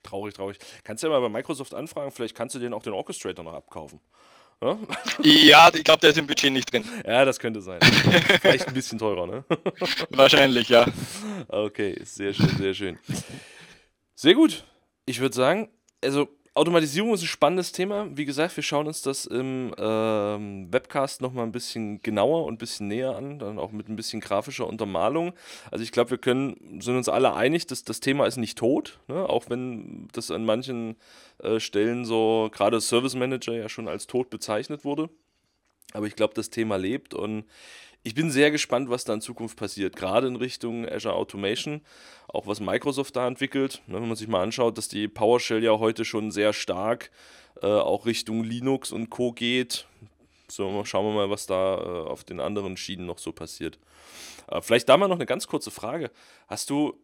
Traurig, 0.03 0.36
traurig. 0.36 0.60
Kannst 0.84 1.01
du 1.01 1.08
ja 1.08 1.13
mal 1.13 1.21
bei 1.21 1.29
Microsoft 1.29 1.73
anfragen, 1.73 2.12
vielleicht 2.12 2.36
kannst 2.36 2.53
du 2.56 2.60
den 2.60 2.73
auch 2.73 2.84
den 2.84 2.93
Orchestrator 2.93 3.43
noch 3.43 3.53
abkaufen. 3.53 3.99
Ja, 5.21 5.69
ich 5.73 5.83
glaube, 5.83 5.99
der 6.01 6.11
ist 6.11 6.17
im 6.17 6.27
Budget 6.27 6.51
nicht 6.51 6.71
drin. 6.71 6.85
Ja, 7.05 7.25
das 7.25 7.39
könnte 7.39 7.61
sein. 7.61 7.79
Vielleicht 8.41 8.67
ein 8.67 8.73
bisschen 8.73 8.97
teurer, 8.97 9.27
ne? 9.27 9.45
Wahrscheinlich, 10.09 10.69
ja. 10.69 10.85
Okay, 11.47 11.99
sehr 12.03 12.33
schön, 12.33 12.49
sehr 12.57 12.73
schön. 12.73 12.99
Sehr 14.15 14.35
gut. 14.35 14.63
Ich 15.05 15.19
würde 15.19 15.35
sagen, 15.35 15.69
also 16.03 16.29
Automatisierung 16.55 17.15
ist 17.15 17.23
ein 17.23 17.27
spannendes 17.27 17.71
Thema. 17.71 18.07
Wie 18.15 18.25
gesagt, 18.25 18.55
wir 18.55 18.63
schauen 18.63 18.85
uns 18.85 19.01
das 19.01 19.25
im 19.25 19.73
ähm, 19.75 20.71
Webcast 20.71 21.19
nochmal 21.19 21.45
ein 21.45 21.51
bisschen 21.51 21.99
genauer 22.03 22.45
und 22.45 22.53
ein 22.53 22.57
bisschen 22.59 22.87
näher 22.87 23.15
an, 23.15 23.39
dann 23.39 23.57
auch 23.57 23.71
mit 23.71 23.89
ein 23.89 23.95
bisschen 23.95 24.21
grafischer 24.21 24.67
Untermalung. 24.67 25.33
Also 25.71 25.83
ich 25.83 25.91
glaube, 25.91 26.11
wir 26.11 26.19
können, 26.19 26.79
sind 26.79 26.95
uns 26.95 27.09
alle 27.09 27.33
einig, 27.33 27.65
dass 27.65 27.83
das 27.83 28.01
Thema 28.01 28.27
ist 28.27 28.37
nicht 28.37 28.55
tot, 28.55 28.99
ne? 29.07 29.27
auch 29.27 29.49
wenn 29.49 30.07
das 30.13 30.29
an 30.29 30.45
manchen 30.45 30.95
äh, 31.39 31.59
Stellen 31.59 32.05
so, 32.05 32.51
gerade 32.53 32.79
Service 32.81 33.15
Manager 33.15 33.53
ja 33.53 33.67
schon 33.67 33.87
als 33.87 34.05
tot 34.05 34.29
bezeichnet 34.29 34.85
wurde. 34.85 35.09
Aber 35.93 36.05
ich 36.05 36.15
glaube, 36.15 36.35
das 36.35 36.51
Thema 36.51 36.75
lebt 36.75 37.15
und 37.15 37.45
ich 38.03 38.13
bin 38.13 38.29
sehr 38.29 38.51
gespannt, 38.51 38.89
was 38.89 39.05
da 39.05 39.13
in 39.13 39.21
Zukunft 39.21 39.57
passiert, 39.57 39.95
gerade 39.95 40.27
in 40.27 40.35
Richtung 40.35 40.87
Azure 40.87 41.15
Automation, 41.15 41.81
auch 42.27 42.47
was 42.47 42.59
Microsoft 42.59 43.15
da 43.15 43.27
entwickelt. 43.27 43.81
Ne, 43.87 43.95
wenn 44.01 44.07
man 44.07 44.17
sich 44.17 44.27
mal 44.27 44.43
anschaut, 44.43 44.77
dass 44.77 44.89
die 44.89 45.07
PowerShell 45.07 45.63
ja 45.63 45.79
heute 45.79 46.03
schon 46.03 46.31
sehr 46.31 46.51
stark 46.51 47.11
äh, 47.61 47.67
auch 47.67 48.05
Richtung 48.05 48.43
Linux 48.43 48.91
und 48.91 49.09
Co. 49.09 49.31
geht. 49.31 49.87
So, 50.49 50.83
schauen 50.83 51.05
wir 51.05 51.13
mal, 51.13 51.29
was 51.29 51.45
da 51.45 51.77
äh, 51.77 52.09
auf 52.09 52.23
den 52.25 52.39
anderen 52.39 52.75
Schienen 52.75 53.05
noch 53.05 53.17
so 53.17 53.31
passiert. 53.31 53.79
Äh, 54.47 54.61
vielleicht 54.61 54.89
da 54.89 54.97
mal 54.97 55.07
noch 55.07 55.15
eine 55.15 55.25
ganz 55.25 55.47
kurze 55.47 55.71
Frage. 55.71 56.11
Hast 56.47 56.69
du, 56.69 56.99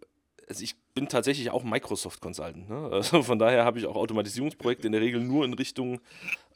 also 0.50 0.64
ich 0.64 0.76
bin 0.94 1.08
tatsächlich 1.08 1.50
auch 1.50 1.64
Microsoft 1.64 2.20
Consultant, 2.20 2.70
ne? 2.70 2.90
also 2.92 3.24
von 3.24 3.40
daher 3.40 3.64
habe 3.64 3.80
ich 3.80 3.86
auch 3.86 3.96
Automatisierungsprojekte 3.96 4.88
in 4.88 4.92
der 4.92 5.02
Regel 5.02 5.22
nur 5.22 5.46
in 5.46 5.54
Richtung 5.54 6.02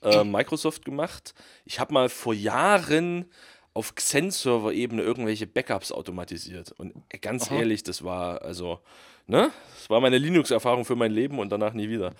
äh, 0.01 0.25
Microsoft 0.25 0.83
gemacht. 0.83 1.33
Ich 1.63 1.79
habe 1.79 1.93
mal 1.93 2.09
vor 2.09 2.33
Jahren 2.33 3.25
auf 3.73 3.95
Xen-Server-Ebene 3.95 5.01
irgendwelche 5.01 5.47
Backups 5.47 5.91
automatisiert. 5.91 6.71
Und 6.73 6.93
ganz 7.21 7.47
Aha. 7.47 7.59
ehrlich, 7.59 7.83
das 7.83 8.03
war 8.03 8.41
also, 8.41 8.79
ne? 9.25 9.51
Das 9.77 9.89
war 9.89 9.99
meine 9.99 10.17
Linux-Erfahrung 10.17 10.85
für 10.85 10.95
mein 10.95 11.11
Leben 11.11 11.39
und 11.39 11.49
danach 11.49 11.73
nie 11.73 11.89
wieder. 11.89 12.13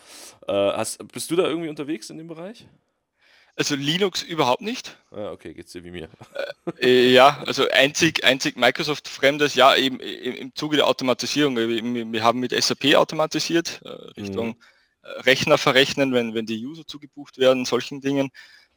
Äh, 0.48 0.54
hast, 0.54 1.08
bist 1.10 1.30
du 1.32 1.36
da 1.36 1.44
irgendwie 1.44 1.70
unterwegs 1.70 2.10
in 2.10 2.18
dem 2.18 2.28
Bereich? 2.28 2.66
Also 3.56 3.76
Linux 3.76 4.24
überhaupt 4.24 4.62
nicht. 4.62 4.98
Ah, 5.12 5.32
okay, 5.32 5.54
geht's 5.54 5.74
dir 5.74 5.84
wie 5.84 5.92
mir. 5.92 6.10
Äh, 6.80 6.88
äh, 6.88 7.14
ja, 7.14 7.44
also 7.46 7.70
einzig, 7.70 8.24
einzig 8.24 8.58
Microsoft-Fremdes, 8.58 9.54
ja, 9.54 9.76
eben 9.76 10.00
im, 10.00 10.36
im 10.36 10.56
Zuge 10.56 10.78
der 10.78 10.88
Automatisierung. 10.88 11.56
Wir, 11.56 11.68
wir 11.70 12.24
haben 12.24 12.40
mit 12.40 12.52
SAP 12.52 12.96
automatisiert, 12.96 13.82
äh, 13.86 13.90
Richtung 14.20 14.48
mhm. 14.48 14.56
Äh, 15.04 15.22
Rechner 15.22 15.58
verrechnen, 15.58 16.14
wenn, 16.14 16.34
wenn 16.34 16.48
die 16.48 16.66
User 16.66 16.88
zugebucht 16.88 17.38
werden, 17.38 17.66
solchen 17.66 18.02
Dingen. 18.02 18.32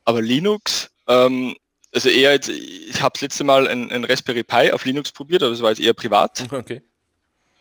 Aber 0.04 0.20
Linux, 0.20 0.90
ähm, 1.08 1.56
also 1.96 2.10
eher 2.10 2.32
jetzt, 2.32 2.50
ich 2.50 3.00
habe 3.00 3.14
das 3.14 3.22
letzte 3.22 3.42
Mal 3.42 3.66
ein, 3.66 3.90
ein, 3.90 4.04
Raspberry 4.04 4.44
Pi 4.44 4.70
auf 4.70 4.84
Linux 4.84 5.10
probiert, 5.10 5.42
aber 5.42 5.52
das 5.52 5.62
war 5.62 5.70
jetzt 5.70 5.80
eher 5.80 5.94
privat. 5.94 6.46
Okay. 6.52 6.82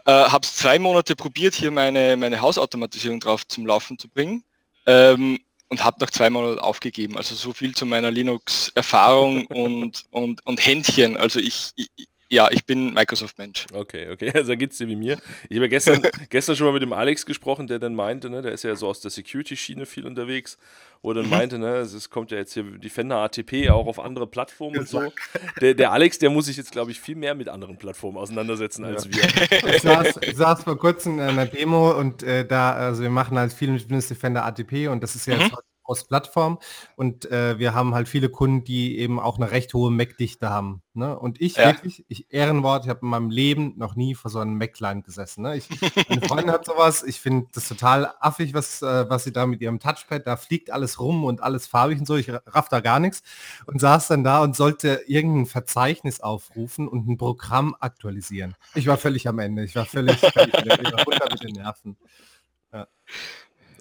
Äh, 0.06 0.12
habe 0.12 0.45
es 0.45 0.58
zwei 0.58 0.78
Monate 0.78 1.15
probiert, 1.15 1.56
hier 1.56 1.71
meine, 1.71 2.17
meine 2.17 2.41
Hausautomatisierung 2.41 3.21
drauf 3.21 3.48
zum 3.48 3.66
Laufen 3.66 3.97
zu 3.97 4.07
bringen. 4.10 4.43
Ähm, 4.86 5.39
und 5.70 5.84
habe 5.84 5.97
nach 5.99 6.12
zwei 6.12 6.30
Monaten 6.30 6.60
aufgegeben. 6.60 7.18
Also 7.18 7.34
so 7.34 7.53
viel 7.53 7.74
zu 7.74 7.86
meiner 7.86 8.12
Linux-Erfahrung 8.12 9.45
und, 9.47 10.05
und, 10.12 10.45
und 10.45 10.66
Händchen. 10.66 11.18
Also 11.18 11.39
ich, 11.39 11.72
ich, 11.76 11.89
ja, 12.30 12.49
ich 12.51 12.65
bin 12.65 12.93
Microsoft-Mensch. 12.93 13.67
Okay, 13.73 14.09
okay, 14.11 14.32
also 14.36 14.55
geht 14.55 14.71
es 14.71 14.78
dir 14.78 14.88
wie 14.88 14.95
mir. 14.95 15.17
Ich 15.49 15.57
habe 15.57 15.69
gestern, 15.69 16.01
gestern 16.30 16.55
schon 16.55 16.67
mal 16.67 16.73
mit 16.73 16.82
dem 16.82 16.93
Alex 16.93 17.26
gesprochen, 17.26 17.67
der 17.67 17.80
dann 17.80 17.93
meinte, 17.95 18.30
ne, 18.30 18.41
der 18.41 18.51
ist 18.51 18.63
ja 18.63 18.76
so 18.76 18.88
aus 18.88 18.99
der 19.01 19.11
Security-Schiene 19.11 19.86
viel 19.86 20.07
unterwegs, 20.07 20.57
wo 21.01 21.11
er 21.11 21.15
dann 21.15 21.26
mhm. 21.26 21.32
meinte, 21.32 21.59
ne, 21.59 21.78
es 21.78 22.09
kommt 22.09 22.32
ja 22.32 22.38
jetzt 22.38 22.53
hier 22.53 22.63
Defender 22.63 23.17
ATP 23.17 23.69
auch 23.69 23.86
auf 23.86 23.99
andere 23.99 24.26
Plattformen 24.26 24.80
und 24.80 24.88
so. 24.88 25.13
Der, 25.61 25.76
der 25.76 25.91
Alex, 25.91 26.17
der 26.17 26.32
muss 26.32 26.45
sich 26.45 26.57
jetzt, 26.57 26.71
glaube 26.71 26.91
ich, 26.91 26.99
viel 26.99 27.15
mehr 27.15 27.36
mit 27.36 27.47
anderen 27.47 27.78
Plattformen 27.78 28.17
auseinandersetzen 28.17 28.84
ja. 28.84 28.91
als 28.91 29.07
wir. 29.09 29.15
Ich 29.76 29.82
saß, 29.82 30.19
saß, 30.34 30.63
vor 30.63 30.78
kurzem 30.78 31.15
in 31.15 31.21
einer 31.21 31.45
Demo 31.45 31.91
und 31.91 32.23
äh, 32.23 32.45
da, 32.45 32.73
also 32.73 33.03
wir 33.03 33.09
machen 33.09 33.38
halt 33.38 33.53
viel 33.53 33.69
mit 33.69 33.89
Defender 33.89 34.45
ATP 34.45 34.88
und 34.88 35.01
das 35.03 35.15
ist 35.15 35.28
ja 35.28 35.38
mhm. 35.38 35.51
Jetzt 35.88 36.06
Cross-Plattform 36.06 36.60
und 36.96 37.30
äh, 37.32 37.60
wir 37.60 37.74
haben 37.74 37.94
halt 37.94 38.08
viele 38.08 38.30
Kunden, 38.30 38.64
die 38.64 38.98
eben 38.98 39.20
auch 39.20 39.38
eine 39.38 39.52
recht 39.52 39.74
hohe 39.74 39.92
Mac-Dichte 39.92 40.50
haben. 40.50 40.82
Ne? 40.94 41.18
Und 41.18 41.42
ich 41.42 41.58
Ja. 41.58 41.68
wirklich, 41.68 42.06
ich 42.08 42.32
Ehrenwort, 42.32 42.86
ich 42.86 42.90
habe 42.90 43.02
in 43.04 43.10
meinem 43.10 43.30
Leben 43.30 43.74
noch 43.78 43.96
nie 43.96 44.16
vor 44.16 44.32
so 44.32 44.40
einem 44.40 44.58
Mac-Client 44.58 45.06
gesessen. 45.06 45.44
Ne? 45.44 45.58
Ich, 45.58 45.68
meine 46.10 46.22
Freundin 46.22 46.52
hat 46.52 46.66
sowas, 46.66 47.04
ich 47.04 47.20
finde 47.20 47.48
das 47.54 47.68
total 47.68 48.14
affig, 48.20 48.54
was, 48.54 48.82
äh, 48.82 49.10
was 49.10 49.24
sie 49.24 49.32
da 49.34 49.46
mit 49.46 49.62
ihrem 49.62 49.80
Touchpad, 49.80 50.26
da 50.26 50.38
fliegt 50.38 50.72
alles 50.72 51.00
rum 51.00 51.24
und 51.24 51.42
alles 51.42 51.68
farbig 51.68 52.00
und 52.00 52.06
so, 52.06 52.16
ich 52.16 52.30
raff 52.30 52.70
da 52.70 52.80
gar 52.80 53.00
nichts 53.00 53.24
und 53.66 53.80
saß 53.80 54.08
dann 54.08 54.24
da 54.24 54.42
und 54.42 54.56
sollte 54.56 55.02
irgendein 55.08 55.46
Verzeichnis 55.46 56.22
aufrufen 56.22 56.88
und 56.88 57.08
ein 57.08 57.18
Programm 57.18 57.76
aktualisieren. 57.80 58.56
Ich 58.74 58.88
war 58.88 58.98
völlig 58.98 59.28
am 59.28 59.40
Ende, 59.40 59.64
ich 59.64 59.76
war 59.76 59.86
völlig, 59.86 60.20
völlig 60.20 60.54
ich 60.54 60.66
war 60.94 61.04
runter 61.04 61.28
mit 61.32 61.44
den 61.44 61.54
Nerven. 61.54 61.98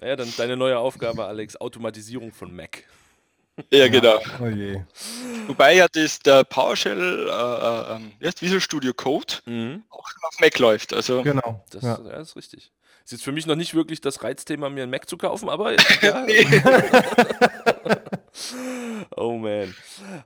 Naja, 0.05 0.17
dann 0.17 0.31
deine 0.37 0.55
neue 0.55 0.77
Aufgabe, 0.77 1.25
Alex, 1.25 1.55
Automatisierung 1.55 2.31
von 2.31 2.55
Mac. 2.55 2.83
Ja, 3.71 3.87
genau. 3.87 4.19
Oh 4.39 4.45
je. 4.45 4.81
Wobei 5.47 5.73
ja 5.73 5.87
das 5.91 6.19
der 6.19 6.43
PowerShell, 6.43 7.27
äh, 7.27 7.31
äh, 7.31 7.95
ähm, 7.95 8.11
Visual 8.39 8.61
Studio 8.61 8.93
Code 8.93 9.33
Mhm. 9.45 9.81
auch 9.89 10.07
schon 10.07 10.21
auf 10.27 10.39
Mac 10.39 10.59
läuft. 10.59 10.93
Also 10.93 11.23
Genau. 11.23 11.65
Das, 11.71 11.81
ja. 11.81 11.99
ja. 12.05 12.17
ist 12.19 12.35
richtig. 12.35 12.71
Ist 13.03 13.13
jetzt 13.13 13.23
für 13.23 13.31
mich 13.31 13.47
noch 13.47 13.55
nicht 13.55 13.73
wirklich 13.73 13.99
das 13.99 14.21
Reizthema, 14.23 14.69
mir 14.69 14.83
einen 14.83 14.91
Mac 14.91 15.09
zu 15.09 15.17
kaufen, 15.17 15.49
aber 15.49 15.71
ja. 16.03 16.27
Oh 19.15 19.31
man. 19.39 19.73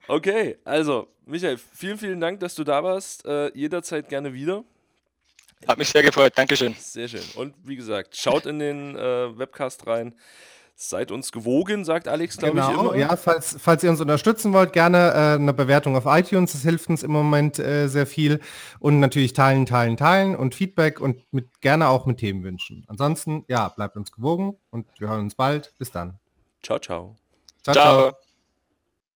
Okay, 0.10 0.58
also, 0.66 1.08
Michael, 1.26 1.58
vielen, 1.58 1.98
vielen 1.98 2.20
Dank, 2.20 2.42
dass 2.42 2.54
du 2.54 2.66
da 2.66 2.84
warst. 2.84 3.26
Äh, 3.26 3.50
jederzeit 3.58 4.10
gerne 4.10 4.34
wieder. 4.34 4.66
Hat 5.68 5.78
mich 5.78 5.90
sehr 5.90 6.04
gefreut. 6.04 6.34
Dankeschön. 6.36 6.76
Sehr 6.80 7.08
schön. 7.08 7.24
Und 7.36 7.54
wie 7.64 7.76
gesagt, 7.76 8.16
schaut 8.16 8.46
in 8.46 8.60
den 8.60 8.96
äh, 8.96 9.38
Webcast 9.38 9.88
rein. 9.88 10.16
Seid 10.82 11.12
uns 11.12 11.34
gewogen, 11.34 11.84
sagt 11.84 12.08
Alex, 12.08 12.38
glaube 12.38 12.58
ich, 12.60 12.66
Genau, 12.66 12.92
immer. 12.92 12.96
ja, 12.96 13.18
falls, 13.18 13.58
falls 13.60 13.84
ihr 13.84 13.90
uns 13.90 14.00
unterstützen 14.00 14.54
wollt, 14.54 14.72
gerne 14.72 15.12
äh, 15.12 15.36
eine 15.36 15.54
Bewertung 15.54 15.98
auf 15.98 16.06
iTunes, 16.06 16.54
das 16.54 16.62
hilft 16.62 16.88
uns 16.90 17.04
im 17.04 17.12
Moment 17.12 17.60
äh, 17.60 17.88
sehr 17.90 18.08
viel. 18.08 18.40
Und 18.80 19.02
natürlich 19.02 19.34
teilen, 19.34 19.66
teilen, 19.66 19.98
teilen 19.98 20.38
und 20.38 20.56
Feedback 20.56 21.02
und 21.02 21.22
mit, 21.34 21.60
gerne 21.60 21.90
auch 21.90 22.06
mit 22.06 22.20
Themenwünschen. 22.20 22.86
Ansonsten, 22.88 23.44
ja, 23.50 23.68
bleibt 23.68 23.98
uns 23.98 24.14
gewogen 24.14 24.56
und 24.70 24.88
wir 25.00 25.10
hören 25.10 25.20
uns 25.22 25.36
bald. 25.36 25.74
Bis 25.78 25.92
dann. 25.92 26.18
Ciao, 26.64 26.80
ciao. 26.80 27.18
Ciao. 27.64 28.14